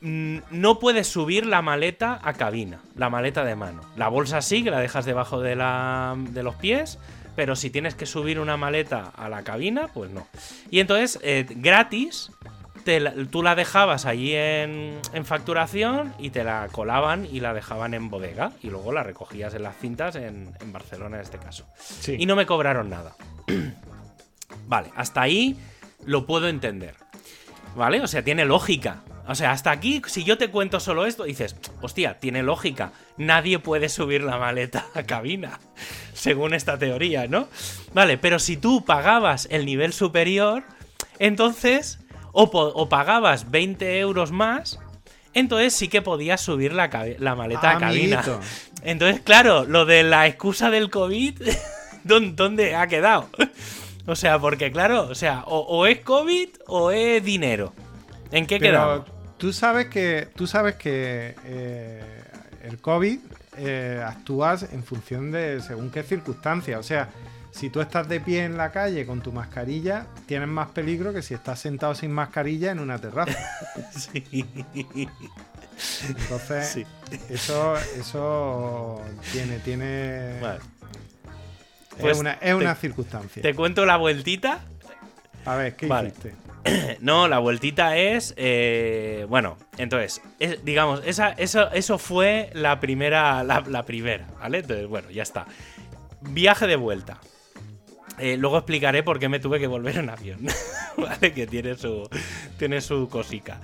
mm, 0.00 0.38
No 0.50 0.78
puedes 0.78 1.06
subir 1.08 1.46
la 1.46 1.62
maleta 1.62 2.20
a 2.22 2.32
cabina, 2.34 2.80
la 2.96 3.10
maleta 3.10 3.44
de 3.44 3.56
mano. 3.56 3.82
La 3.96 4.08
bolsa 4.08 4.40
sí, 4.42 4.62
que 4.62 4.70
la 4.70 4.80
dejas 4.80 5.04
debajo 5.04 5.40
de, 5.40 5.56
la, 5.56 6.14
de 6.16 6.42
los 6.42 6.54
pies, 6.56 6.98
pero 7.36 7.56
si 7.56 7.70
tienes 7.70 7.94
que 7.94 8.06
subir 8.06 8.38
una 8.40 8.56
maleta 8.56 9.12
a 9.16 9.28
la 9.28 9.42
cabina, 9.42 9.88
pues 9.88 10.10
no. 10.10 10.26
Y 10.70 10.80
entonces, 10.80 11.18
eh, 11.22 11.46
gratis, 11.48 12.30
te 12.84 13.00
tú 13.26 13.42
la 13.44 13.54
dejabas 13.54 14.06
allí 14.06 14.34
en, 14.34 14.98
en 15.12 15.24
facturación 15.24 16.12
y 16.18 16.30
te 16.30 16.42
la 16.42 16.68
colaban 16.72 17.26
y 17.30 17.38
la 17.40 17.54
dejaban 17.54 17.94
en 17.94 18.10
bodega. 18.10 18.50
Y 18.60 18.70
luego 18.70 18.92
la 18.92 19.02
recogías 19.04 19.54
en 19.54 19.62
las 19.62 19.76
cintas 19.78 20.16
en, 20.16 20.52
en 20.60 20.72
Barcelona 20.72 21.16
en 21.16 21.22
este 21.22 21.38
caso. 21.38 21.64
Sí. 21.78 22.16
Y 22.18 22.26
no 22.26 22.34
me 22.36 22.44
cobraron 22.44 22.90
nada. 22.90 23.14
vale, 24.66 24.90
hasta 24.96 25.22
ahí 25.22 25.56
lo 26.04 26.26
puedo 26.26 26.48
entender. 26.48 26.96
¿Vale? 27.76 28.00
O 28.00 28.06
sea, 28.06 28.22
tiene 28.22 28.44
lógica. 28.44 29.02
O 29.26 29.34
sea, 29.34 29.52
hasta 29.52 29.70
aquí, 29.70 30.02
si 30.06 30.24
yo 30.24 30.36
te 30.36 30.48
cuento 30.48 30.80
solo 30.80 31.06
esto, 31.06 31.24
dices, 31.24 31.54
hostia, 31.80 32.18
tiene 32.18 32.42
lógica. 32.42 32.92
Nadie 33.16 33.58
puede 33.60 33.88
subir 33.88 34.22
la 34.22 34.36
maleta 34.36 34.86
a 34.94 35.04
cabina, 35.04 35.60
según 36.12 36.54
esta 36.54 36.76
teoría, 36.78 37.28
¿no? 37.28 37.48
Vale, 37.94 38.18
pero 38.18 38.38
si 38.40 38.56
tú 38.56 38.84
pagabas 38.84 39.46
el 39.50 39.64
nivel 39.64 39.92
superior, 39.92 40.64
entonces, 41.20 42.00
o, 42.32 42.42
o 42.44 42.88
pagabas 42.88 43.50
20 43.50 44.00
euros 44.00 44.32
más, 44.32 44.80
entonces 45.34 45.72
sí 45.72 45.86
que 45.88 46.02
podías 46.02 46.40
subir 46.40 46.72
la, 46.72 46.90
la 47.18 47.34
maleta 47.36 47.70
a 47.70 47.78
cabina. 47.78 48.18
Amiguito. 48.20 48.40
Entonces, 48.82 49.20
claro, 49.22 49.64
lo 49.64 49.86
de 49.86 50.02
la 50.02 50.26
excusa 50.26 50.68
del 50.68 50.90
COVID, 50.90 51.40
¿dó- 52.04 52.20
¿dónde 52.20 52.74
ha 52.74 52.88
quedado? 52.88 53.28
O 54.06 54.16
sea, 54.16 54.38
porque 54.38 54.72
claro, 54.72 55.08
o 55.08 55.14
sea, 55.14 55.44
o, 55.46 55.58
o 55.60 55.86
es 55.86 56.00
COVID 56.00 56.48
o 56.66 56.90
es 56.90 57.22
dinero. 57.24 57.72
¿En 58.30 58.46
qué 58.46 58.58
quedamos? 58.58 59.02
Pero 59.04 59.16
tú 59.38 59.52
sabes 59.52 59.86
que, 59.88 60.28
tú 60.34 60.46
sabes 60.46 60.74
que 60.76 61.34
eh, 61.44 62.24
el 62.64 62.78
COVID 62.78 63.18
eh, 63.58 64.02
actúas 64.04 64.64
en 64.72 64.82
función 64.82 65.30
de 65.30 65.60
según 65.60 65.90
qué 65.90 66.02
circunstancias. 66.02 66.80
O 66.80 66.82
sea, 66.82 67.10
si 67.52 67.68
tú 67.70 67.80
estás 67.80 68.08
de 68.08 68.18
pie 68.20 68.44
en 68.44 68.56
la 68.56 68.72
calle 68.72 69.04
con 69.06 69.20
tu 69.20 69.30
mascarilla, 69.30 70.06
tienes 70.26 70.48
más 70.48 70.68
peligro 70.70 71.12
que 71.12 71.22
si 71.22 71.34
estás 71.34 71.60
sentado 71.60 71.94
sin 71.94 72.10
mascarilla 72.12 72.70
en 72.72 72.80
una 72.80 72.98
terraza. 72.98 73.38
Sí. 73.96 74.46
Entonces, 76.08 76.68
Sí. 76.68 76.86
eso, 77.28 77.76
eso 77.98 79.02
tiene, 79.32 79.58
tiene. 79.58 80.38
Vale. 80.40 80.60
Es 82.10 82.18
una, 82.18 82.32
es 82.34 82.54
una 82.54 82.74
te- 82.74 82.80
circunstancia. 82.80 83.42
Te 83.42 83.54
cuento 83.54 83.84
la 83.86 83.96
vueltita. 83.96 84.60
A 85.44 85.56
ver, 85.56 85.76
¿qué 85.76 85.86
Vale. 85.86 86.08
hiciste? 86.08 86.34
No, 87.00 87.26
la 87.26 87.38
vueltita 87.40 87.96
es. 87.96 88.34
eh, 88.36 89.26
bueno, 89.28 89.56
entonces, 89.78 90.22
es- 90.38 90.64
digamos, 90.64 91.02
esa, 91.04 91.30
eso, 91.30 91.70
eso 91.72 91.98
fue 91.98 92.50
la 92.54 92.78
primera. 92.80 93.42
La, 93.42 93.64
la 93.66 93.84
primera, 93.84 94.26
¿vale? 94.40 94.58
Entonces, 94.58 94.86
bueno, 94.86 95.10
ya 95.10 95.22
está. 95.24 95.46
Viaje 96.20 96.66
de 96.68 96.76
vuelta. 96.76 97.18
Eh, 98.18 98.36
luego 98.36 98.58
explicaré 98.58 99.02
por 99.02 99.18
qué 99.18 99.28
me 99.28 99.40
tuve 99.40 99.58
que 99.58 99.66
volver 99.66 99.96
en 99.96 100.10
avión. 100.10 100.46
¿Vale? 100.96 101.32
Que 101.32 101.46
tiene 101.48 101.76
su, 101.76 102.08
tiene 102.58 102.80
su 102.80 103.08
cosica. 103.08 103.60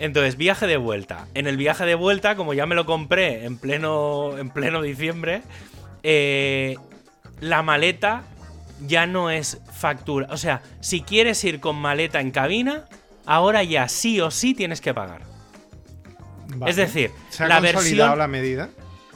Entonces, 0.00 0.36
viaje 0.36 0.66
de 0.66 0.78
vuelta. 0.78 1.28
En 1.34 1.46
el 1.46 1.56
viaje 1.56 1.84
de 1.84 1.94
vuelta, 1.94 2.34
como 2.34 2.54
ya 2.54 2.66
me 2.66 2.74
lo 2.74 2.86
compré 2.86 3.44
en 3.44 3.58
pleno, 3.58 4.36
en 4.38 4.50
pleno 4.50 4.82
diciembre, 4.82 5.42
eh, 6.02 6.76
la 7.42 7.62
maleta 7.62 8.22
ya 8.86 9.06
no 9.06 9.28
es 9.28 9.60
factura. 9.72 10.28
O 10.30 10.36
sea, 10.36 10.62
si 10.80 11.02
quieres 11.02 11.42
ir 11.44 11.58
con 11.60 11.76
maleta 11.76 12.20
en 12.20 12.30
cabina, 12.30 12.84
ahora 13.26 13.64
ya 13.64 13.88
sí 13.88 14.20
o 14.20 14.30
sí 14.30 14.54
tienes 14.54 14.80
que 14.80 14.94
pagar. 14.94 15.22
Vale. 16.54 16.70
Es 16.70 16.76
decir, 16.76 17.10
¿se 17.30 17.44
ha 17.44 17.48
la 17.48 17.56
consolidado 17.56 17.82
versión. 17.82 18.18
la 18.18 18.28
medida? 18.28 18.70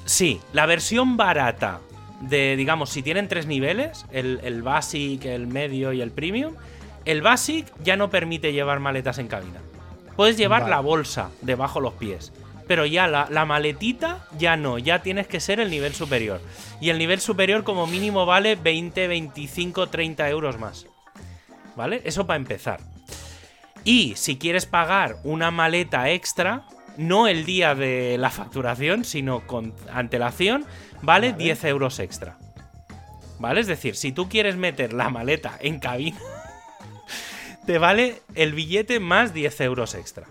Sí, 0.05 0.41
la 0.53 0.67
versión 0.67 1.17
barata 1.17 1.81
de, 2.21 2.57
digamos, 2.57 2.91
si 2.91 3.03
tienen 3.03 3.29
tres 3.29 3.47
niveles, 3.47 4.07
el, 4.11 4.41
el 4.43 4.63
Basic, 4.63 5.25
el 5.25 5.47
Medio 5.47 5.93
y 5.93 6.01
el 6.01 6.11
Premium, 6.11 6.55
el 7.05 7.23
Basic 7.23 7.67
ya 7.85 7.97
no 7.97 8.11
permite 8.11 8.53
llevar 8.53 8.81
maletas 8.81 9.19
en 9.19 9.29
cabina. 9.29 9.61
Puedes 10.17 10.37
llevar 10.37 10.63
Vale. 10.63 10.71
la 10.75 10.81
bolsa 10.81 11.31
debajo 11.43 11.81
los 11.81 11.93
pies, 11.95 12.33
pero 12.67 12.87
ya 12.87 13.07
la, 13.07 13.29
la 13.31 13.45
maletita 13.45 14.27
ya 14.39 14.57
no, 14.57 14.79
ya 14.79 15.03
tienes 15.03 15.27
que 15.27 15.41
ser 15.41 15.61
el 15.61 15.71
nivel 15.71 15.95
superior. 15.95 16.41
Y 16.81 16.91
el 16.91 16.99
nivel 16.99 17.21
superior 17.21 17.65
como 17.65 17.87
mínimo 17.87 18.27
vale 18.27 18.57
20, 18.57 19.09
25, 19.09 19.89
30 19.89 20.29
euros 20.29 20.59
más. 20.59 20.87
¿Vale? 21.77 22.01
Eso 22.05 22.27
para 22.27 22.39
empezar. 22.39 22.81
Y 23.85 24.15
si 24.17 24.37
quieres 24.37 24.67
pagar 24.67 25.19
una 25.23 25.51
maleta 25.51 26.11
extra, 26.11 26.67
no 26.97 27.29
el 27.29 27.45
día 27.45 27.75
de 27.75 28.17
la 28.19 28.31
facturación, 28.31 29.05
sino 29.05 29.47
con 29.47 29.75
antelación, 29.93 30.65
vale, 31.03 31.33
Vale. 31.33 31.45
10 31.45 31.65
euros 31.65 31.99
extra. 32.01 32.39
¿Vale? 33.39 33.61
Es 33.61 33.67
decir, 33.67 33.97
si 33.97 34.13
tú 34.13 34.29
quieres 34.29 34.57
meter 34.57 34.93
la 34.93 35.11
maleta 35.11 35.57
en 35.61 35.79
cabina, 35.79 36.19
te 37.67 37.79
vale 37.79 38.23
el 38.35 38.55
billete 38.55 38.99
más 38.99 39.35
10 39.35 39.61
euros 39.61 39.95
extra. 39.95 40.27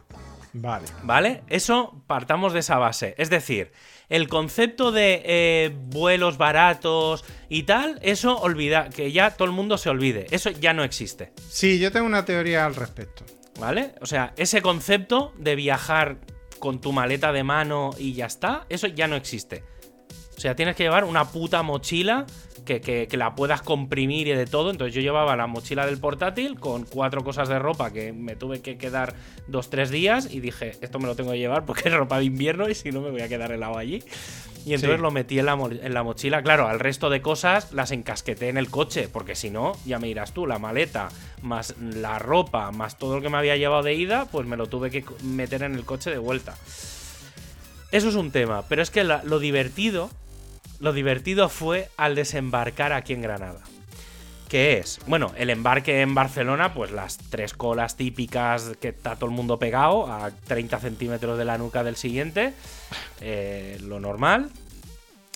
Vale. 0.58 0.88
¿Vale? 1.04 1.44
Eso 1.50 2.02
partamos 2.08 2.54
de 2.54 2.60
esa 2.60 2.78
base. 2.78 3.14
Es 3.18 3.30
decir, 3.30 3.74
el 4.08 4.30
concepto 4.30 4.94
de 4.94 5.22
eh, 5.26 5.76
vuelos 5.88 6.38
baratos 6.38 7.26
y 7.50 7.64
tal, 7.64 8.00
eso 8.02 8.38
olvida, 8.38 8.90
que 8.90 9.12
ya 9.12 9.32
todo 9.32 9.46
el 9.46 9.52
mundo 9.52 9.78
se 9.78 9.90
olvide. 9.90 10.28
Eso 10.32 10.50
ya 10.52 10.74
no 10.74 10.86
existe. 10.86 11.34
Sí, 11.50 11.78
yo 11.78 11.92
tengo 11.92 12.06
una 12.06 12.24
teoría 12.24 12.66
al 12.66 12.76
respecto. 12.76 13.26
¿Vale? 13.60 13.96
O 14.02 14.06
sea, 14.06 14.34
ese 14.38 14.62
concepto 14.62 15.34
de 15.38 15.56
viajar 15.56 16.18
con 16.60 16.80
tu 16.80 16.94
maleta 16.94 17.34
de 17.34 17.44
mano 17.44 17.92
y 17.98 18.14
ya 18.14 18.26
está, 18.26 18.66
eso 18.70 18.88
ya 18.88 19.08
no 19.08 19.18
existe. 19.18 19.64
O 20.36 20.40
sea, 20.40 20.56
tienes 20.56 20.76
que 20.76 20.84
llevar 20.84 21.04
una 21.06 21.26
puta 21.26 21.64
mochila 21.64 22.26
que, 22.66 22.82
que- 22.82 23.08
que 23.08 23.18
la 23.18 23.36
puedas 23.36 23.62
comprimir 23.62 24.28
y 24.28 24.32
de 24.34 24.46
todo. 24.46 24.70
Entonces 24.72 24.94
yo 24.94 25.02
llevaba 25.02 25.36
la 25.36 25.48
mochila 25.48 25.86
del 25.86 25.98
portátil 25.98 26.60
con 26.60 26.84
cuatro 26.84 27.24
cosas 27.24 27.48
de 27.48 27.58
ropa 27.60 27.92
que 27.92 28.12
me 28.12 28.36
tuve 28.36 28.62
que 28.62 28.78
quedar 28.78 29.14
dos, 29.48 29.70
tres 29.70 29.90
días 29.92 30.28
y 30.32 30.40
dije, 30.42 30.74
esto 30.82 31.00
me 31.00 31.06
lo 31.08 31.16
tengo 31.16 31.32
que 31.32 31.38
llevar 31.38 31.66
porque 31.66 31.88
es 31.90 31.96
ropa 31.96 32.20
de 32.20 32.26
invierno 32.26 32.70
y 32.70 32.76
si 32.76 32.92
no 32.92 33.02
me 33.02 33.12
voy 33.12 33.22
a 33.22 33.30
quedar 33.30 33.52
helado 33.52 33.78
allí. 33.78 34.04
Y 34.66 34.74
entonces 34.74 34.98
Sí. 34.98 35.02
lo 35.04 35.12
metí 35.12 35.38
en 35.38 35.46
la, 35.46 35.54
en 35.54 35.94
la 35.94 36.02
mochila. 36.02 36.42
Claro, 36.42 36.68
al 36.68 36.80
resto 36.80 37.12
de 37.12 37.22
cosas 37.22 37.72
las 37.72 37.92
encasqueté 37.92 38.50
en 38.50 38.58
el 38.58 38.72
coche, 38.72 39.08
porque 39.08 39.36
si 39.36 39.52
no, 39.52 39.74
ya 39.86 40.00
me 40.00 40.08
dirás 40.08 40.34
tú, 40.34 40.48
la 40.48 40.58
maleta, 40.58 41.10
más 41.44 41.76
la 41.80 42.18
ropa, 42.18 42.72
más 42.72 42.98
todo 42.98 43.18
lo 43.18 43.22
que 43.22 43.30
me 43.30 43.38
había 43.38 43.58
llevado 43.58 43.84
de 43.84 43.94
ida, 43.94 44.26
pues 44.32 44.48
me 44.48 44.58
lo 44.58 44.66
tuve 44.66 44.90
que 44.90 45.06
meter 45.24 45.62
en 45.62 45.76
el 45.76 45.86
coche 45.86 46.10
de 46.10 46.18
vuelta. 46.18 46.56
Eso 47.92 48.10
es 48.10 48.16
un 48.16 48.32
tema, 48.32 48.64
pero 48.68 48.82
es 48.82 48.90
que 48.90 49.04
la- 49.04 49.24
lo 49.24 49.38
divertido, 49.38 50.10
lo 50.80 50.94
divertido 50.94 51.50
fue 51.50 51.90
al 51.98 52.16
desembarcar 52.16 52.94
aquí 52.94 53.14
en 53.14 53.22
Granada. 53.22 53.62
¿Qué 54.50 54.78
es? 54.78 55.00
Bueno, 55.08 55.34
el 55.38 55.50
embarque 55.50 56.02
en 56.02 56.14
Barcelona, 56.14 56.74
pues 56.74 56.92
las 56.92 57.18
tres 57.18 57.54
colas 57.54 57.98
típicas 57.98 58.74
que 58.80 58.90
está 58.90 59.16
todo 59.16 59.30
el 59.30 59.36
mundo 59.36 59.58
pegado 59.58 60.12
a 60.12 60.30
30 60.48 60.80
centímetros 60.80 61.38
de 61.38 61.46
la 61.46 61.58
nuca 61.58 61.84
del 61.84 61.96
siguiente, 61.96 62.54
eh, 63.22 63.80
lo 63.82 64.00
normal. 64.00 64.52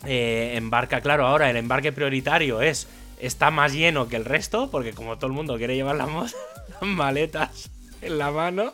Eh, 0.06 0.54
embarca, 0.56 1.02
claro, 1.02 1.26
ahora 1.26 1.50
el 1.50 1.58
embarque 1.58 1.92
prioritario 1.92 2.62
es 2.62 2.88
está 3.20 3.52
más 3.52 3.74
lleno 3.74 4.08
que 4.08 4.16
el 4.16 4.26
resto, 4.26 4.70
porque 4.72 4.94
como 4.94 5.18
todo 5.18 5.28
el 5.28 5.34
mundo 5.34 5.58
quiere 5.58 5.76
llevar 5.76 5.96
las 5.96 6.36
maletas 6.82 7.70
en 8.02 8.18
la 8.18 8.32
mano, 8.32 8.72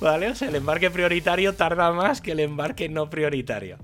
¿vale? 0.00 0.28
O 0.28 0.34
sea, 0.34 0.48
el 0.48 0.56
embarque 0.56 0.90
prioritario 0.90 1.54
tarda 1.54 1.92
más 1.92 2.20
que 2.20 2.32
el 2.32 2.40
embarque 2.40 2.88
no 2.88 3.08
prioritario, 3.08 3.78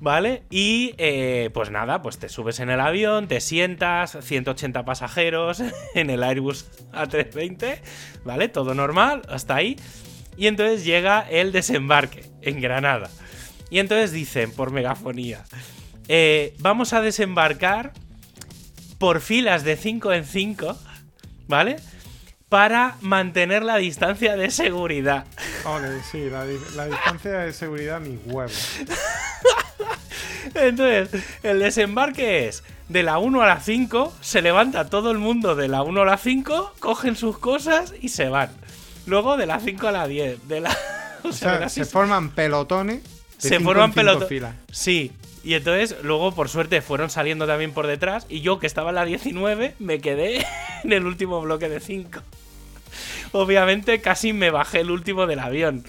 ¿vale? 0.00 0.42
Y 0.50 0.94
eh, 0.98 1.50
pues 1.52 1.70
nada, 1.70 2.02
pues 2.02 2.18
te 2.18 2.28
subes 2.28 2.58
en 2.58 2.70
el 2.70 2.80
avión, 2.80 3.28
te 3.28 3.40
sientas, 3.40 4.18
180 4.20 4.84
pasajeros 4.84 5.62
en 5.94 6.10
el 6.10 6.22
Airbus 6.22 6.66
A320, 6.92 7.80
¿vale? 8.24 8.48
Todo 8.48 8.74
normal, 8.74 9.22
hasta 9.28 9.54
ahí. 9.54 9.76
Y 10.36 10.46
entonces 10.46 10.84
llega 10.84 11.20
el 11.28 11.52
desembarque 11.52 12.24
en 12.40 12.60
Granada. 12.60 13.10
Y 13.68 13.78
entonces 13.78 14.10
dicen 14.10 14.50
por 14.52 14.72
megafonía, 14.72 15.44
eh, 16.08 16.54
vamos 16.58 16.92
a 16.92 17.02
desembarcar 17.02 17.92
por 18.98 19.20
filas 19.20 19.64
de 19.64 19.76
5 19.76 20.12
en 20.12 20.24
5, 20.24 20.76
¿vale? 21.46 21.76
Para 22.50 22.96
mantener 23.00 23.62
la 23.62 23.76
distancia 23.76 24.36
de 24.36 24.50
seguridad. 24.50 25.24
Ok, 25.64 25.82
sí, 26.10 26.28
la, 26.28 26.44
distancia 26.44 27.38
de 27.38 27.52
seguridad, 27.52 28.00
mis 28.00 28.18
huevos. 28.26 28.80
Entonces, 30.54 31.22
el 31.44 31.60
desembarque 31.60 32.48
es 32.48 32.64
de 32.88 33.04
la 33.04 33.18
1 33.18 33.40
a 33.40 33.46
la 33.46 33.60
5, 33.60 34.12
se 34.20 34.42
levanta 34.42 34.90
todo 34.90 35.12
el 35.12 35.18
mundo 35.18 35.54
de 35.54 35.68
la 35.68 35.82
1 35.82 36.02
a 36.02 36.04
la 36.04 36.18
5, 36.18 36.74
cogen 36.80 37.14
sus 37.14 37.38
cosas 37.38 37.94
y 38.00 38.08
se 38.08 38.28
van. 38.28 38.50
Luego 39.06 39.36
de 39.36 39.46
la 39.46 39.60
5 39.60 39.86
a 39.86 39.92
la 39.92 40.06
10, 40.08 40.48
de 40.48 40.60
la... 40.60 40.76
O, 41.22 41.32
sea, 41.32 41.68
se 41.68 41.84
forman 41.84 42.30
pelotones. 42.30 43.02
se 43.36 43.60
forman 43.60 43.92
pelotones. 43.92 44.54
Sí, 44.72 45.12
y 45.44 45.52
entonces, 45.52 45.96
luego, 46.02 46.34
por 46.34 46.48
suerte, 46.48 46.80
fueron 46.80 47.10
saliendo 47.10 47.46
también 47.46 47.72
por 47.72 47.86
detrás. 47.86 48.24
Y 48.30 48.40
yo, 48.40 48.58
que 48.58 48.66
estaba 48.66 48.88
en 48.88 48.94
la 48.94 49.04
19, 49.04 49.74
me 49.78 50.00
quedé 50.00 50.46
en 50.82 50.92
el 50.94 51.04
último 51.04 51.42
bloque 51.42 51.68
de 51.68 51.80
5 51.80 52.22
obviamente 53.32 54.00
casi 54.00 54.32
me 54.32 54.50
bajé 54.50 54.80
el 54.80 54.90
último 54.90 55.26
del 55.26 55.40
avión, 55.40 55.84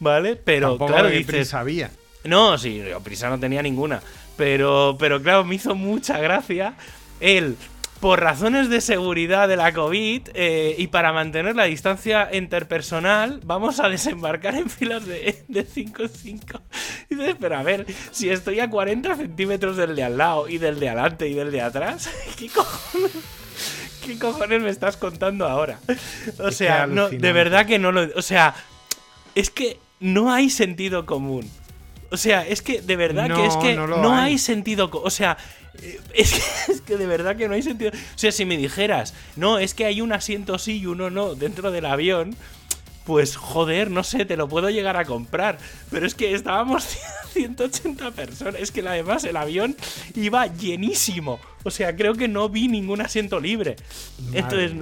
¿vale? 0.00 0.36
Pero 0.36 0.78
claro, 0.78 1.08
dices, 1.08 1.26
prisa 1.26 1.60
había. 1.60 1.90
No, 2.24 2.56
sí, 2.58 2.82
prisa 3.02 3.28
no 3.28 3.38
tenía 3.38 3.62
ninguna, 3.62 4.00
pero 4.36 4.96
pero 4.98 5.22
claro, 5.22 5.44
me 5.44 5.56
hizo 5.56 5.74
mucha 5.74 6.18
gracia 6.18 6.74
el 7.20 7.56
por 8.04 8.20
razones 8.20 8.68
de 8.68 8.82
seguridad 8.82 9.48
de 9.48 9.56
la 9.56 9.72
COVID 9.72 10.28
eh, 10.34 10.74
y 10.76 10.88
para 10.88 11.14
mantener 11.14 11.56
la 11.56 11.64
distancia 11.64 12.28
interpersonal, 12.34 13.40
vamos 13.44 13.80
a 13.80 13.88
desembarcar 13.88 14.56
en 14.56 14.68
filas 14.68 15.06
de 15.06 15.66
5 15.72 16.02
en 16.02 16.08
5. 16.10 16.60
Y 17.08 17.14
dices, 17.14 17.36
pero 17.40 17.56
a 17.56 17.62
ver, 17.62 17.86
si 18.10 18.28
estoy 18.28 18.60
a 18.60 18.68
40 18.68 19.16
centímetros 19.16 19.78
del 19.78 19.96
de 19.96 20.04
al 20.04 20.18
lado 20.18 20.50
y 20.50 20.58
del 20.58 20.80
de 20.80 20.90
adelante 20.90 21.28
y 21.28 21.32
del 21.32 21.50
de 21.50 21.62
atrás, 21.62 22.10
¿qué 22.38 22.48
cojones? 22.48 23.43
¿Qué 24.04 24.18
cojones 24.18 24.62
me 24.62 24.70
estás 24.70 24.96
contando 24.96 25.46
ahora? 25.46 25.78
O 26.38 26.50
sea, 26.50 26.86
no, 26.86 27.08
de 27.08 27.32
verdad 27.32 27.66
que 27.66 27.78
no 27.78 27.92
lo. 27.92 28.08
O 28.16 28.22
sea, 28.22 28.54
es 29.34 29.50
que 29.50 29.78
no 30.00 30.32
hay 30.32 30.50
sentido 30.50 31.06
común. 31.06 31.50
O 32.10 32.16
sea, 32.16 32.46
es 32.46 32.62
que 32.62 32.80
de 32.80 32.96
verdad 32.96 33.34
que 33.34 33.46
es 33.46 33.56
que 33.56 33.74
no, 33.74 34.14
hay. 34.14 34.38
sentido. 34.38 34.90
O 34.92 35.10
sea, 35.10 35.36
eh, 35.82 36.00
es 36.14 36.32
que, 36.32 36.42
es 36.72 36.80
que, 36.80 36.96
de 36.96 37.06
verdad 37.06 37.36
que 37.36 37.48
no 37.48 37.54
hay 37.54 37.62
sentido. 37.62 37.90
O 37.92 38.18
sea, 38.18 38.30
si 38.30 38.44
me 38.44 38.56
dijeras, 38.56 39.14
no, 39.36 39.58
es 39.58 39.74
que 39.74 39.84
hay 39.84 40.00
un 40.00 40.12
asiento 40.12 40.58
sí 40.58 40.80
y 40.80 40.86
uno 40.86 41.10
no 41.10 41.34
dentro 41.34 41.70
del 41.70 41.86
avión, 41.86 42.36
pues 43.04 43.36
joder, 43.36 43.90
no 43.90 44.02
sé, 44.02 44.24
te 44.24 44.36
lo 44.36 44.48
puedo 44.48 44.70
llegar 44.70 44.96
a 44.96 45.04
comprar. 45.04 45.58
Pero 45.90 46.06
es 46.06 46.14
que 46.14 46.34
estábamos 46.34 46.84
180 47.32 48.10
personas. 48.12 48.60
Es 48.60 48.70
que 48.70 48.80
además 48.80 49.24
el 49.24 49.36
avión 49.36 49.76
iba 50.14 50.46
llenísimo. 50.46 51.38
O 51.64 51.70
sea, 51.70 51.94
creo 51.96 52.14
que 52.14 52.28
no 52.28 52.48
vi 52.48 52.68
ningún 52.68 53.00
asiento 53.00 53.40
libre. 53.40 53.76
Entonces, 54.32 54.72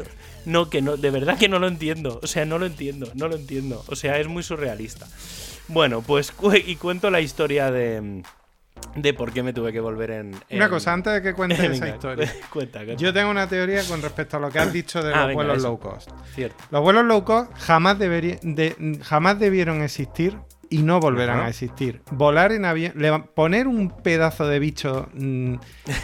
no, 0.45 0.69
que 0.71 0.83
no, 0.83 0.97
de 0.97 1.11
verdad 1.11 1.39
que 1.39 1.49
no 1.49 1.59
lo 1.59 1.69
entiendo. 1.69 2.21
O 2.23 2.27
sea, 2.27 2.45
no 2.45 2.59
lo 2.59 2.67
entiendo, 2.67 3.11
no 3.15 3.29
lo 3.29 3.37
entiendo. 3.37 3.85
O 3.87 3.97
sea, 3.97 4.19
es 4.19 4.27
muy 4.27 4.43
surrealista. 4.43 5.07
Bueno, 5.69 6.03
pues 6.03 6.33
y 6.67 6.77
cuento 6.77 7.11
la 7.11 7.21
historia 7.21 7.71
de 7.71 8.23
de 8.95 9.15
por 9.15 9.33
qué 9.33 9.43
me 9.43 9.53
tuve 9.53 9.73
que 9.73 9.81
volver 9.81 10.11
en. 10.11 10.35
Una 10.51 10.69
cosa, 10.69 10.93
antes 10.93 11.13
de 11.15 11.23
que 11.23 11.35
cuentes 11.35 11.59
esa 11.61 11.89
historia. 11.89 12.33
Yo 12.97 13.13
tengo 13.13 13.31
una 13.31 13.49
teoría 13.49 13.83
con 13.85 14.03
respecto 14.03 14.37
a 14.37 14.41
lo 14.41 14.51
que 14.51 14.59
has 14.59 14.73
dicho 14.73 15.03
de 15.03 15.13
ah, 15.13 15.27
los 15.27 15.35
vuelos 15.35 15.63
low 15.63 15.79
cost. 15.79 16.11
Cierto. 16.35 16.57
Los 16.71 16.83
vuelos 16.83 17.05
low 17.05 17.25
cost 17.25 17.53
jamás, 17.57 17.99
de, 17.99 19.01
jamás 19.03 19.39
debieron 19.39 19.83
existir 19.83 20.37
y 20.69 20.79
no 20.79 21.01
volverán 21.01 21.41
a 21.41 21.49
existir. 21.49 22.03
Volar 22.11 22.53
en 22.53 22.65
avión, 22.65 22.95
poner 23.35 23.69
un 23.69 23.91
pedazo 23.91 24.47
de 24.47 24.59
bicho 24.59 25.09
mm, 25.13 25.55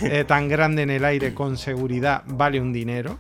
eh, 0.03 0.25
tan 0.27 0.49
grande 0.49 0.83
en 0.83 0.91
el 0.91 1.05
aire 1.05 1.35
con 1.35 1.57
seguridad 1.57 2.23
vale 2.27 2.61
un 2.61 2.73
dinero. 2.73 3.19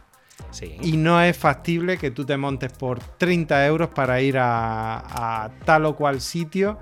Sí. 0.50 0.76
Y 0.82 0.96
no 0.96 1.20
es 1.20 1.36
factible 1.36 1.98
que 1.98 2.10
tú 2.10 2.24
te 2.24 2.36
montes 2.36 2.72
por 2.72 3.00
30 3.00 3.66
euros 3.66 3.88
para 3.88 4.20
ir 4.20 4.36
a 4.38 5.50
tal 5.64 5.86
o 5.86 5.96
cual 5.96 6.20
sitio 6.20 6.78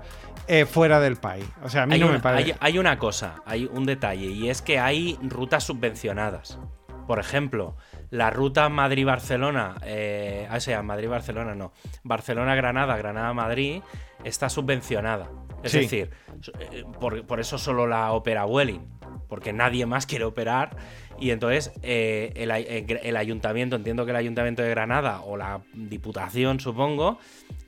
eh, 0.47 0.65
fuera 0.65 0.99
del 0.99 1.17
país. 1.17 1.45
O 1.63 1.69
sea, 1.69 1.83
a 1.83 1.85
mí 1.85 1.99
no 1.99 2.09
me 2.09 2.19
parece. 2.19 2.55
Hay, 2.59 2.77
una 2.77 2.97
cosa, 2.97 3.41
hay 3.45 3.65
un 3.65 3.85
detalle, 3.85 4.27
y 4.27 4.49
es 4.49 4.61
que 4.61 4.79
hay 4.79 5.17
rutas 5.21 5.63
subvencionadas. 5.63 6.59
Por 7.07 7.19
ejemplo, 7.19 7.75
la 8.09 8.29
ruta 8.29 8.67
Madrid-Barcelona, 8.67 9.75
eh, 9.83 10.47
ah, 10.49 10.59
sea, 10.59 10.83
Madrid-Barcelona 10.83 11.55
no, 11.55 11.71
Barcelona-Granada, 12.03 12.97
Granada-Madrid, 12.97 13.81
está 14.23 14.49
subvencionada. 14.49 15.29
Es 15.63 15.73
decir, 15.73 16.11
eh, 16.59 16.83
por, 16.99 17.39
eso 17.39 17.57
solo 17.57 17.87
la 17.87 18.11
opera 18.11 18.45
Welling, 18.45 18.87
porque 19.27 19.53
nadie 19.53 19.85
más 19.85 20.05
quiere 20.05 20.25
operar. 20.25 20.75
Y 21.19 21.31
entonces 21.31 21.71
eh, 21.81 22.31
el, 22.35 22.51
el, 22.51 23.17
ayuntamiento, 23.17 23.75
entiendo 23.75 24.05
que 24.05 24.11
el 24.11 24.17
ayuntamiento 24.17 24.61
de 24.61 24.69
Granada 24.69 25.21
o 25.21 25.35
la 25.35 25.61
Diputación, 25.73 26.59
supongo, 26.59 27.19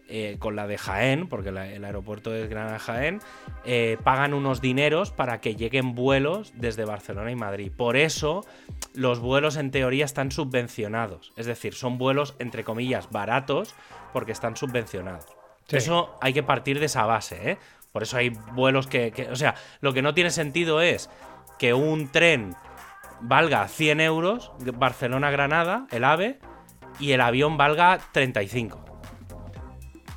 eh, 0.09 0.37
con 0.39 0.55
la 0.55 0.65
de 0.65 0.77
Jaén, 0.77 1.27
porque 1.27 1.49
el 1.49 1.85
aeropuerto 1.85 2.31
de 2.31 2.47
Granada 2.47 2.79
Jaén, 2.79 3.19
eh, 3.63 3.97
pagan 4.03 4.33
unos 4.33 4.59
dineros 4.59 5.11
para 5.11 5.39
que 5.39 5.55
lleguen 5.55 5.93
vuelos 5.93 6.51
desde 6.55 6.83
Barcelona 6.83 7.31
y 7.31 7.35
Madrid. 7.35 7.71
Por 7.75 7.95
eso 7.95 8.43
los 8.93 9.19
vuelos 9.19 9.55
en 9.55 9.71
teoría 9.71 10.05
están 10.05 10.31
subvencionados. 10.31 11.31
Es 11.35 11.45
decir, 11.45 11.75
son 11.75 11.97
vuelos 11.97 12.35
entre 12.39 12.63
comillas 12.63 13.11
baratos 13.11 13.75
porque 14.11 14.31
están 14.31 14.57
subvencionados. 14.57 15.27
Eso 15.69 16.17
hay 16.21 16.33
que 16.33 16.41
partir 16.41 16.79
de 16.79 16.87
esa 16.87 17.05
base, 17.05 17.51
¿eh? 17.51 17.57
Por 17.91 18.01
eso 18.01 18.17
hay 18.17 18.29
vuelos 18.29 18.87
que, 18.87 19.11
que... 19.11 19.29
O 19.29 19.35
sea, 19.35 19.53
lo 19.81 19.93
que 19.93 20.01
no 20.01 20.15
tiene 20.15 20.31
sentido 20.31 20.81
es 20.81 21.09
que 21.59 21.75
un 21.75 22.11
tren 22.11 22.55
valga 23.21 23.67
100 23.67 24.01
euros, 24.01 24.51
Barcelona-Granada, 24.59 25.85
el 25.91 26.03
AVE, 26.03 26.39
y 26.99 27.11
el 27.11 27.21
avión 27.21 27.57
valga 27.57 27.99
35. 28.11 28.88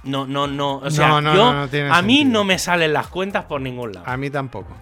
No, 0.04 0.26
no, 0.26 0.46
no. 0.46 0.78
O 0.78 0.90
sea, 0.90 1.20
yo, 1.20 1.68
a 1.92 2.02
mí 2.02 2.24
no 2.24 2.44
me 2.44 2.58
salen 2.58 2.92
las 2.92 3.06
cuentas 3.08 3.44
por 3.44 3.60
ningún 3.60 3.92
lado. 3.92 4.06
A 4.08 4.16
mí 4.16 4.30
tampoco. 4.30 4.76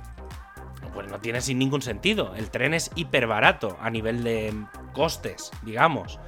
Pues 0.95 1.09
no 1.09 1.19
tiene 1.19 1.41
sin 1.41 1.59
ningún 1.59 1.83
sentido. 1.83 2.35
El 2.37 2.51
tren 2.51 2.75
es 2.75 2.91
hiper 2.95 3.27
barato 3.27 3.79
a 3.81 3.91
nivel 3.91 4.25
de 4.25 4.55
costes, 4.93 5.51
digamos. 5.63 6.19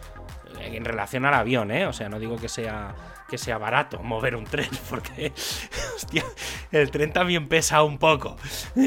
En 0.61 0.85
relación 0.85 1.25
al 1.25 1.35
avión, 1.35 1.71
¿eh? 1.71 1.87
O 1.87 1.93
sea, 1.93 2.09
no 2.09 2.19
digo 2.19 2.37
que 2.37 2.49
sea 2.49 2.95
que 3.33 3.39
sea 3.39 3.57
barato 3.57 4.03
mover 4.03 4.37
un 4.37 4.45
tren, 4.45 4.69
porque 4.91 5.33
hostia, 5.97 6.23
el 6.71 6.91
tren 6.91 7.15
también 7.15 7.49
pesa 7.49 7.83
un 7.83 7.97
poco. 7.97 8.37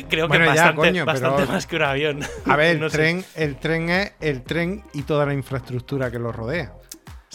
Creo 0.08 0.30
que 0.30 0.38
bastante, 0.38 1.04
bastante 1.04 1.48
más 1.48 1.66
que 1.66 1.76
un 1.78 1.82
avión. 1.82 2.20
A 2.46 2.56
ver, 2.56 2.78
el, 2.84 2.92
tren, 2.92 3.26
el 3.34 3.56
tren 3.56 3.90
es 3.90 4.12
el 4.20 4.44
tren 4.44 4.84
y 4.94 5.02
toda 5.02 5.26
la 5.26 5.34
infraestructura 5.34 6.12
que 6.12 6.20
lo 6.20 6.32
rodea. 6.32 6.74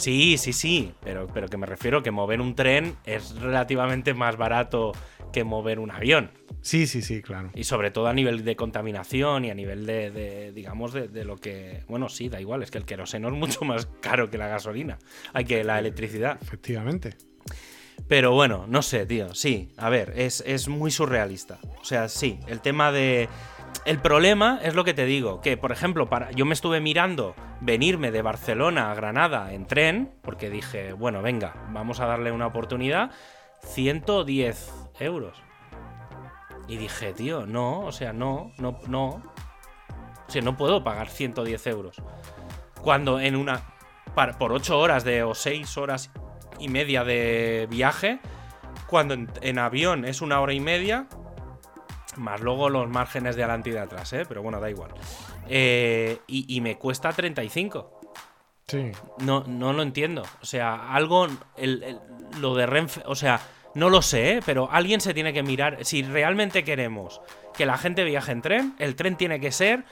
Sí, 0.00 0.38
sí, 0.38 0.54
sí, 0.54 0.94
pero, 1.02 1.26
pero 1.26 1.48
que 1.48 1.58
me 1.58 1.66
refiero 1.66 2.02
que 2.02 2.10
mover 2.10 2.40
un 2.40 2.54
tren 2.54 2.96
es 3.04 3.34
relativamente 3.34 4.14
más 4.14 4.38
barato 4.38 4.92
que 5.30 5.44
mover 5.44 5.78
un 5.78 5.90
avión. 5.90 6.30
Sí, 6.62 6.86
sí, 6.86 7.02
sí, 7.02 7.20
claro. 7.20 7.50
Y 7.54 7.64
sobre 7.64 7.90
todo 7.90 8.06
a 8.06 8.14
nivel 8.14 8.42
de 8.42 8.56
contaminación 8.56 9.44
y 9.44 9.50
a 9.50 9.54
nivel 9.54 9.84
de, 9.84 10.52
digamos, 10.54 10.94
de, 10.94 11.24
lo 11.24 11.36
que... 11.36 11.82
Bueno, 11.86 12.08
sí, 12.08 12.30
da 12.30 12.40
igual, 12.40 12.62
es 12.62 12.70
que 12.70 12.78
el 12.78 12.86
queroseno 12.86 13.28
es 13.28 13.34
mucho 13.34 13.62
más 13.66 13.86
caro 14.00 14.30
que 14.30 14.38
la 14.38 14.48
gasolina, 14.48 14.98
hay 15.34 15.44
que 15.44 15.64
la 15.64 15.78
electricidad. 15.78 16.38
Efectivamente. 16.40 17.16
Pero 18.08 18.32
bueno, 18.32 18.64
no 18.66 18.80
sé, 18.80 19.04
tío, 19.04 19.34
sí, 19.34 19.68
a 19.76 19.90
ver, 19.90 20.14
es, 20.16 20.42
es 20.46 20.68
muy 20.68 20.90
surrealista. 20.90 21.58
O 21.80 21.84
sea, 21.84 22.08
sí, 22.08 22.40
el 22.46 22.60
tema 22.60 22.90
de 22.90 23.28
el 23.84 23.98
problema 23.98 24.58
es 24.62 24.74
lo 24.74 24.84
que 24.84 24.94
te 24.94 25.04
digo, 25.04 25.40
que 25.40 25.56
por 25.56 25.72
ejemplo, 25.72 26.08
para, 26.08 26.30
yo 26.32 26.44
me 26.44 26.54
estuve 26.54 26.80
mirando 26.80 27.34
venirme 27.60 28.10
de 28.10 28.22
Barcelona 28.22 28.90
a 28.90 28.94
Granada 28.94 29.52
en 29.52 29.66
tren, 29.66 30.12
porque 30.22 30.50
dije, 30.50 30.92
bueno, 30.92 31.22
venga, 31.22 31.54
vamos 31.70 32.00
a 32.00 32.06
darle 32.06 32.32
una 32.32 32.46
oportunidad, 32.46 33.10
110 33.62 34.72
euros. 35.00 35.42
Y 36.68 36.76
dije, 36.76 37.12
tío, 37.12 37.46
no, 37.46 37.80
o 37.80 37.92
sea, 37.92 38.12
no, 38.12 38.52
no, 38.58 38.78
no. 38.86 39.06
O 39.08 40.32
sea, 40.32 40.40
no 40.42 40.56
puedo 40.56 40.84
pagar 40.84 41.08
110 41.08 41.66
euros. 41.66 41.96
Cuando 42.80 43.18
en 43.18 43.34
una. 43.34 43.74
por 44.38 44.52
8 44.52 44.78
horas 44.78 45.02
de. 45.02 45.24
o 45.24 45.34
6 45.34 45.76
horas 45.78 46.12
y 46.60 46.68
media 46.68 47.02
de 47.02 47.66
viaje. 47.68 48.20
Cuando 48.86 49.14
en, 49.14 49.58
avión 49.58 50.04
es 50.04 50.20
una 50.20 50.40
hora 50.40 50.52
y 50.52 50.60
media. 50.60 51.08
Más 52.20 52.40
luego 52.40 52.68
los 52.68 52.88
márgenes 52.88 53.34
de 53.34 53.42
adelante 53.42 53.70
y 53.70 53.72
de 53.72 53.80
atrás, 53.80 54.12
¿eh? 54.12 54.24
Pero 54.28 54.42
bueno, 54.42 54.60
da 54.60 54.70
igual. 54.70 54.90
Eh, 55.48 56.20
y, 56.26 56.60
me 56.60 56.76
cuesta 56.76 57.12
35. 57.12 58.00
Sí. 58.66 58.92
No, 59.18 59.44
no 59.46 59.72
lo 59.72 59.82
entiendo. 59.82 60.22
O 60.42 60.44
sea, 60.44 60.92
algo. 60.94 61.26
lo 62.40 62.54
de 62.54 62.66
Renfe. 62.66 63.02
O 63.06 63.14
sea, 63.14 63.40
no 63.74 63.88
lo 63.88 64.02
sé, 64.02 64.34
¿eh? 64.34 64.40
pero 64.44 64.68
alguien 64.70 65.00
se 65.00 65.14
tiene 65.14 65.32
que 65.32 65.42
mirar. 65.42 65.84
Si 65.84 66.02
realmente 66.02 66.62
queremos 66.62 67.20
que 67.56 67.66
la 67.66 67.78
gente 67.78 68.04
viaje 68.04 68.32
en 68.32 68.42
tren, 68.42 68.74
el 68.78 68.96
tren 68.96 69.16
tiene 69.16 69.40
que 69.40 69.50
ser 69.50 69.84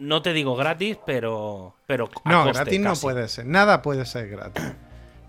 no 0.00 0.22
te 0.22 0.32
digo 0.32 0.56
gratis, 0.56 0.96
pero. 1.04 1.74
pero 1.86 2.08
no, 2.24 2.46
gratis 2.46 2.80
no 2.80 2.94
puede 2.94 3.28
ser. 3.28 3.46
Nada 3.46 3.82
puede 3.82 4.06
ser 4.06 4.28
gratis. 4.28 4.64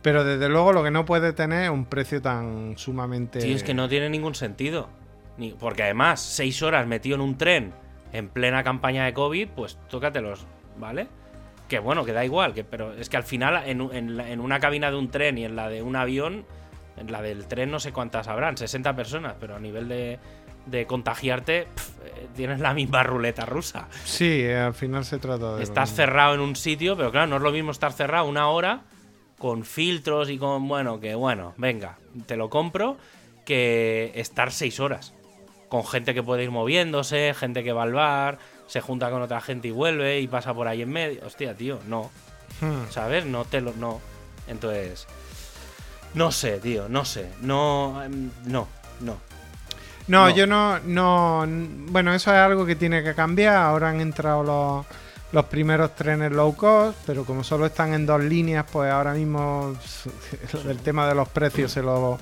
Pero 0.02 0.24
desde 0.24 0.50
luego 0.50 0.74
lo 0.74 0.84
que 0.84 0.90
no 0.90 1.06
puede 1.06 1.34
tener 1.34 1.66
es 1.66 1.70
un 1.70 1.86
precio 1.86 2.22
tan 2.22 2.78
sumamente. 2.78 3.42
Sí, 3.42 3.52
es 3.52 3.64
que 3.64 3.74
no 3.74 3.88
tiene 3.88 4.10
ningún 4.10 4.34
sentido. 4.34 4.90
Ni, 5.42 5.54
porque 5.54 5.82
además, 5.82 6.22
seis 6.22 6.62
horas 6.62 6.86
metido 6.86 7.16
en 7.16 7.22
un 7.22 7.36
tren 7.36 7.74
en 8.14 8.30
plena 8.30 8.64
campaña 8.64 9.06
de 9.06 9.14
COVID, 9.14 9.50
pues 9.56 9.80
tócatelos, 9.90 10.46
¿vale? 10.78 11.08
Que 11.68 11.80
bueno, 11.80 12.06
que 12.06 12.14
da 12.14 12.24
igual, 12.24 12.54
que, 12.54 12.64
pero 12.64 12.94
es 12.94 13.10
que 13.10 13.18
al 13.18 13.24
final 13.24 13.64
en, 13.66 14.20
en 14.20 14.40
una 14.40 14.60
cabina 14.60 14.92
de 14.92 14.98
un 14.98 15.10
tren 15.10 15.40
y 15.40 15.46
en 15.46 15.56
la 15.56 15.68
de 15.68 15.82
un 15.82 15.96
avión, 15.96 16.46
en 16.96 17.12
la 17.12 17.24
del 17.24 17.48
tren 17.48 17.72
no 17.72 17.80
sé 17.80 17.92
cuántas 17.92 18.28
habrán, 18.28 18.56
60 18.56 18.96
personas, 18.96 19.36
pero 19.40 19.56
a 19.56 19.60
nivel 19.60 19.88
de, 19.88 20.20
de 20.66 20.86
contagiarte, 20.86 21.62
eh, 21.62 21.68
tienes 22.36 22.60
la 22.60 22.74
misma 22.74 23.02
ruleta 23.02 23.46
rusa. 23.46 23.88
Sí, 24.04 24.42
eh, 24.42 24.58
al 24.58 24.74
final 24.74 25.06
se 25.06 25.18
trata 25.18 25.56
de. 25.56 25.64
Estás 25.64 25.94
cerrado 25.94 26.36
en 26.36 26.42
un 26.42 26.56
sitio, 26.56 26.96
pero 26.96 27.12
claro, 27.12 27.28
no 27.28 27.38
es 27.38 27.42
lo 27.42 27.52
mismo 27.52 27.72
estar 27.72 27.94
cerrado 27.94 28.26
una 28.26 28.48
hora 28.50 28.82
con 29.38 29.64
filtros 29.64 30.30
y 30.30 30.38
con. 30.38 30.68
Bueno, 30.68 31.00
que 31.00 31.16
bueno, 31.16 31.54
venga, 31.58 31.98
te 32.26 32.36
lo 32.38 32.50
compro, 32.50 32.98
que 33.46 34.12
estar 34.16 34.52
seis 34.52 34.80
horas. 34.80 35.14
Con 35.72 35.88
gente 35.88 36.14
que 36.14 36.22
puede 36.22 36.44
ir 36.44 36.52
moviéndose, 36.52 37.34
gente 37.34 37.64
que 37.64 37.72
va 37.72 37.84
al 37.84 37.94
bar, 37.94 38.40
se 38.68 38.82
junta 38.82 39.10
con 39.10 39.22
otra 39.22 39.40
gente 39.40 39.70
y 39.70 39.72
vuelve 39.72 40.20
y 40.20 40.28
pasa 40.28 40.54
por 40.54 40.68
ahí 40.68 40.82
en 40.82 40.90
medio. 40.90 41.26
Hostia, 41.26 41.56
tío, 41.56 41.80
no. 41.88 42.12
Hmm. 42.60 42.90
¿Sabes? 42.90 43.26
No 43.26 43.46
te 43.46 43.62
lo. 43.62 43.72
No. 43.72 44.02
Entonces. 44.48 45.08
No 46.14 46.34
sé, 46.34 46.60
tío, 46.60 46.90
no 46.90 47.06
sé. 47.06 47.32
No. 47.40 48.04
Em, 48.04 48.30
no, 48.48 48.68
no. 49.00 49.16
No, 50.08 50.30
yo 50.30 50.46
no, 50.46 50.78
no. 50.80 51.46
Bueno, 51.48 52.14
eso 52.14 52.32
es 52.34 52.38
algo 52.38 52.66
que 52.66 52.76
tiene 52.76 53.02
que 53.02 53.16
cambiar. 53.16 53.56
Ahora 53.56 53.92
han 53.92 54.02
entrado 54.02 54.86
los, 55.32 55.46
primeros 55.46 55.96
trenes 55.96 56.34
low 56.34 56.54
cost, 56.54 56.98
pero 57.06 57.24
como 57.24 57.46
solo 57.46 57.68
están 57.68 57.94
en 57.94 58.06
dos 58.06 58.22
líneas, 58.22 58.66
pues 58.70 58.92
ahora 58.92 59.14
mismo 59.14 59.74
el 60.68 60.80
tema 60.80 61.08
de 61.08 61.16
los 61.16 61.30
precios 61.30 61.72
se 61.72 61.82
lo. 61.82 62.20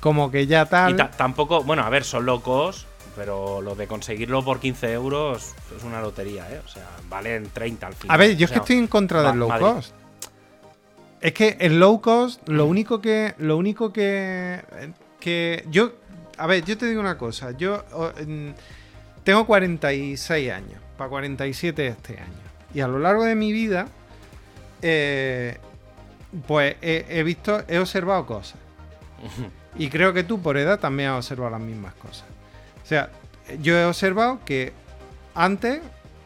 Como 0.00 0.30
que 0.30 0.46
ya 0.46 0.66
tal. 0.66 0.92
Y 0.92 1.16
tampoco. 1.16 1.62
Bueno, 1.62 1.82
a 1.82 1.88
ver, 1.88 2.04
son 2.04 2.26
low 2.26 2.42
cost, 2.42 2.86
pero 3.16 3.60
lo 3.60 3.74
de 3.74 3.86
conseguirlo 3.86 4.44
por 4.44 4.60
15 4.60 4.92
euros 4.92 5.54
es 5.76 5.84
una 5.84 6.00
lotería, 6.00 6.50
¿eh? 6.52 6.60
O 6.64 6.68
sea, 6.68 6.88
valen 7.08 7.50
30 7.52 7.86
al 7.86 7.94
final. 7.94 8.14
A 8.14 8.18
ver, 8.18 8.36
yo 8.36 8.46
es 8.46 8.50
que 8.50 8.58
estoy 8.58 8.76
en 8.76 8.86
contra 8.86 9.22
del 9.22 9.38
low 9.38 9.50
cost. 9.58 9.94
Es 11.20 11.32
que 11.34 11.56
el 11.60 11.78
low 11.78 12.00
cost, 12.00 12.48
lo 12.48 12.66
único 12.66 13.00
que. 13.00 13.34
Lo 13.38 13.56
único 13.56 13.92
que. 13.92 14.62
que 15.18 15.66
yo 15.70 15.92
a 16.40 16.46
ver, 16.46 16.64
yo 16.64 16.78
te 16.78 16.86
digo 16.86 17.00
una 17.00 17.18
cosa. 17.18 17.50
Yo 17.52 17.84
tengo 19.24 19.46
46 19.46 20.50
años, 20.50 20.80
para 20.96 21.10
47 21.10 21.86
este 21.86 22.18
año. 22.18 22.32
Y 22.72 22.80
a 22.80 22.88
lo 22.88 22.98
largo 22.98 23.24
de 23.24 23.34
mi 23.34 23.52
vida, 23.52 23.88
eh, 24.80 25.58
pues 26.46 26.76
he, 26.80 27.22
visto, 27.22 27.62
he 27.68 27.78
observado 27.78 28.24
cosas. 28.24 28.58
Y 29.76 29.88
creo 29.90 30.12
que 30.12 30.24
tú 30.24 30.40
por 30.40 30.56
edad 30.56 30.80
también 30.80 31.10
has 31.10 31.18
observado 31.18 31.50
las 31.50 31.60
mismas 31.60 31.94
cosas. 31.94 32.24
O 32.90 32.92
sea, 32.92 33.08
yo 33.62 33.78
he 33.78 33.84
observado 33.84 34.40
que 34.44 34.72
antes 35.36 35.80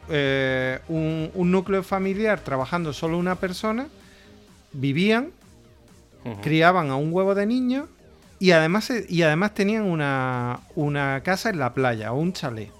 eh, 0.08 0.78
un, 0.88 1.30
núcleo 1.34 1.82
familiar 1.82 2.40
trabajando 2.40 2.94
solo 2.94 3.18
una 3.18 3.34
persona, 3.34 3.86
vivían, 4.72 5.28
criaban 6.40 6.88
a 6.88 6.96
un 6.96 7.12
huevo 7.12 7.34
de 7.34 7.44
niños 7.44 7.86
y 8.38 8.52
además, 8.52 8.90
y 9.10 9.20
además 9.20 9.52
tenían 9.52 9.82
una, 9.82 11.20
casa 11.22 11.50
en 11.50 11.58
la 11.58 11.74
playa 11.74 12.14
o 12.14 12.18
un 12.18 12.32
chalet. 12.32 12.70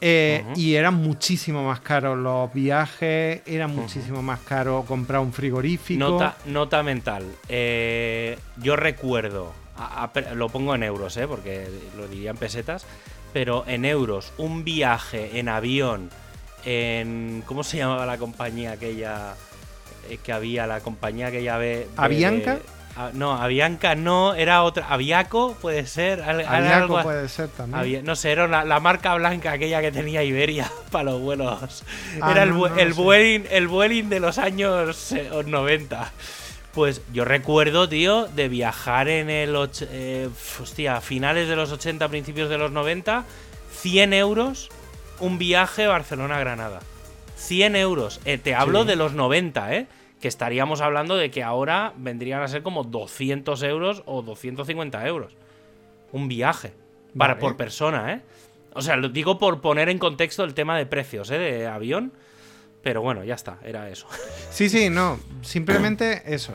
Eh, 0.00 0.44
y 0.56 0.74
eran 0.74 0.94
muchísimo 0.94 1.62
más 1.62 1.78
caros 1.78 2.18
los 2.18 2.52
viajes, 2.52 3.40
era 3.46 3.68
muchísimo 3.68 4.20
más 4.20 4.40
caro 4.40 4.84
comprar 4.84 5.20
un 5.20 5.32
frigorífico. 5.32 6.00
Nota, 6.00 6.36
nota 6.46 6.82
mental. 6.82 7.24
Eh, 7.48 8.36
yo 8.56 8.74
recuerdo, 8.74 9.52
lo 10.34 10.48
pongo 10.48 10.74
en 10.74 10.82
euros, 10.82 11.16
eh, 11.16 11.26
porque 11.26 11.68
lo 11.96 12.08
diría 12.08 12.30
en 12.30 12.36
pesetas, 12.36 12.86
pero 13.32 13.64
en 13.66 13.84
euros, 13.84 14.32
un 14.38 14.64
viaje 14.64 15.38
en 15.38 15.48
avión 15.48 16.10
en. 16.64 17.42
¿Cómo 17.46 17.64
se 17.64 17.78
llamaba 17.78 18.04
la 18.04 18.18
compañía 18.18 18.72
aquella 18.72 19.34
que 20.22 20.32
había? 20.32 20.66
La 20.66 20.80
compañía 20.80 21.28
aquella 21.28 21.56
ve. 21.56 21.88
¿Avianca? 21.96 22.58
No, 23.12 23.34
Avianca 23.34 23.94
no, 23.94 24.34
era 24.34 24.62
otra. 24.62 24.88
Aviaco 24.88 25.54
puede 25.60 25.86
ser. 25.86 26.22
Aviaco 26.22 27.02
puede 27.02 27.28
ser 27.28 27.48
también. 27.48 28.04
no 28.04 28.16
sé, 28.16 28.32
era 28.32 28.64
la, 28.64 28.80
marca 28.80 29.14
blanca 29.14 29.52
aquella 29.52 29.82
que 29.82 29.92
tenía 29.92 30.22
Iberia 30.22 30.70
para 30.90 31.04
los 31.04 31.20
vuelos. 31.20 31.84
Ah, 32.20 32.32
era 32.32 32.42
el, 32.42 32.54
el, 32.78 32.94
Vueling, 32.94 33.44
el 33.50 34.08
de 34.08 34.20
los 34.20 34.38
años 34.38 35.14
90. 35.46 36.12
Pues 36.76 37.00
yo 37.10 37.24
recuerdo, 37.24 37.88
tío, 37.88 38.26
de 38.26 38.50
viajar 38.50 39.08
en 39.08 39.30
el. 39.30 39.56
Eh, 39.90 40.28
hostia, 40.60 41.00
finales 41.00 41.48
de 41.48 41.56
los 41.56 41.72
80, 41.72 42.06
principios 42.10 42.50
de 42.50 42.58
los 42.58 42.70
90, 42.70 43.24
100 43.72 44.12
euros 44.12 44.68
un 45.18 45.38
viaje 45.38 45.86
Barcelona-Granada. 45.86 46.80
100 47.36 47.76
euros. 47.76 48.20
Eh, 48.26 48.36
te 48.36 48.54
hablo 48.54 48.84
de 48.84 48.94
los 48.94 49.14
90, 49.14 49.74
¿eh? 49.74 49.86
que 50.20 50.28
estaríamos 50.28 50.82
hablando 50.82 51.16
de 51.16 51.30
que 51.30 51.42
ahora 51.42 51.94
vendrían 51.96 52.42
a 52.42 52.48
ser 52.48 52.62
como 52.62 52.84
200 52.84 53.62
euros 53.62 54.02
o 54.04 54.20
250 54.20 55.06
euros. 55.06 55.32
Un 56.12 56.28
viaje. 56.28 56.74
Para, 57.16 57.38
por 57.38 57.56
persona, 57.56 58.12
¿eh? 58.12 58.20
O 58.74 58.82
sea, 58.82 58.96
lo 58.96 59.08
digo 59.08 59.38
por 59.38 59.62
poner 59.62 59.88
en 59.88 59.98
contexto 59.98 60.44
el 60.44 60.52
tema 60.52 60.76
de 60.76 60.84
precios, 60.84 61.30
¿eh? 61.30 61.38
De 61.38 61.66
avión. 61.66 62.12
Pero 62.86 63.02
bueno, 63.02 63.24
ya 63.24 63.34
está, 63.34 63.58
era 63.64 63.90
eso. 63.90 64.06
Sí, 64.52 64.68
sí, 64.68 64.90
no. 64.90 65.18
Simplemente 65.42 66.22
eso. 66.32 66.52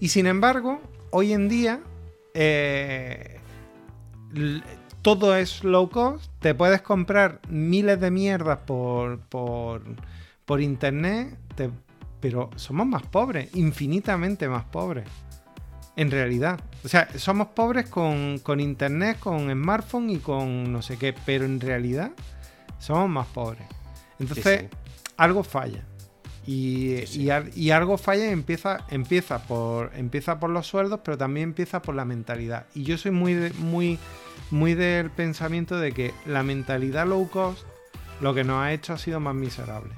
Y 0.00 0.08
sin 0.08 0.26
embargo, 0.26 0.80
hoy 1.10 1.34
en 1.34 1.46
día. 1.46 1.80
Eh, 2.32 3.38
todo 5.02 5.36
es 5.36 5.62
low 5.62 5.90
cost. 5.90 6.32
Te 6.40 6.54
puedes 6.54 6.80
comprar 6.80 7.42
miles 7.50 8.00
de 8.00 8.10
mierdas 8.10 8.60
por, 8.60 9.20
por, 9.28 9.82
por 10.46 10.62
internet. 10.62 11.36
Te 11.54 11.68
pero 12.18 12.48
somos 12.56 12.86
más 12.86 13.02
pobres, 13.02 13.54
infinitamente 13.54 14.48
más 14.48 14.64
pobres. 14.64 15.04
En 15.96 16.10
realidad. 16.10 16.58
O 16.82 16.88
sea, 16.88 17.10
somos 17.18 17.48
pobres 17.48 17.90
con, 17.90 18.40
internet, 18.58 19.18
con 19.18 19.52
smartphone 19.52 20.08
y 20.08 20.16
con 20.16 20.72
no 20.72 20.80
sé 20.80 20.96
qué, 20.96 21.14
pero 21.26 21.44
en 21.44 21.60
realidad 21.60 22.12
somos 22.78 23.10
más 23.10 23.26
pobres. 23.26 23.66
Entonces, 24.18 24.70
algo 25.16 25.44
falla. 25.44 25.84
Y, 26.46 27.04
y, 27.14 27.70
algo 27.70 27.96
falla 27.96 28.26
y 28.26 28.28
empieza, 28.28 28.84
empieza, 28.90 29.46
por, 29.46 29.92
empieza 29.94 30.38
por 30.38 30.50
los 30.50 30.66
sueldos, 30.66 31.00
pero 31.02 31.16
también 31.16 31.50
empieza 31.50 31.80
por 31.80 31.94
la 31.94 32.04
mentalidad. 32.04 32.66
Y 32.74 32.82
yo 32.82 32.98
soy 32.98 33.12
muy, 33.12 33.34
muy, 33.58 33.98
muy 34.50 34.74
del 34.74 35.10
pensamiento 35.10 35.78
de 35.78 35.92
que 35.92 36.12
la 36.26 36.42
mentalidad 36.42 37.06
low 37.06 37.30
cost 37.30 37.64
lo 38.20 38.34
que 38.34 38.44
nos 38.44 38.62
ha 38.62 38.72
hecho 38.72 38.92
ha 38.92 38.98
sido 38.98 39.20
más 39.20 39.34
miserable. 39.34 39.92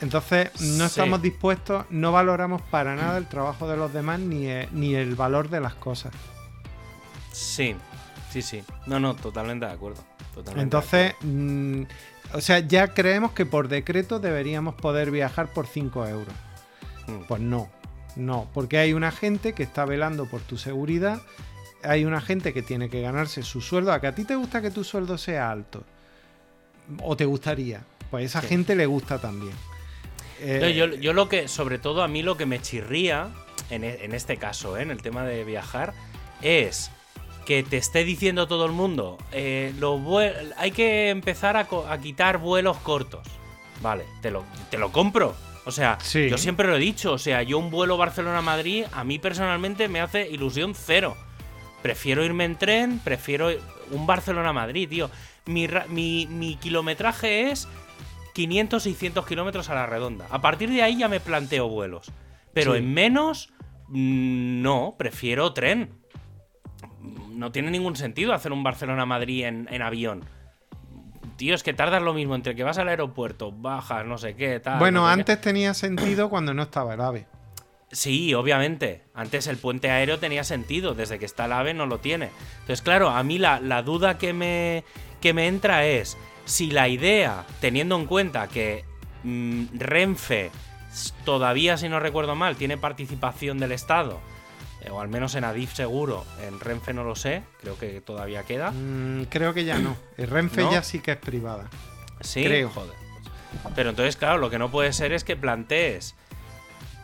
Entonces 0.00 0.50
no 0.60 0.86
estamos 0.86 1.22
dispuestos, 1.22 1.84
no 1.90 2.12
valoramos 2.12 2.62
para 2.62 2.94
nada 2.94 3.18
el 3.18 3.26
trabajo 3.26 3.68
de 3.68 3.76
los 3.76 3.92
demás 3.92 4.20
ni, 4.20 4.46
eh, 4.46 4.68
ni 4.72 4.94
el 4.94 5.14
valor 5.14 5.48
de 5.48 5.60
las 5.60 5.74
cosas. 5.74 6.12
Sí, 7.32 7.74
sí, 8.30 8.42
sí. 8.42 8.62
No, 8.86 9.00
no, 9.00 9.14
totalmente 9.14 9.66
de 9.66 9.72
acuerdo. 9.72 10.02
Entonces, 10.56 11.14
mm, 11.22 11.82
o 12.32 12.40
sea, 12.40 12.60
ya 12.60 12.94
creemos 12.94 13.32
que 13.32 13.46
por 13.46 13.68
decreto 13.68 14.20
deberíamos 14.20 14.74
poder 14.74 15.10
viajar 15.10 15.52
por 15.52 15.66
5 15.66 16.06
euros. 16.08 16.34
Mm. 17.06 17.22
Pues 17.26 17.40
no, 17.40 17.70
no, 18.16 18.48
porque 18.52 18.78
hay 18.78 18.92
una 18.92 19.10
gente 19.10 19.52
que 19.52 19.62
está 19.62 19.84
velando 19.84 20.26
por 20.26 20.40
tu 20.40 20.58
seguridad, 20.58 21.22
hay 21.82 22.04
una 22.04 22.20
gente 22.20 22.52
que 22.52 22.62
tiene 22.62 22.90
que 22.90 23.00
ganarse 23.00 23.42
su 23.42 23.60
sueldo. 23.60 23.92
¿A 23.92 24.00
que 24.00 24.08
a 24.08 24.14
ti 24.14 24.24
te 24.24 24.34
gusta 24.34 24.60
que 24.60 24.70
tu 24.70 24.84
sueldo 24.84 25.16
sea 25.16 25.50
alto? 25.50 25.84
¿O 27.02 27.16
te 27.16 27.24
gustaría? 27.24 27.82
Pues 28.10 28.34
a 28.34 28.40
esa 28.40 28.48
gente 28.48 28.74
le 28.74 28.86
gusta 28.86 29.20
también. 29.20 29.54
Eh, 30.40 30.74
yo, 31.00 31.12
lo 31.12 31.28
que, 31.28 31.48
sobre 31.48 31.78
todo 31.78 32.02
a 32.02 32.08
mí 32.08 32.22
lo 32.22 32.36
que 32.36 32.46
me 32.46 32.60
chirría, 32.60 33.30
en, 33.70 33.84
e, 33.84 34.08
este 34.12 34.36
caso, 34.36 34.76
eh, 34.76 34.82
en 34.82 34.90
el 34.90 35.02
tema 35.02 35.24
de 35.24 35.44
viajar, 35.44 35.94
es 36.42 36.90
que 37.48 37.62
te 37.62 37.78
esté 37.78 38.04
diciendo 38.04 38.46
todo 38.46 38.66
el 38.66 38.72
mundo, 38.72 39.16
eh, 39.32 39.72
hay 40.58 40.70
que 40.70 41.08
empezar 41.08 41.56
a, 41.56 41.66
quitar 41.98 42.36
vuelos 42.36 42.76
cortos. 42.76 43.26
Vale, 43.80 44.04
te 44.20 44.30
lo, 44.30 44.44
te 44.70 44.76
lo 44.76 44.92
compro. 44.92 45.34
O 45.64 45.70
sea, 45.70 45.96
Sí. 46.02 46.28
yo 46.28 46.36
siempre 46.36 46.68
lo 46.68 46.76
he 46.76 46.78
dicho. 46.78 47.10
O 47.14 47.16
sea, 47.18 47.42
yo 47.42 47.58
un 47.58 47.70
vuelo 47.70 47.96
Barcelona-Madrid, 47.96 48.84
a 48.92 49.02
mí 49.02 49.18
personalmente 49.18 49.88
me 49.88 50.02
hace 50.02 50.28
ilusión 50.28 50.74
cero. 50.74 51.16
Prefiero 51.80 52.22
irme 52.22 52.44
en 52.44 52.56
tren, 52.56 52.98
prefiero 53.02 53.48
un 53.92 54.06
Barcelona-Madrid, 54.06 54.86
tío. 54.86 55.10
Mi, 55.46 55.66
mi, 55.88 56.26
mi 56.26 56.56
kilometraje 56.56 57.50
es 57.50 57.66
500, 58.34 58.82
600 58.82 59.26
kilómetros 59.26 59.70
a 59.70 59.74
la 59.74 59.86
redonda. 59.86 60.26
A 60.28 60.42
partir 60.42 60.68
de 60.68 60.82
ahí 60.82 60.98
ya 60.98 61.08
me 61.08 61.18
planteo 61.18 61.66
vuelos. 61.66 62.12
Pero 62.52 62.72
Sí. 62.72 62.80
en 62.80 62.92
menos, 62.92 63.54
mm, 63.88 64.60
no, 64.60 64.96
prefiero 64.98 65.54
tren. 65.54 65.94
No 67.30 67.52
tiene 67.52 67.70
ningún 67.70 67.96
sentido 67.96 68.32
hacer 68.32 68.52
un 68.52 68.62
Barcelona-Madrid 68.62 69.44
en, 69.44 69.68
en 69.70 69.82
avión. 69.82 70.24
Tío, 71.36 71.54
es 71.54 71.62
que 71.62 71.72
tardas 71.72 72.02
lo 72.02 72.14
mismo 72.14 72.34
entre 72.34 72.56
que 72.56 72.64
vas 72.64 72.78
al 72.78 72.88
aeropuerto, 72.88 73.52
bajas, 73.52 74.04
no 74.04 74.18
sé 74.18 74.34
qué, 74.34 74.58
tal. 74.58 74.80
Bueno, 74.80 75.02
no 75.02 75.06
sé 75.06 75.14
qué. 75.14 75.20
antes 75.20 75.40
tenía 75.40 75.72
sentido 75.74 76.28
cuando 76.30 76.52
no 76.52 76.62
estaba 76.62 76.94
el 76.94 77.00
AVE. 77.00 77.26
Sí, 77.90 78.34
obviamente. 78.34 79.04
Antes 79.14 79.46
el 79.46 79.56
puente 79.56 79.90
aéreo 79.90 80.18
tenía 80.18 80.44
sentido, 80.44 80.94
desde 80.94 81.18
que 81.18 81.24
está 81.24 81.46
el 81.46 81.52
AVE 81.52 81.74
no 81.74 81.86
lo 81.86 81.98
tiene. 81.98 82.30
Entonces, 82.60 82.82
claro, 82.82 83.10
a 83.10 83.22
mí 83.22 83.38
la, 83.38 83.60
la 83.60 83.82
duda 83.82 84.18
que 84.18 84.32
me, 84.32 84.84
que 85.20 85.32
me 85.32 85.46
entra 85.46 85.86
es 85.86 86.18
si 86.44 86.70
la 86.70 86.88
idea, 86.88 87.44
teniendo 87.60 87.96
en 87.96 88.06
cuenta 88.06 88.48
que 88.48 88.84
mm, 89.22 89.66
Renfe 89.74 90.50
todavía, 91.24 91.76
si 91.76 91.88
no 91.88 92.00
recuerdo 92.00 92.34
mal, 92.34 92.56
tiene 92.56 92.76
participación 92.76 93.58
del 93.58 93.72
Estado, 93.72 94.20
eh, 94.82 94.90
o 94.90 95.00
al 95.00 95.08
menos 95.08 95.34
en 95.34 95.44
Adif 95.44 95.72
seguro, 95.74 96.24
en 96.42 96.60
Renfe 96.60 96.92
no 96.92 97.04
lo 97.04 97.14
sé, 97.16 97.42
creo 97.60 97.78
que 97.78 98.00
todavía 98.00 98.44
queda. 98.44 98.70
Mm, 98.70 99.24
creo 99.28 99.54
que 99.54 99.64
ya 99.64 99.78
no. 99.78 99.96
El 100.16 100.28
Renfe 100.28 100.62
¿No? 100.62 100.72
ya 100.72 100.82
sí 100.82 101.00
que 101.00 101.12
es 101.12 101.16
privada. 101.18 101.68
Sí, 102.20 102.42
Creo. 102.44 102.70
joder. 102.70 102.94
Pero 103.74 103.90
entonces, 103.90 104.16
claro, 104.16 104.38
lo 104.38 104.50
que 104.50 104.58
no 104.58 104.70
puede 104.70 104.92
ser 104.92 105.12
es 105.12 105.24
que 105.24 105.36
plantees 105.36 106.14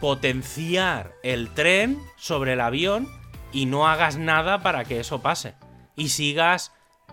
potenciar 0.00 1.12
el 1.22 1.48
tren 1.50 1.98
sobre 2.16 2.52
el 2.52 2.60
avión 2.60 3.08
y 3.52 3.66
no 3.66 3.88
hagas 3.88 4.16
nada 4.18 4.62
para 4.62 4.84
que 4.84 5.00
eso 5.00 5.22
pase. 5.22 5.54
Y 5.96 6.08
sigas 6.10 6.72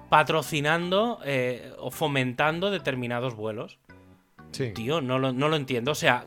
patrocinando 0.09 1.20
eh, 1.24 1.72
o 1.80 1.91
fomentando 1.91 2.72
determinados 2.72 3.36
vuelos. 3.36 3.80
Sí. 4.51 4.72
Tío, 4.74 4.99
no 4.99 5.20
lo, 5.20 5.32
no 5.32 5.47
lo 5.47 5.55
entiendo. 5.55 5.91
O 5.91 5.95
sea, 5.95 6.26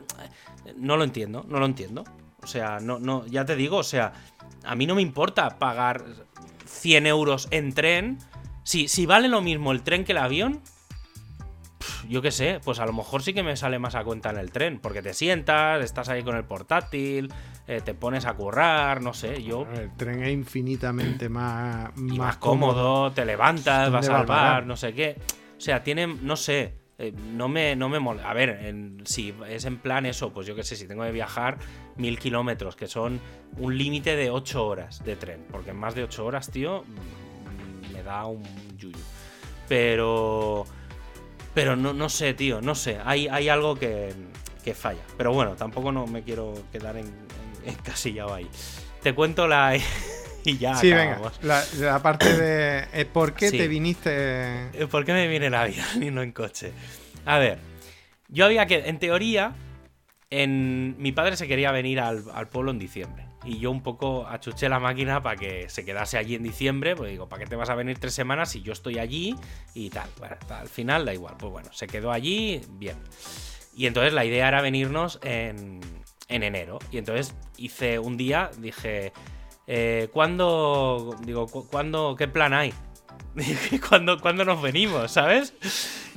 no 0.75 0.97
lo 0.97 1.03
entiendo, 1.03 1.45
no 1.47 1.59
lo 1.59 1.65
entiendo. 1.65 2.03
O 2.45 2.47
sea, 2.47 2.79
no, 2.79 2.99
no, 2.99 3.25
ya 3.25 3.43
te 3.43 3.55
digo, 3.55 3.77
o 3.77 3.83
sea, 3.83 4.13
a 4.63 4.75
mí 4.75 4.85
no 4.85 4.93
me 4.93 5.01
importa 5.01 5.57
pagar 5.57 6.03
100 6.67 7.07
euros 7.07 7.47
en 7.49 7.73
tren. 7.73 8.19
Si, 8.61 8.87
si 8.87 9.07
vale 9.07 9.29
lo 9.29 9.41
mismo 9.41 9.71
el 9.71 9.81
tren 9.81 10.03
que 10.03 10.11
el 10.11 10.19
avión, 10.19 10.61
yo 12.07 12.21
qué 12.21 12.29
sé, 12.29 12.61
pues 12.63 12.77
a 12.77 12.85
lo 12.85 12.93
mejor 12.93 13.23
sí 13.23 13.33
que 13.33 13.41
me 13.41 13.57
sale 13.57 13.79
más 13.79 13.95
a 13.95 14.03
cuenta 14.03 14.29
en 14.29 14.37
el 14.37 14.51
tren, 14.51 14.77
porque 14.79 15.01
te 15.01 15.15
sientas, 15.15 15.83
estás 15.83 16.07
ahí 16.09 16.21
con 16.21 16.35
el 16.35 16.43
portátil, 16.43 17.33
eh, 17.65 17.81
te 17.83 17.95
pones 17.95 18.27
a 18.27 18.35
currar, 18.35 19.01
no 19.01 19.15
sé, 19.15 19.41
yo 19.41 19.65
El 19.73 19.95
tren 19.95 20.21
es 20.23 20.31
infinitamente 20.31 21.27
más, 21.27 21.89
y 21.97 22.19
más 22.19 22.37
cómodo, 22.37 23.11
te 23.11 23.25
levantas, 23.25 23.91
¿Dónde 23.91 24.07
vas 24.07 24.09
al 24.09 24.27
bar, 24.27 24.67
no 24.67 24.77
sé 24.77 24.93
qué. 24.93 25.17
O 25.57 25.61
sea, 25.61 25.81
tiene, 25.81 26.05
no 26.05 26.35
sé, 26.35 26.75
eh, 26.97 27.11
no 27.33 27.47
me, 27.49 27.75
no 27.75 27.89
me 27.89 27.99
mola. 27.99 28.29
A 28.29 28.33
ver, 28.33 28.49
en- 28.49 29.01
si 29.05 29.33
es 29.47 29.65
en 29.65 29.77
plan 29.77 30.05
eso, 30.05 30.31
pues 30.33 30.47
yo 30.47 30.55
qué 30.55 30.63
sé, 30.63 30.75
si 30.75 30.87
tengo 30.87 31.03
que 31.03 31.11
viajar 31.11 31.57
mil 31.97 32.17
kilómetros, 32.19 32.75
que 32.75 32.87
son 32.87 33.19
un 33.57 33.77
límite 33.77 34.15
de 34.15 34.29
ocho 34.29 34.65
horas 34.65 35.03
de 35.03 35.15
tren, 35.15 35.45
porque 35.51 35.71
en 35.71 35.77
más 35.77 35.95
de 35.95 36.03
ocho 36.03 36.25
horas, 36.25 36.49
tío, 36.51 36.83
mm, 36.83 37.93
me 37.93 38.03
da 38.03 38.25
un 38.25 38.43
yuyu. 38.77 38.97
Pero, 39.67 40.65
pero 41.53 41.75
no, 41.75 41.93
no 41.93 42.09
sé, 42.09 42.33
tío, 42.33 42.61
no 42.61 42.75
sé, 42.75 42.99
hay, 43.03 43.27
hay 43.27 43.49
algo 43.49 43.75
que, 43.75 44.13
que 44.63 44.73
falla. 44.73 45.01
Pero 45.17 45.33
bueno, 45.33 45.55
tampoco 45.55 45.91
no 45.91 46.05
me 46.07 46.23
quiero 46.23 46.53
quedar 46.71 46.97
en, 46.97 47.07
en- 47.07 47.69
encasillado 47.73 48.33
ahí. 48.33 48.47
Te 49.01 49.13
cuento 49.15 49.47
la... 49.47 49.77
y 50.51 50.57
ya 50.57 50.75
Sí, 50.75 50.89
venga. 50.91 51.13
acabamos. 51.13 51.39
La, 51.43 51.63
la 51.79 52.01
parte 52.01 52.35
de 52.37 52.87
eh, 52.93 53.05
por 53.05 53.33
qué 53.33 53.49
Sí. 53.49 53.57
te 53.57 53.67
viniste. 53.67 54.09
Eh, 54.13 54.87
¿Por 54.89 55.05
qué 55.05 55.13
me 55.13 55.27
viene 55.27 55.47
el 55.47 55.55
avión 55.55 55.85
y 56.03 56.11
no 56.11 56.21
en 56.21 56.31
coche? 56.31 56.71
A 57.25 57.37
ver, 57.39 57.59
yo 58.27 58.45
había 58.45 58.65
que, 58.67 58.87
en 58.87 58.99
teoría, 58.99 59.53
en, 60.29 60.95
mi 60.99 61.11
padre 61.11 61.37
se 61.37 61.47
quería 61.47 61.71
venir 61.71 61.99
al, 61.99 62.23
al 62.33 62.47
pueblo 62.47 62.71
en 62.71 62.79
diciembre. 62.79 63.25
Y 63.43 63.59
yo 63.59 63.69
un 63.69 63.83
poco 63.83 64.25
achuché 64.27 64.69
la 64.69 64.79
máquina 64.79 65.21
para 65.21 65.35
que 65.35 65.69
se 65.69 65.85
quedase 65.85 66.17
allí 66.17 66.33
en 66.33 66.41
diciembre. 66.41 66.95
Pues 66.95 67.11
digo, 67.11 67.29
¿para 67.29 67.43
qué 67.43 67.49
te 67.49 67.55
vas 67.55 67.69
a 67.69 67.75
venir 67.75 67.99
tres 67.99 68.13
semanas 68.15 68.49
si 68.51 68.63
yo 68.63 68.73
estoy 68.73 68.97
allí 68.97 69.35
y 69.75 69.91
tal? 69.91 70.09
Bueno, 70.17 70.35
al 70.49 70.67
final 70.67 71.05
da 71.05 71.13
igual. 71.13 71.35
Pues 71.37 71.51
bueno, 71.51 71.69
se 71.71 71.85
quedó 71.85 72.11
allí, 72.11 72.61
bien. 72.71 72.97
Y 73.77 73.85
entonces 73.85 74.13
la 74.13 74.25
idea 74.25 74.47
era 74.47 74.61
venirnos 74.61 75.19
en, 75.21 75.79
en 76.27 76.41
enero. 76.43 76.79
Y 76.91 76.97
entonces 76.97 77.35
hice 77.57 77.99
un 77.99 78.17
día, 78.17 78.49
dije, 78.57 79.13
eh, 79.67 80.09
¿cuándo, 80.13 81.15
digo, 81.25 81.47
cu- 81.47 81.67
¿cuándo, 81.67 82.15
qué 82.17 82.27
plan 82.27 82.53
hay? 82.53 82.73
¿Cuándo, 83.89 84.19
cuándo 84.19 84.45
nos 84.45 84.61
venimos, 84.61 85.11
sabes? 85.11 85.53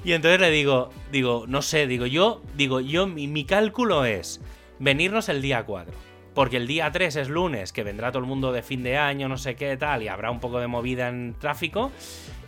Y 0.05 0.13
entonces 0.13 0.41
le 0.41 0.51
digo, 0.51 0.91
digo, 1.11 1.45
no 1.49 1.63
sé, 1.63 1.87
digo, 1.87 2.07
yo, 2.07 2.43
digo, 2.57 2.81
yo, 2.81 3.07
mi, 3.07 3.27
mi 3.27 3.45
cálculo 3.45 4.05
es 4.05 4.41
venirnos 4.79 5.29
el 5.29 5.43
día 5.43 5.65
4. 5.65 5.93
Porque 6.35 6.57
el 6.59 6.69
día 6.69 6.93
3 6.93 7.17
es 7.17 7.29
lunes, 7.29 7.73
que 7.73 7.83
vendrá 7.83 8.13
todo 8.13 8.21
el 8.21 8.29
mundo 8.29 8.53
de 8.53 8.63
fin 8.63 8.85
de 8.85 8.97
año, 8.97 9.29
no 9.29 9.37
sé 9.39 9.57
qué 9.57 9.77
tal, 9.77 10.05
y 10.05 10.09
habrá 10.09 10.31
un 10.31 10.39
poco 10.39 10.61
de 10.61 10.69
movida 10.69 11.09
en 11.09 11.35
tráfico. 11.37 11.91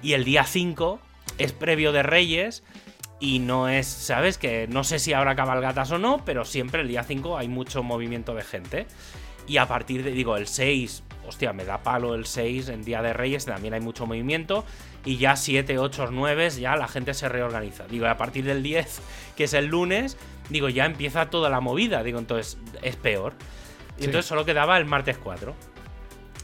Y 0.00 0.12
el 0.12 0.24
día 0.24 0.44
5 0.44 1.00
es 1.38 1.52
previo 1.52 1.90
de 1.90 2.04
Reyes, 2.04 2.62
y 3.18 3.40
no 3.40 3.68
es, 3.68 3.86
¿sabes? 3.88 4.38
Que 4.38 4.68
no 4.68 4.84
sé 4.84 5.00
si 5.00 5.12
habrá 5.12 5.34
cabalgatas 5.34 5.90
o 5.90 5.98
no, 5.98 6.24
pero 6.24 6.44
siempre 6.44 6.82
el 6.82 6.88
día 6.88 7.02
5 7.02 7.36
hay 7.36 7.48
mucho 7.48 7.82
movimiento 7.82 8.32
de 8.34 8.42
gente. 8.44 8.86
Y 9.50 9.56
a 9.58 9.66
partir 9.66 10.04
de, 10.04 10.12
digo, 10.12 10.36
el 10.36 10.46
6, 10.46 11.02
hostia, 11.26 11.52
me 11.52 11.64
da 11.64 11.78
palo 11.82 12.14
el 12.14 12.24
6 12.24 12.68
en 12.68 12.84
Día 12.84 13.02
de 13.02 13.12
Reyes, 13.12 13.46
también 13.46 13.74
hay 13.74 13.80
mucho 13.80 14.06
movimiento. 14.06 14.64
Y 15.04 15.16
ya 15.16 15.34
7, 15.34 15.76
8, 15.76 16.10
9, 16.12 16.50
ya 16.50 16.76
la 16.76 16.86
gente 16.86 17.14
se 17.14 17.28
reorganiza. 17.28 17.88
Digo, 17.88 18.06
a 18.06 18.16
partir 18.16 18.44
del 18.44 18.62
10, 18.62 19.00
que 19.36 19.42
es 19.44 19.52
el 19.54 19.66
lunes, 19.66 20.16
digo, 20.50 20.68
ya 20.68 20.86
empieza 20.86 21.30
toda 21.30 21.50
la 21.50 21.60
movida. 21.60 22.04
Digo, 22.04 22.20
entonces 22.20 22.58
es 22.82 22.94
peor. 22.94 23.32
Y 23.96 24.02
Sí. 24.02 24.04
entonces 24.06 24.26
solo 24.26 24.44
quedaba 24.44 24.78
el 24.78 24.84
martes 24.84 25.18
4. 25.18 25.52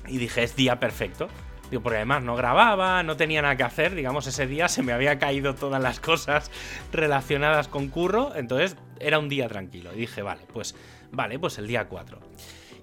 Y 0.09 0.19
dije, 0.19 0.43
es 0.43 0.57
día 0.57 0.81
perfecto. 0.81 1.29
Digo, 1.71 1.85
porque 1.85 1.99
además 1.99 2.25
no 2.25 2.35
grababa, 2.35 3.05
no 3.05 3.17
tenía 3.17 3.41
nada 3.41 3.55
que 3.55 3.63
hacer. 3.63 3.95
Digamos, 3.95 4.27
ese 4.27 4.49
día 4.49 4.67
se 4.69 4.83
me 4.83 4.93
había 4.93 5.21
caído 5.21 5.55
todas 5.55 5.81
las 5.81 6.01
cosas 6.01 6.51
relacionadas 6.93 7.69
con 7.69 7.87
curro. 7.87 8.33
Entonces 8.35 8.77
era 8.99 9.21
un 9.21 9.29
día 9.29 9.47
tranquilo. 9.47 9.93
Y 9.95 9.99
dije, 9.99 10.23
vale, 10.23 10.43
pues, 10.53 10.75
vale, 11.13 11.39
pues 11.39 11.59
el 11.59 11.69
día 11.69 11.85
4. 11.89 12.19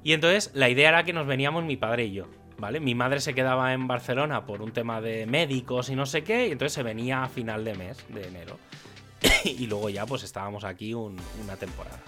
Y 0.03 0.13
entonces 0.13 0.51
la 0.53 0.69
idea 0.69 0.89
era 0.89 1.03
que 1.03 1.13
nos 1.13 1.25
veníamos 1.27 1.63
mi 1.63 1.77
padre 1.77 2.05
y 2.05 2.13
yo. 2.13 2.25
¿Vale? 2.57 2.79
Mi 2.79 2.95
madre 2.95 3.19
se 3.19 3.33
quedaba 3.33 3.73
en 3.73 3.87
Barcelona 3.87 4.45
por 4.45 4.61
un 4.61 4.71
tema 4.71 5.01
de 5.01 5.25
médicos 5.25 5.89
y 5.89 5.95
no 5.95 6.05
sé 6.05 6.23
qué, 6.23 6.47
y 6.47 6.51
entonces 6.51 6.73
se 6.73 6.83
venía 6.83 7.23
a 7.23 7.27
final 7.29 7.65
de 7.65 7.73
mes, 7.75 7.97
de 8.09 8.27
enero. 8.27 8.57
y 9.43 9.65
luego 9.67 9.89
ya 9.89 10.05
pues 10.05 10.23
estábamos 10.23 10.63
aquí 10.63 10.93
un- 10.93 11.19
una 11.43 11.55
temporada. 11.57 11.99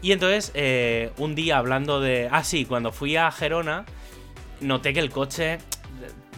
Y 0.00 0.12
entonces, 0.12 0.52
eh, 0.54 1.12
un 1.16 1.34
día 1.34 1.58
hablando 1.58 2.00
de... 2.00 2.28
Ah, 2.30 2.44
sí, 2.44 2.66
cuando 2.66 2.92
fui 2.92 3.16
a 3.16 3.30
Gerona, 3.32 3.84
noté 4.60 4.92
que 4.92 5.00
el 5.00 5.10
coche 5.10 5.58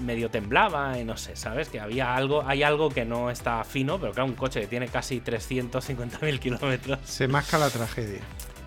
medio 0.01 0.31
temblaba 0.31 0.99
y 0.99 1.05
no 1.05 1.17
sé, 1.17 1.35
¿sabes? 1.37 1.69
Que 1.69 1.81
había 1.81 2.15
algo, 2.15 2.43
hay 2.47 2.63
algo 2.63 2.91
que 2.91 3.05
no 3.05 3.31
está 3.31 3.65
fino, 3.65 3.99
pero 3.99 4.13
claro, 4.13 4.29
un 4.29 4.35
coche 4.35 4.61
que 4.61 4.67
tiene 4.67 4.89
casi 4.89 5.21
350.000 5.21 6.39
kilómetros. 6.39 6.99
Se 7.05 7.27
masca 7.29 7.59
la 7.59 7.71
tragedia. 7.71 8.21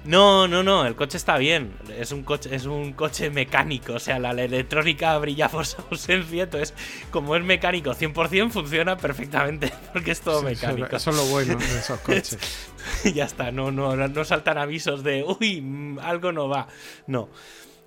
No, 0.08 0.47
no, 0.47 0.64
no, 0.64 0.86
el 0.86 0.95
coche 0.95 1.18
está 1.18 1.38
bien. 1.38 1.74
Es 1.97 2.14
un 2.14 2.24
coche, 2.24 2.55
es 2.55 2.66
un 2.66 2.93
coche 2.93 3.30
mecánico. 3.30 3.93
O 3.93 3.99
sea, 3.99 4.20
la 4.20 4.32
electrónica 4.32 5.18
brilla 5.18 5.49
por 5.49 5.66
su 5.66 5.82
ausencia. 5.91 6.43
Entonces, 6.43 6.74
como 7.12 7.36
es 7.36 7.43
mecánico 7.43 7.91
100%, 7.91 8.49
funciona 8.49 8.95
perfectamente. 8.95 9.72
Porque 9.93 10.12
es 10.12 10.22
todo 10.22 10.41
mecánico. 10.43 10.95
eso 10.95 11.10
es 11.10 11.16
lo 11.18 11.26
bueno 11.26 11.58
de 11.58 11.66
esos 11.78 11.99
coches. 12.05 12.39
ya 13.14 13.26
está, 13.26 13.51
no, 13.51 13.70
no, 13.70 13.95
no 13.95 14.24
saltan 14.24 14.58
avisos 14.58 15.03
de 15.03 15.26
uy, 15.26 15.60
mm, 15.62 15.99
algo 15.99 16.32
no 16.32 16.47
va. 16.47 16.68
No. 17.05 17.28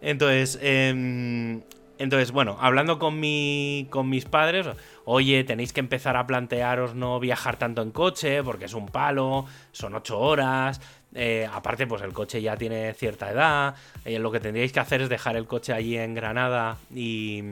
Entonces, 0.02 0.58
em, 0.60 1.62
entonces, 1.98 2.32
bueno, 2.32 2.56
hablando 2.60 2.98
con 2.98 3.20
mi. 3.20 3.86
con 3.90 4.08
mis 4.08 4.24
padres, 4.24 4.66
oye, 5.04 5.44
tenéis 5.44 5.72
que 5.74 5.80
empezar 5.80 6.16
a 6.16 6.26
plantearos 6.26 6.94
no 6.94 7.20
viajar 7.20 7.58
tanto 7.58 7.82
en 7.82 7.90
coche, 7.90 8.42
porque 8.42 8.64
es 8.64 8.74
un 8.74 8.86
palo, 8.86 9.44
son 9.72 9.94
ocho 9.94 10.18
horas. 10.18 10.80
Eh, 11.14 11.48
aparte, 11.52 11.86
pues 11.86 12.02
el 12.02 12.12
coche 12.12 12.40
ya 12.42 12.56
tiene 12.56 12.92
cierta 12.94 13.30
edad. 13.30 13.74
eh, 14.04 14.18
lo 14.18 14.30
que 14.30 14.40
tendríais 14.40 14.72
que 14.72 14.80
hacer 14.80 15.02
es 15.02 15.08
dejar 15.08 15.36
el 15.36 15.46
coche 15.46 15.72
allí 15.72 15.96
en 15.96 16.14
Granada 16.14 16.76
y. 16.94 17.42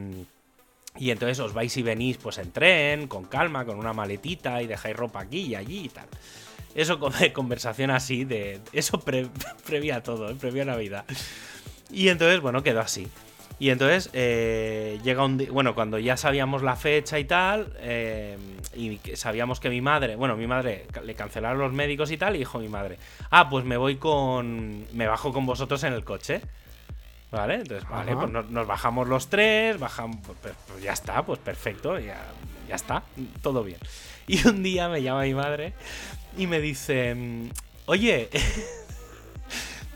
Y 1.01 1.13
entonces 1.13 1.39
os 1.39 1.53
vais 1.55 1.77
y 1.77 1.83
venís 1.83 2.17
pues 2.17 2.39
en 2.39 2.51
tren, 2.51 3.07
con 3.07 3.25
calma, 3.27 3.65
con 3.65 3.79
una 3.79 3.93
maletita 3.93 4.61
y 4.63 4.67
dejáis 4.67 4.97
ropa 4.97 5.21
aquí 5.21 5.43
y 5.43 5.55
allí 5.55 5.85
y 5.85 5.89
tal. 5.91 6.09
Eso 6.75 6.99
con 6.99 7.13
conversación 7.33 7.91
así 7.93 8.25
de... 8.25 8.61
Eso 8.73 8.99
pre- 8.99 9.29
previa 9.67 10.03
todo, 10.03 10.29
¿eh? 10.31 10.35
previa 10.35 10.65
Navidad. 10.65 11.05
Y 11.91 12.09
entonces, 12.09 12.41
bueno, 12.41 12.65
quedó 12.65 12.81
así. 12.81 13.07
Y 13.61 13.71
entonces 13.71 14.09
eh, 14.13 15.01
llega 15.03 15.25
un 15.25 15.39
día, 15.39 15.51
bueno, 15.51 15.75
cuando 15.75 15.99
ya 15.99 16.17
sabíamos 16.17 16.63
la 16.63 16.77
fecha 16.77 17.19
y 17.19 17.25
tal, 17.25 17.73
eh, 17.81 18.39
y 18.77 19.01
sabíamos 19.15 19.59
que 19.59 19.69
mi 19.69 19.81
madre, 19.81 20.15
bueno, 20.15 20.37
mi 20.37 20.47
madre 20.47 20.87
le 21.05 21.15
cancelaron 21.15 21.59
los 21.59 21.73
médicos 21.73 22.13
y 22.13 22.17
tal, 22.17 22.37
y 22.37 22.41
dijo 22.41 22.61
mi 22.61 22.69
madre, 22.69 22.99
ah, 23.31 23.51
pues 23.51 23.65
me 23.65 23.77
voy 23.77 23.97
con, 23.97 24.87
me 24.97 25.09
bajo 25.09 25.33
con 25.33 25.45
vosotros 25.45 25.83
en 25.85 25.93
el 25.93 26.05
coche. 26.05 26.41
¿Vale? 27.31 27.57
Entonces, 27.57 27.87
vale, 27.91 28.17
pues 28.17 28.31
nos, 28.31 28.67
bajamos 28.67 29.07
los 29.07 29.29
tres, 29.29 29.79
bajamos, 29.79 30.17
pues, 30.25 30.39
pues, 30.41 30.55
pues, 30.67 30.83
ya 30.83 30.95
está, 30.95 31.23
pues 31.27 31.39
perfecto, 31.39 31.99
ya, 31.99 32.25
ya 32.67 32.75
está, 32.75 33.03
todo 33.43 33.63
bien. 33.63 33.79
Y 34.27 34.47
un 34.49 34.63
día 34.63 34.89
me 34.89 35.03
llama 35.03 35.25
mi 35.25 35.35
madre 35.35 35.75
y 36.39 36.47
me 36.47 36.59
dice, 36.59 37.15
oye, 37.85 38.31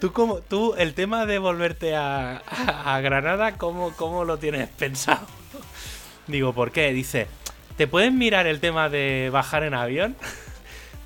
¿Tú, 0.03 0.13
cómo, 0.13 0.41
tú 0.41 0.75
el 0.77 0.95
tema 0.95 1.27
de 1.27 1.39
volverte 1.39 1.95
a, 1.95 2.43
Granada, 3.05 3.57
¿cómo, 3.57 3.93
¿cómo, 3.93 4.25
lo 4.25 4.37
tienes 4.37 4.69
pensado? 4.69 5.25
Digo, 6.27 6.53
¿por 6.53 6.73
qué? 6.73 6.93
Dice, 6.93 7.29
¿te 7.77 7.87
pueden 7.87 8.19
mirar 8.19 8.49
el 8.49 8.59
tema 8.59 8.89
de 8.89 9.31
bajar 9.33 9.63
en 9.63 9.75
avión? 9.75 10.17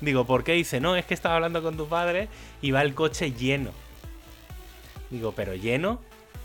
Digo, 0.01 0.25
¿por 0.25 0.43
qué? 0.43 0.53
Dice, 0.53 0.79
no, 0.79 0.95
es 0.95 1.05
que 1.05 1.13
estaba 1.13 1.35
hablando 1.35 1.61
con 1.61 1.77
tu 1.77 1.87
padre 1.87 2.27
y 2.59 2.71
va 2.71 2.81
el 2.81 2.95
coche 2.95 3.33
lleno. 3.33 3.69
Digo, 5.11 5.31
¿pero 5.33 5.53
lleno? 5.53 6.01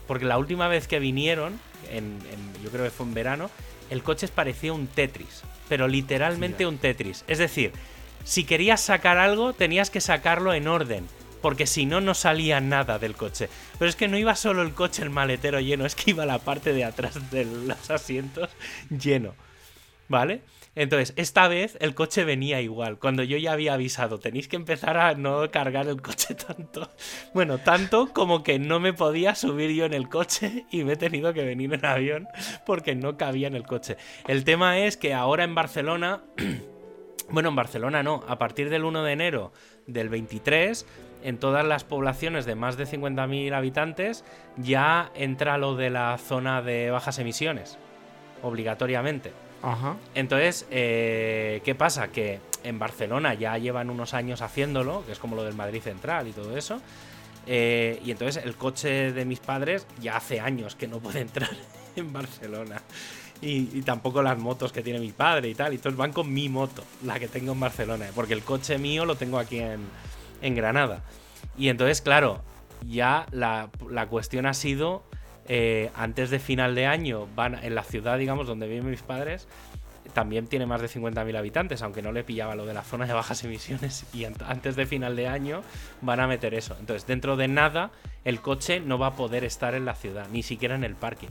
Porque 0.07 0.27
la 0.27 0.37
última 0.37 0.69
vez 0.69 0.87
que 0.87 0.99
vinieron, 0.99 1.59
en, 1.91 2.19
yo 2.63 2.69
creo 2.69 2.85
que 2.85 2.91
fue 2.91 3.07
en 3.07 3.15
verano, 3.15 3.51
el 3.89 4.03
coche 4.03 4.29
parecía 4.29 4.75
un 4.75 4.89
Tetris. 4.89 5.43
Pero 5.71 5.89
literalmente 5.89 6.67
un 6.67 6.77
Tetris. 6.77 7.25
Es 7.29 7.39
decir, 7.39 7.73
si 8.25 8.45
querías 8.45 8.83
sacar 8.83 9.17
algo, 9.17 9.55
tenías 9.55 9.89
que 9.89 10.03
sacarlo 10.03 10.53
en 10.53 10.69
orden 10.69 11.09
porque 11.43 11.66
si 11.66 11.84
no, 11.84 12.01
no 12.01 12.14
salía 12.14 12.61
nada 12.61 12.99
del 12.99 13.14
coche. 13.14 13.49
Pero 13.78 13.88
es 13.88 13.97
que 13.97 14.09
no 14.09 14.16
iba 14.16 14.34
solo 14.36 14.62
el 14.62 14.72
coche, 14.72 15.03
el 15.03 15.11
maletero 15.11 15.61
lleno, 15.61 15.84
es 15.84 15.95
que 15.95 16.12
iba 16.12 16.24
la 16.24 16.38
parte 16.38 16.72
de 16.72 16.84
atrás 16.84 17.30
de 17.30 17.45
los 17.45 17.90
asientos 17.90 18.49
lleno. 18.88 19.34
¿Vale? 20.09 20.43
Entonces, 20.74 21.12
esta 21.16 21.49
vez 21.49 21.76
el 21.80 21.95
coche 21.95 22.24
venía 22.24 22.61
igual. 22.62 22.99
Cuando 22.99 23.22
yo 23.22 23.36
ya 23.36 23.53
había 23.53 23.74
avisado, 23.74 24.18
tenéis 24.18 24.49
que 24.49 24.57
empezar 24.57 24.97
a 24.97 25.14
no 25.14 25.51
cargar 25.51 25.86
el 25.86 26.01
coche 26.01 26.34
tanto. 26.47 26.90
Bueno, 27.34 27.59
tanto 27.59 28.12
como 28.12 28.43
que 28.43 28.59
no 28.59 28.80
me 28.80 28.95
podía 28.95 29.34
subir 29.34 29.70
yo 29.72 29.84
en 29.84 29.93
el 29.93 30.09
coche 30.09 30.64
y 30.70 30.84
me 30.84 30.95
he 30.95 30.97
tenido 30.97 31.34
que 31.34 31.45
venir 31.45 31.74
en 31.74 31.84
avión 31.84 32.28
porque 32.64 32.95
no 32.95 33.18
cabía 33.18 33.49
en 33.49 33.55
el 33.55 33.64
coche. 33.64 33.97
El 34.26 34.45
tema 34.45 34.78
es 34.78 34.97
que 34.97 35.14
ahora 35.14 35.45
en 35.45 35.55
Barcelona. 35.55 36.22
Bueno, 37.30 37.49
en 37.49 37.57
Barcelona 37.57 38.03
no. 38.03 38.22
A 38.28 38.36
partir 38.36 38.68
del 38.68 38.84
1 38.84 39.05
de 39.05 39.12
enero 39.12 39.53
del 39.86 40.11
23 40.11 40.84
en 41.23 41.39
todas 41.39 41.64
las 41.64 41.85
poblaciones 41.85 42.45
de 42.45 42.55
más 42.55 42.77
de 42.77 42.87
50.000 42.87 43.55
habitantes 43.55 44.25
ya 44.57 45.11
entra 45.14 45.59
lo 45.59 45.77
de 45.77 45.91
la 45.91 46.18
zona 46.18 46.62
de 46.62 46.91
bajas 46.91 47.18
emisiones, 47.18 47.79
obligatoriamente. 48.43 49.33
Ajá. 49.62 49.97
Entonces, 50.14 50.66
eh, 50.70 51.61
¿qué 51.64 51.75
pasa? 51.75 52.09
Que 52.09 52.41
en 52.64 52.79
Barcelona 52.79 53.35
ya 53.35 53.57
llevan 53.59 53.91
unos 53.91 54.14
años 54.14 54.43
haciéndolo, 54.43 55.05
que 55.07 55.12
es 55.12 55.18
como 55.18 55.37
lo 55.37 55.45
del 55.45 55.55
Madrid 55.55 55.81
Central 55.81 56.29
y 56.29 56.33
todo 56.33 56.57
eso. 56.57 56.81
Eh, 57.47 58.01
y 58.05 58.11
entonces 58.11 58.45
el 58.45 58.55
coche 58.57 59.12
de 59.12 59.25
mis 59.25 59.41
padres 59.41 59.87
ya 60.01 60.16
hace 60.16 60.41
años 60.41 60.77
que 60.77 60.87
no 60.87 61.01
puede 61.01 61.20
entrar 61.20 61.51
en 61.97 62.12
Barcelona. 62.12 62.83
Y, 63.41 63.77
y, 63.77 63.83
tampoco 63.83 64.23
las 64.23 64.39
motos 64.39 64.70
que 64.70 64.83
tiene 64.83 65.01
mi 65.01 65.11
padre 65.11 65.49
y 65.49 65.55
tal. 65.55 65.73
Y 65.73 65.77
entonces 65.77 65.99
van 65.99 66.12
con 66.12 66.33
mi 66.33 66.49
moto, 66.49 66.85
la 67.05 67.18
que 67.18 67.27
tengo 67.27 67.53
en 67.53 67.61
Barcelona. 67.61 68.07
Porque 68.14 68.35
el 68.35 68.43
coche 68.43 68.79
mío 68.79 69.05
lo 69.05 69.16
tengo 69.16 69.37
aquí 69.37 69.59
en, 69.59 69.81
en 70.43 70.55
Granada. 70.55 71.03
Y 71.57 71.68
entonces, 71.68 72.01
claro, 72.01 72.43
ya 72.88 73.26
la, 73.30 73.70
cuestión 74.09 74.47
ha 74.47 74.55
sido, 74.55 75.05
eh, 75.47 75.90
antes 75.95 76.30
de 76.30 76.38
final 76.38 76.74
de 76.74 76.86
año, 76.86 77.28
van 77.34 77.55
en 77.62 77.74
la 77.74 77.84
ciudad, 77.84 78.18
digamos, 78.18 78.47
donde 78.47 78.68
viven 78.68 78.90
mis 78.90 79.03
padres, 79.03 79.49
también 80.12 80.47
tiene 80.47 80.66
más 80.66 80.80
de 80.80 80.88
50.000 80.88 81.36
habitantes, 81.36 81.82
aunque 81.82 82.03
no 82.03 82.12
le 82.12 82.24
pillaba 82.24 82.55
lo 82.55 82.66
de 82.66 82.74
la 82.74 82.82
zona 82.82 83.07
de 83.07 83.12
bajas 83.12 83.43
emisiones. 83.45 84.05
Y 84.12 84.24
antes 84.24 84.76
de 84.76 84.86
final 84.86 85.16
de 85.16 85.26
año 85.26 85.62
van 86.01 86.20
a 86.20 86.26
meter 86.26 86.55
eso. 86.55 86.76
Entonces, 86.78 87.07
dentro 87.07 87.36
de 87.36 87.49
nada, 87.49 87.90
el 88.24 88.40
coche 88.40 88.80
no 88.80 88.99
va 88.99 89.09
a 89.09 89.16
poder 89.16 89.45
estar 89.45 89.74
en 89.74 89.84
la 89.84 89.95
ciudad, 89.95 90.26
ni 90.30 90.43
siquiera 90.43 90.74
en 90.74 90.84
el 90.84 90.95
parking. 90.97 91.28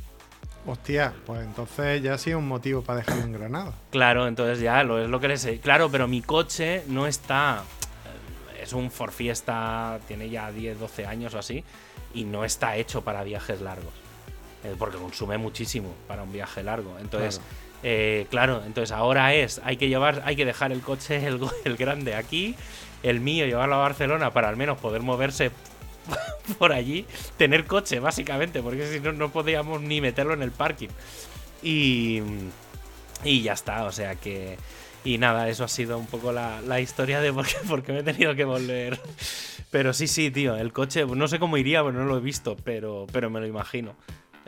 Hostia, 0.65 1.13
pues 1.25 1.41
entonces 1.41 2.03
ya 2.03 2.13
ha 2.13 2.17
sido 2.19 2.37
un 2.37 2.47
motivo 2.47 2.83
para 2.83 2.99
dejarlo 2.99 3.23
en 3.23 3.33
Granada. 3.33 3.73
Claro, 3.89 4.27
entonces 4.27 4.59
ya 4.59 4.83
lo 4.83 5.01
es 5.01 5.09
lo 5.09 5.19
que 5.19 5.27
les 5.27 5.41
sé. 5.41 5.59
Claro, 5.59 5.89
pero 5.89 6.07
mi 6.07 6.21
coche 6.21 6.83
no 6.87 7.07
está 7.07 7.63
es 8.61 8.73
un 8.73 8.91
Ford 8.91 9.11
Fiesta, 9.11 9.99
tiene 10.07 10.29
ya 10.29 10.51
10, 10.51 10.79
12 10.79 11.05
años 11.05 11.33
o 11.33 11.39
así, 11.39 11.63
y 12.13 12.23
no 12.23 12.45
está 12.45 12.75
hecho 12.75 13.01
para 13.01 13.23
viajes 13.23 13.61
largos. 13.61 13.93
Eh, 14.63 14.75
porque 14.77 14.97
consume 14.97 15.37
muchísimo 15.37 15.93
para 16.07 16.23
un 16.23 16.31
viaje 16.31 16.61
largo. 16.63 16.97
Entonces, 16.99 17.37
claro. 17.37 17.71
Eh, 17.83 18.27
claro, 18.29 18.63
entonces 18.65 18.91
ahora 18.91 19.33
es, 19.33 19.59
hay 19.63 19.77
que 19.77 19.89
llevar, 19.89 20.21
hay 20.25 20.35
que 20.35 20.45
dejar 20.45 20.71
el 20.71 20.81
coche, 20.81 21.25
el, 21.25 21.39
el 21.65 21.77
grande 21.77 22.13
aquí, 22.13 22.55
el 23.01 23.19
mío 23.19 23.45
llevarlo 23.45 23.75
a 23.75 23.79
Barcelona 23.79 24.31
para 24.31 24.49
al 24.49 24.57
menos 24.57 24.77
poder 24.77 25.01
moverse 25.01 25.49
por 26.59 26.73
allí, 26.73 27.05
tener 27.37 27.65
coche 27.65 27.99
básicamente, 27.99 28.61
porque 28.61 28.87
si 28.91 28.99
no, 28.99 29.11
no 29.13 29.31
podíamos 29.31 29.81
ni 29.81 30.01
meterlo 30.01 30.33
en 30.33 30.43
el 30.43 30.51
parking. 30.51 30.89
Y, 31.63 32.21
y 33.23 33.41
ya 33.41 33.53
está, 33.53 33.85
o 33.85 33.91
sea 33.91 34.15
que 34.15 34.57
y 35.03 35.17
nada, 35.17 35.49
eso 35.49 35.63
ha 35.63 35.67
sido 35.67 35.97
un 35.97 36.07
poco 36.07 36.31
la, 36.31 36.79
historia 36.79 37.19
de 37.21 37.33
por 37.67 37.83
qué, 37.83 37.91
me 37.93 37.99
he 37.99 38.03
tenido 38.03 38.35
que 38.35 38.45
volver. 38.45 38.99
Pero 39.69 39.93
sí, 39.93 40.07
sí, 40.07 40.31
tío, 40.31 40.55
el 40.57 40.73
coche, 40.73 41.05
no 41.05 41.27
sé 41.27 41.39
cómo 41.39 41.57
iría, 41.57 41.83
pero 41.83 41.93
no 41.93 42.05
lo 42.05 42.17
he 42.17 42.21
visto, 42.21 42.57
pero, 42.63 43.07
pero 43.11 43.29
me 43.29 43.39
lo 43.39 43.47
imagino. 43.47 43.95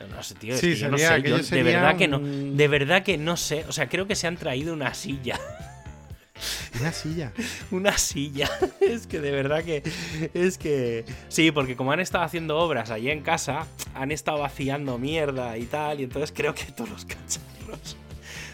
No 0.10 0.22
sé, 0.22 0.36
tío, 0.36 0.60
yo 0.60 0.90
no 0.90 0.98
sé. 0.98 1.22
de 1.56 1.64
verdad 1.64 1.96
que 1.96 2.08
no. 2.08 2.20
De 2.20 2.68
verdad 2.68 3.04
que 3.04 3.18
no 3.18 3.38
sé. 3.38 3.64
O 3.70 3.72
sea, 3.72 3.88
creo 3.88 4.08
que 4.08 4.16
se 4.16 4.28
han 4.28 4.38
traído 4.38 4.74
una 4.74 4.94
silla. 4.94 5.40
Una 6.80 6.92
silla. 6.92 7.32
Una 7.72 7.98
silla. 7.98 8.50
Es 8.82 9.08
que 9.08 9.22
de 9.22 9.32
verdad 9.32 9.64
que. 9.64 9.84
Es 10.34 10.58
que. 10.58 11.06
Sí, 11.30 11.52
porque 11.52 11.76
como 11.76 11.92
han 11.92 12.00
estado 12.00 12.24
haciendo 12.24 12.58
obras 12.58 12.90
allí 12.90 13.12
en 13.12 13.22
casa, 13.22 13.68
han 13.94 14.12
estado 14.12 14.40
vaciando 14.40 14.98
mierda 14.98 15.58
y 15.58 15.66
tal. 15.66 16.02
Y 16.02 16.04
entonces 16.04 16.34
creo 16.36 16.54
que 16.54 16.66
todos 16.72 16.90
los 16.90 17.06
cacharros 17.06 17.96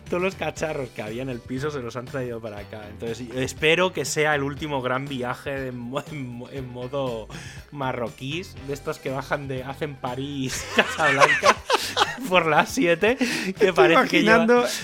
todos 0.09 0.23
los 0.23 0.35
cacharros 0.35 0.89
que 0.89 1.01
había 1.01 1.21
en 1.21 1.29
el 1.29 1.39
piso 1.39 1.71
se 1.71 1.79
los 1.79 1.95
han 1.95 2.05
traído 2.05 2.41
para 2.41 2.59
acá. 2.59 2.81
Entonces 2.89 3.27
espero 3.35 3.93
que 3.93 4.05
sea 4.05 4.35
el 4.35 4.43
último 4.43 4.81
gran 4.81 5.05
viaje 5.05 5.67
en, 5.67 6.69
modo 6.69 7.27
marroquíes, 7.71 8.55
de 8.67 8.73
estos 8.73 8.99
que 8.99 9.11
bajan 9.11 9.47
de 9.47 9.63
hacen 9.63 9.95
París, 9.95 10.65
Casablanca 10.75 11.55
por 12.27 12.45
las 12.45 12.69
7, 12.69 13.17
que 13.57 13.73
parece 13.73 14.23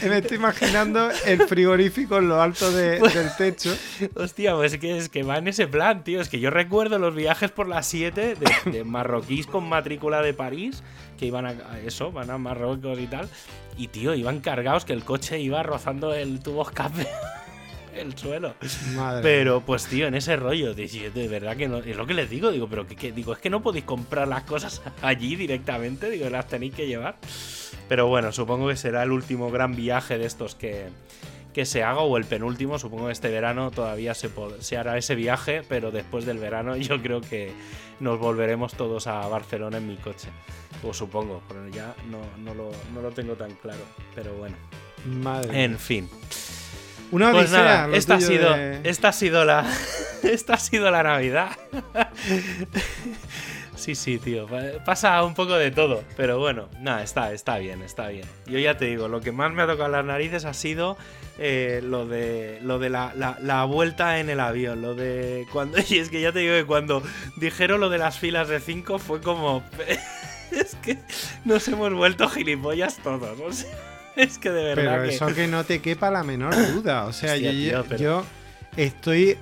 Me 0.07 0.17
estoy 0.17 0.37
imaginando 0.37 1.09
el 1.25 1.47
frigorífico 1.47 2.17
en 2.17 2.29
lo 2.29 2.41
alto 2.41 2.69
pues, 2.99 3.13
del 3.13 3.35
techo. 3.37 3.75
Hostia, 4.15 4.55
pues 4.55 4.73
es 4.73 4.79
que, 4.79 4.97
es 4.97 5.09
que 5.09 5.23
va 5.23 5.37
en 5.37 5.47
ese 5.47 5.67
plan, 5.67 6.03
tío. 6.03 6.21
Es 6.21 6.29
que 6.29 6.39
yo 6.39 6.49
recuerdo 6.49 6.99
los 6.99 7.15
viajes 7.15 7.51
por 7.51 7.67
las 7.67 7.85
7 7.87 8.35
de, 8.35 8.71
de 8.71 8.83
marroquíes 8.83 9.47
con 9.47 9.67
matrícula 9.67 10.21
de 10.21 10.33
París 10.33 10.83
que 11.17 11.25
iban 11.25 11.45
a, 11.45 11.79
eso, 11.85 12.11
van 12.11 12.29
a 12.29 12.37
Marruecos 12.37 12.99
y 12.99 13.07
tal. 13.07 13.29
Y 13.77 13.87
tío, 13.87 14.13
iban 14.13 14.39
cargados 14.39 14.85
que 14.85 14.93
el 14.93 15.03
coche 15.03 15.39
iba 15.39 15.63
rozando 15.63 16.13
el 16.13 16.39
tubo 16.41 16.63
escape. 16.63 17.07
El 17.95 18.17
suelo. 18.17 18.55
pero 19.21 19.61
pues 19.61 19.85
tío, 19.85 20.07
en 20.07 20.15
ese 20.15 20.35
rollo, 20.35 20.73
de, 20.73 21.11
de 21.13 21.27
verdad 21.27 21.57
que 21.57 21.67
no, 21.67 21.77
es 21.77 21.95
lo 21.95 22.05
que 22.05 22.13
les 22.13 22.29
digo, 22.29 22.51
digo, 22.51 22.67
pero 22.67 22.87
que, 22.87 23.11
digo, 23.11 23.33
es 23.33 23.39
que 23.39 23.49
no 23.49 23.61
podéis 23.61 23.85
comprar 23.85 24.27
las 24.27 24.43
cosas 24.43 24.81
allí 25.01 25.35
directamente, 25.35 26.09
digo, 26.09 26.29
las 26.29 26.47
tenéis 26.47 26.73
que 26.73 26.87
llevar. 26.87 27.17
Pero 27.87 28.07
bueno, 28.07 28.31
supongo 28.31 28.67
que 28.67 28.75
será 28.75 29.03
el 29.03 29.11
último 29.11 29.51
gran 29.51 29.75
viaje 29.75 30.17
de 30.17 30.25
estos 30.25 30.55
que, 30.55 30.87
que 31.53 31.65
se 31.65 31.83
haga 31.83 32.01
o 32.01 32.17
el 32.17 32.25
penúltimo, 32.25 32.79
supongo 32.79 33.07
que 33.07 33.13
este 33.13 33.29
verano 33.29 33.71
todavía 33.71 34.13
se, 34.13 34.29
se 34.59 34.77
hará 34.77 34.97
ese 34.97 35.15
viaje, 35.15 35.61
pero 35.69 35.91
después 35.91 36.25
del 36.25 36.37
verano 36.37 36.75
yo 36.77 37.01
creo 37.01 37.21
que 37.21 37.53
nos 37.99 38.19
volveremos 38.19 38.73
todos 38.73 39.07
a 39.07 39.27
Barcelona 39.27 39.77
en 39.77 39.87
mi 39.87 39.95
coche. 39.97 40.29
O 40.83 40.93
supongo, 40.93 41.41
pero 41.47 41.67
ya 41.69 41.95
no, 42.09 42.19
no, 42.43 42.53
lo, 42.53 42.71
no 42.93 43.01
lo 43.01 43.11
tengo 43.11 43.33
tan 43.35 43.53
claro. 43.55 43.79
Pero 44.13 44.33
bueno. 44.35 44.55
Madre. 45.05 45.63
En 45.63 45.79
fin. 45.79 46.09
Una 47.11 47.31
pues 47.31 47.51
nada, 47.51 47.89
esta 47.93 48.15
ha 48.15 48.21
sido, 48.21 48.55
esta 48.83 49.09
ha 49.09 49.13
sido 49.13 49.45
la, 49.45 49.65
esta 50.23 50.55
ha 50.55 50.57
sido 50.57 50.89
la 50.91 51.03
Navidad. 51.03 51.51
Sí, 53.75 53.93
sí, 53.93 54.17
tío. 54.17 54.47
Pasa 54.85 55.23
un 55.23 55.33
poco 55.33 55.55
de 55.55 55.69
todo. 55.69 56.03
Pero 56.15 56.39
bueno, 56.39 56.69
nada, 56.79 57.03
está, 57.03 57.33
está 57.33 57.57
bien, 57.57 57.81
está 57.81 58.07
bien. 58.07 58.25
Yo 58.47 58.57
ya 58.57 58.77
te 58.77 58.85
digo, 58.85 59.07
lo 59.07 59.21
que 59.21 59.31
más 59.31 59.51
me 59.53 59.61
ha 59.61 59.67
tocado 59.67 59.89
las 59.89 60.05
narices 60.05 60.45
ha 60.45 60.53
sido 60.53 60.97
eh, 61.37 61.81
lo 61.83 62.07
de, 62.07 62.59
lo 62.63 62.79
de 62.79 62.89
la, 62.89 63.13
la, 63.13 63.65
vuelta 63.65 64.19
en 64.19 64.29
el 64.29 64.39
avión. 64.39 64.81
Lo 64.81 64.95
de 64.95 65.45
cuando. 65.51 65.77
Y 65.89 65.99
es 65.99 66.09
que 66.09 66.21
ya 66.21 66.31
te 66.31 66.39
digo 66.39 66.53
que 66.53 66.65
cuando 66.65 67.03
dijeron 67.35 67.79
lo 67.79 67.89
de 67.89 67.97
las 67.97 68.17
filas 68.17 68.47
de 68.47 68.59
5 68.59 68.97
fue 68.97 69.21
como. 69.21 69.63
es 70.51 70.75
que 70.75 70.97
nos 71.43 71.67
hemos 71.67 71.93
vuelto 71.93 72.29
gilipollas 72.29 72.97
todos. 73.03 73.39
O 73.39 73.51
sea, 73.51 73.94
es 74.23 74.37
que 74.37 74.49
de 74.51 74.63
verdad. 74.63 74.97
Pero 74.99 75.03
eso 75.03 75.27
que 75.33 75.47
no 75.47 75.63
te 75.63 75.79
quepa 75.81 76.11
la 76.11 76.23
menor 76.23 76.55
duda. 76.73 77.05
O 77.05 77.13
sea, 77.13 77.35
yo, 77.37 78.23
estoy. 78.77 79.37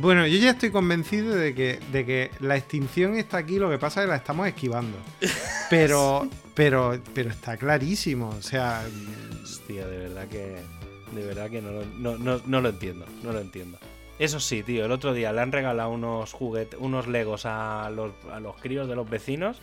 Bueno, 0.00 0.26
yo 0.26 0.38
ya 0.38 0.50
estoy 0.50 0.70
convencido 0.70 1.34
de 1.34 1.54
que, 1.54 1.80
de 1.92 2.04
que 2.04 2.30
la 2.40 2.56
extinción 2.56 3.16
está 3.16 3.38
aquí, 3.38 3.58
lo 3.58 3.70
que 3.70 3.78
pasa 3.78 4.00
es 4.00 4.06
que 4.06 4.10
la 4.10 4.16
estamos 4.16 4.46
esquivando. 4.46 4.96
Pero, 5.70 6.28
pero, 6.54 7.00
pero 7.14 7.30
está 7.30 7.56
clarísimo. 7.56 8.28
O 8.28 8.42
sea, 8.42 8.84
Hostia, 9.42 9.86
de 9.86 9.98
verdad 9.98 10.28
que. 10.28 10.56
De 11.12 11.24
verdad 11.26 11.48
que 11.50 11.62
no, 11.62 11.70
lo- 11.72 11.84
no, 11.86 12.18
no, 12.18 12.40
no 12.46 12.60
lo 12.60 12.68
entiendo. 12.68 13.06
No 13.22 13.32
lo 13.32 13.40
entiendo. 13.40 13.78
Eso 14.18 14.38
sí, 14.38 14.62
tío, 14.62 14.84
el 14.84 14.92
otro 14.92 15.12
día 15.12 15.32
le 15.32 15.40
han 15.40 15.50
regalado 15.50 15.88
unos 15.90 16.32
juguetes, 16.32 16.78
unos 16.80 17.08
Legos 17.08 17.46
a 17.46 17.90
los, 17.90 18.12
a 18.32 18.38
los 18.38 18.54
críos 18.60 18.88
de 18.88 18.94
los 18.94 19.08
vecinos. 19.10 19.56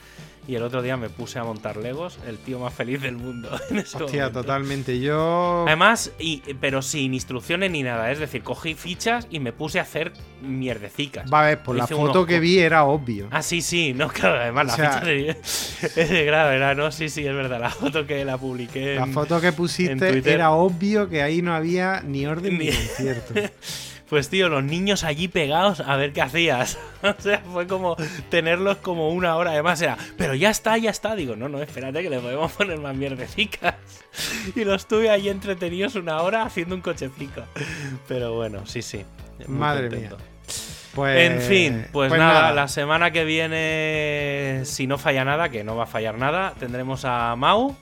Y 0.52 0.56
el 0.56 0.64
otro 0.64 0.82
día 0.82 0.98
me 0.98 1.10
puse 1.10 1.40
a 1.40 1.46
montar 1.46 1.78
Legos, 1.78 2.20
el 2.28 2.38
tío 2.38 2.60
más 2.60 2.74
feliz 2.74 3.02
del 3.02 3.16
mundo. 3.16 3.50
En 3.70 3.78
ese 3.78 3.96
hostia, 4.04 4.24
momento. 4.24 4.42
totalmente. 4.42 5.00
Yo. 5.00 5.64
Además, 5.66 6.12
y, 6.20 6.42
pero 6.60 6.82
sin 6.82 7.14
instrucciones 7.14 7.72
ni 7.72 7.84
nada. 7.84 8.12
Es 8.12 8.20
decir, 8.20 8.44
cogí 8.44 8.74
fichas 8.74 9.30
y 9.32 9.40
me 9.40 9.54
puse 9.54 9.80
a 9.80 9.84
hacer 9.84 10.12
mierdecicas. 10.42 11.32
Va 11.32 11.44
a 11.44 11.46
ver, 11.46 11.64
por 11.64 11.78
la 11.78 11.88
foto 11.88 12.02
unos 12.02 12.28
que 12.28 12.42
vi 12.42 12.60
era 12.60 12.84
obvio. 12.84 13.30
Ah, 13.32 13.42
sí, 13.42 13.62
sí, 13.62 13.94
no, 13.94 14.08
claro, 14.14 14.42
además 14.42 14.66
la 14.68 14.74
O 14.74 14.76
sea- 14.76 14.92
ficha 14.92 15.06
de, 15.06 15.30
es 15.40 16.10
de 16.10 16.26
grado, 16.26 16.52
era, 16.52 16.76
no, 16.76 16.92
sí, 16.92 17.08
sí, 17.08 17.26
es 17.26 17.34
verdad, 17.34 17.62
la 17.62 17.70
foto 17.70 18.06
que 18.06 18.26
la 18.26 18.38
publiqué. 18.38 18.96
La 18.96 19.08
foto 19.08 19.40
que 19.40 19.54
pusiste 19.54 20.22
era 20.34 20.52
obvio 20.52 21.08
que 21.08 21.22
ahí 21.22 21.42
no 21.42 21.56
había 21.56 22.02
ni 22.02 22.26
orden 22.26 22.58
ni 22.58 22.66
Ni- 22.66 22.72
concierto. 22.74 23.34
Pues 24.12 24.28
tío, 24.28 24.50
los 24.50 24.62
niños 24.62 25.06
allí 25.06 25.30
pegados 25.30 25.80
a 25.80 25.96
ver 25.96 26.12
qué 26.12 26.22
hacías. 26.22 26.78
o 27.02 27.16
sea, 27.18 27.40
fue 27.50 27.66
como 27.66 27.96
tenerlos 28.30 28.76
como 28.80 29.08
una 29.08 29.38
hora. 29.38 29.52
Además 29.52 29.82
era, 29.82 29.98
pero 30.18 30.36
ya 30.36 30.50
está, 30.50 30.78
ya 30.78 30.90
está. 30.90 31.16
Digo, 31.16 31.38
no, 31.38 31.48
no, 31.48 31.62
espérate 31.62 32.04
que 32.04 32.10
le 32.10 32.20
podemos 32.20 32.52
poner 32.58 32.78
más 32.80 32.94
mierdecicas. 32.94 33.76
y 34.54 34.66
los 34.66 34.86
tuve 34.86 35.10
ahí 35.10 35.30
entretenidos 35.30 35.96
una 35.96 36.22
hora 36.24 36.44
haciendo 36.44 36.76
un 36.76 36.82
cochecico. 36.82 37.44
Pero 38.10 38.34
bueno, 38.34 38.68
sí, 38.68 38.82
sí. 38.82 39.06
Madre 39.48 39.88
contento. 39.88 40.18
Pues, 40.94 41.32
En 41.32 41.42
fin, 41.42 41.86
pues, 41.94 42.12
nada, 42.12 42.52
la 42.52 42.68
semana 42.68 43.12
que 43.12 43.24
viene, 43.24 44.64
si 44.66 44.88
no 44.88 44.98
falla 44.98 45.24
nada, 45.24 45.48
que 45.48 45.64
no 45.64 45.78
va 45.78 45.86
a 45.86 45.88
fallar 45.88 46.18
nada, 46.18 46.54
tendremos 46.60 47.06
a 47.06 47.34
Mau, 47.38 47.78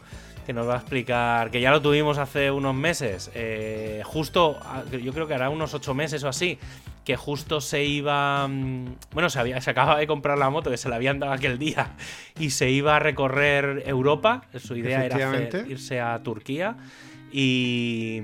que 0.49 0.53
nos 0.53 0.67
va 0.67 0.73
a 0.73 0.77
explicar, 0.77 1.51
que 1.51 1.61
ya 1.61 1.69
lo 1.69 1.79
tuvimos 1.79 2.17
hace 2.17 2.49
unos 2.49 2.73
meses, 2.73 3.29
eh, 3.35 4.01
justo, 4.03 4.57
a- 4.63 4.83
yo 4.89 5.13
creo 5.13 5.27
que 5.27 5.35
hará 5.35 5.47
unos 5.51 5.75
ocho 5.75 5.93
meses 5.93 6.23
o 6.23 6.27
así, 6.27 6.57
que 7.05 7.15
justo 7.15 7.61
se 7.61 7.83
iba, 7.85 8.47
mm, 8.47 8.95
bueno, 9.13 9.29
se, 9.29 9.39
había, 9.39 9.61
se 9.61 9.69
acababa 9.69 9.99
de 9.99 10.07
comprar 10.07 10.39
la 10.39 10.49
moto, 10.49 10.71
que 10.71 10.77
se 10.77 10.89
la 10.89 10.95
habían 10.95 11.19
dado 11.19 11.33
aquel 11.33 11.59
día, 11.59 11.91
y 12.39 12.49
se 12.49 12.71
iba 12.71 12.95
a 12.95 12.99
recorrer 12.99 13.83
Europa, 13.85 14.41
su 14.57 14.75
idea 14.75 15.05
era 15.05 15.17
hacer- 15.17 15.67
irse 15.69 16.01
a 16.01 16.17
Turquía. 16.23 16.77
Y, 17.31 18.21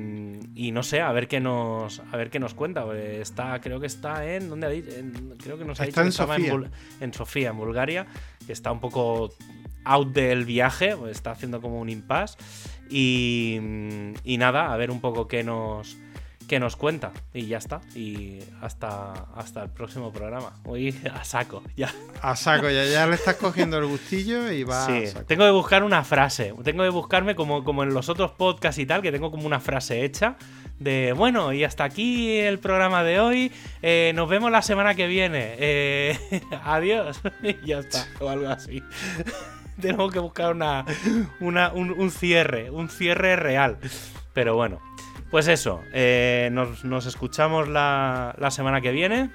y 0.55 0.71
no 0.71 0.81
sé, 0.81 1.01
a 1.01 1.11
ver 1.11 1.27
qué 1.27 1.39
nos 1.39 1.99
a 2.11 2.17
ver 2.17 2.31
qué 2.31 2.39
nos 2.39 2.55
cuenta. 2.55 2.85
Está, 2.97 3.61
creo 3.61 3.79
que 3.79 3.85
está 3.85 4.25
en. 4.33 4.49
¿Dónde 4.49 4.65
ha 4.65 4.69
dicho? 4.71 4.89
En- 4.97 5.35
creo 5.43 5.59
que 5.59 5.63
nos 5.63 5.79
ha 5.79 5.85
Está 5.85 6.01
dicho 6.01 6.17
que 6.19 6.27
en 6.27 6.35
estaba 6.35 6.35
Sofía. 6.37 6.53
En, 6.99 7.03
en 7.03 7.13
Sofía, 7.13 7.49
en 7.51 7.57
Bulgaria. 7.57 8.07
Que 8.47 8.53
está 8.53 8.71
un 8.71 8.79
poco 8.79 9.29
out 9.85 10.09
del 10.09 10.45
viaje. 10.45 10.95
pues 10.97 11.11
está 11.11 11.31
haciendo 11.31 11.61
como 11.61 11.79
un 11.79 11.89
impasse. 11.89 12.37
Y, 12.89 13.59
y 14.23 14.37
nada, 14.37 14.71
a 14.73 14.77
ver 14.77 14.91
un 14.91 15.01
poco 15.01 15.27
qué 15.27 15.43
nos 15.43 15.97
qué 16.47 16.59
nos 16.59 16.75
cuenta. 16.75 17.11
Y 17.33 17.47
ya 17.47 17.57
está. 17.57 17.81
Y 17.95 18.37
hasta, 18.61 19.13
hasta 19.35 19.63
el 19.63 19.69
próximo 19.71 20.13
programa. 20.13 20.53
Hoy 20.65 20.95
a 21.11 21.23
saco, 21.23 21.63
ya. 21.75 21.91
A 22.21 22.35
saco, 22.35 22.69
ya, 22.69 22.85
ya 22.85 23.07
le 23.07 23.15
estás 23.15 23.37
cogiendo 23.37 23.79
el 23.79 23.85
gustillo 23.87 24.51
y 24.51 24.63
va 24.63 24.85
a 24.85 24.87
Sí, 24.87 25.07
saco. 25.07 25.25
tengo 25.25 25.43
que 25.45 25.49
buscar 25.51 25.83
una 25.83 26.03
frase. 26.03 26.53
Tengo 26.63 26.83
que 26.83 26.89
buscarme 26.89 27.33
como, 27.33 27.63
como 27.63 27.81
en 27.81 27.95
los 27.95 28.09
otros 28.09 28.29
podcasts 28.31 28.77
y 28.79 28.85
tal, 28.85 29.01
que 29.01 29.11
tengo 29.11 29.31
como 29.31 29.47
una 29.47 29.59
frase 29.59 30.05
hecha 30.05 30.35
de, 30.77 31.13
bueno, 31.13 31.51
y 31.51 31.63
hasta 31.63 31.83
aquí 31.83 32.37
el 32.37 32.59
programa 32.59 33.03
de 33.03 33.19
hoy. 33.19 33.51
eh, 33.81 34.11
nos 34.13 34.29
vemos 34.29 34.51
la 34.51 34.61
semana 34.61 34.93
que 34.93 35.07
viene. 35.07 35.55
eh, 35.57 36.19
adiós. 36.63 37.21
y 37.41 37.65
ya 37.65 37.79
está, 37.79 38.05
o 38.19 38.29
algo 38.29 38.49
así. 38.49 38.83
tengo 39.81 40.09
que 40.09 40.19
buscar 40.19 40.53
una, 40.53 40.85
una- 41.39 41.71
un, 41.71 41.91
un 41.91 42.11
cierre, 42.11 42.69
un 42.71 42.89
cierre 42.89 43.35
real. 43.35 43.77
Pero 44.33 44.55
bueno, 44.55 44.79
pues 45.31 45.47
eso, 45.47 45.81
eh, 45.93 46.49
nos, 46.51 46.83
nos 46.85 47.05
escuchamos 47.05 47.67
la, 47.67 48.35
la 48.37 48.51
semana 48.51 48.81
que 48.81 48.91
viene. 48.91 49.29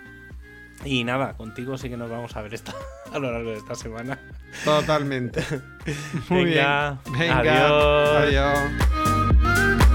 Y 0.85 1.05
nada, 1.05 1.35
contigo 1.37 1.77
sí 1.77 1.91
que 1.91 1.97
nos 1.99 2.09
vamos 2.11 2.35
a 2.37 2.43
ver 2.43 2.55
esta, 2.55 2.73
a 3.13 3.19
lo 3.19 3.31
largo 3.33 3.51
de 3.51 3.59
esta 3.59 3.75
semana. 3.75 4.19
Totalmente. 4.65 5.45
Muy 6.29 6.45
Venga, 6.47 6.99
bien. 7.05 7.19
Venga. 7.19 7.39
adiós. 7.41 8.59
Adiós. 8.59 9.90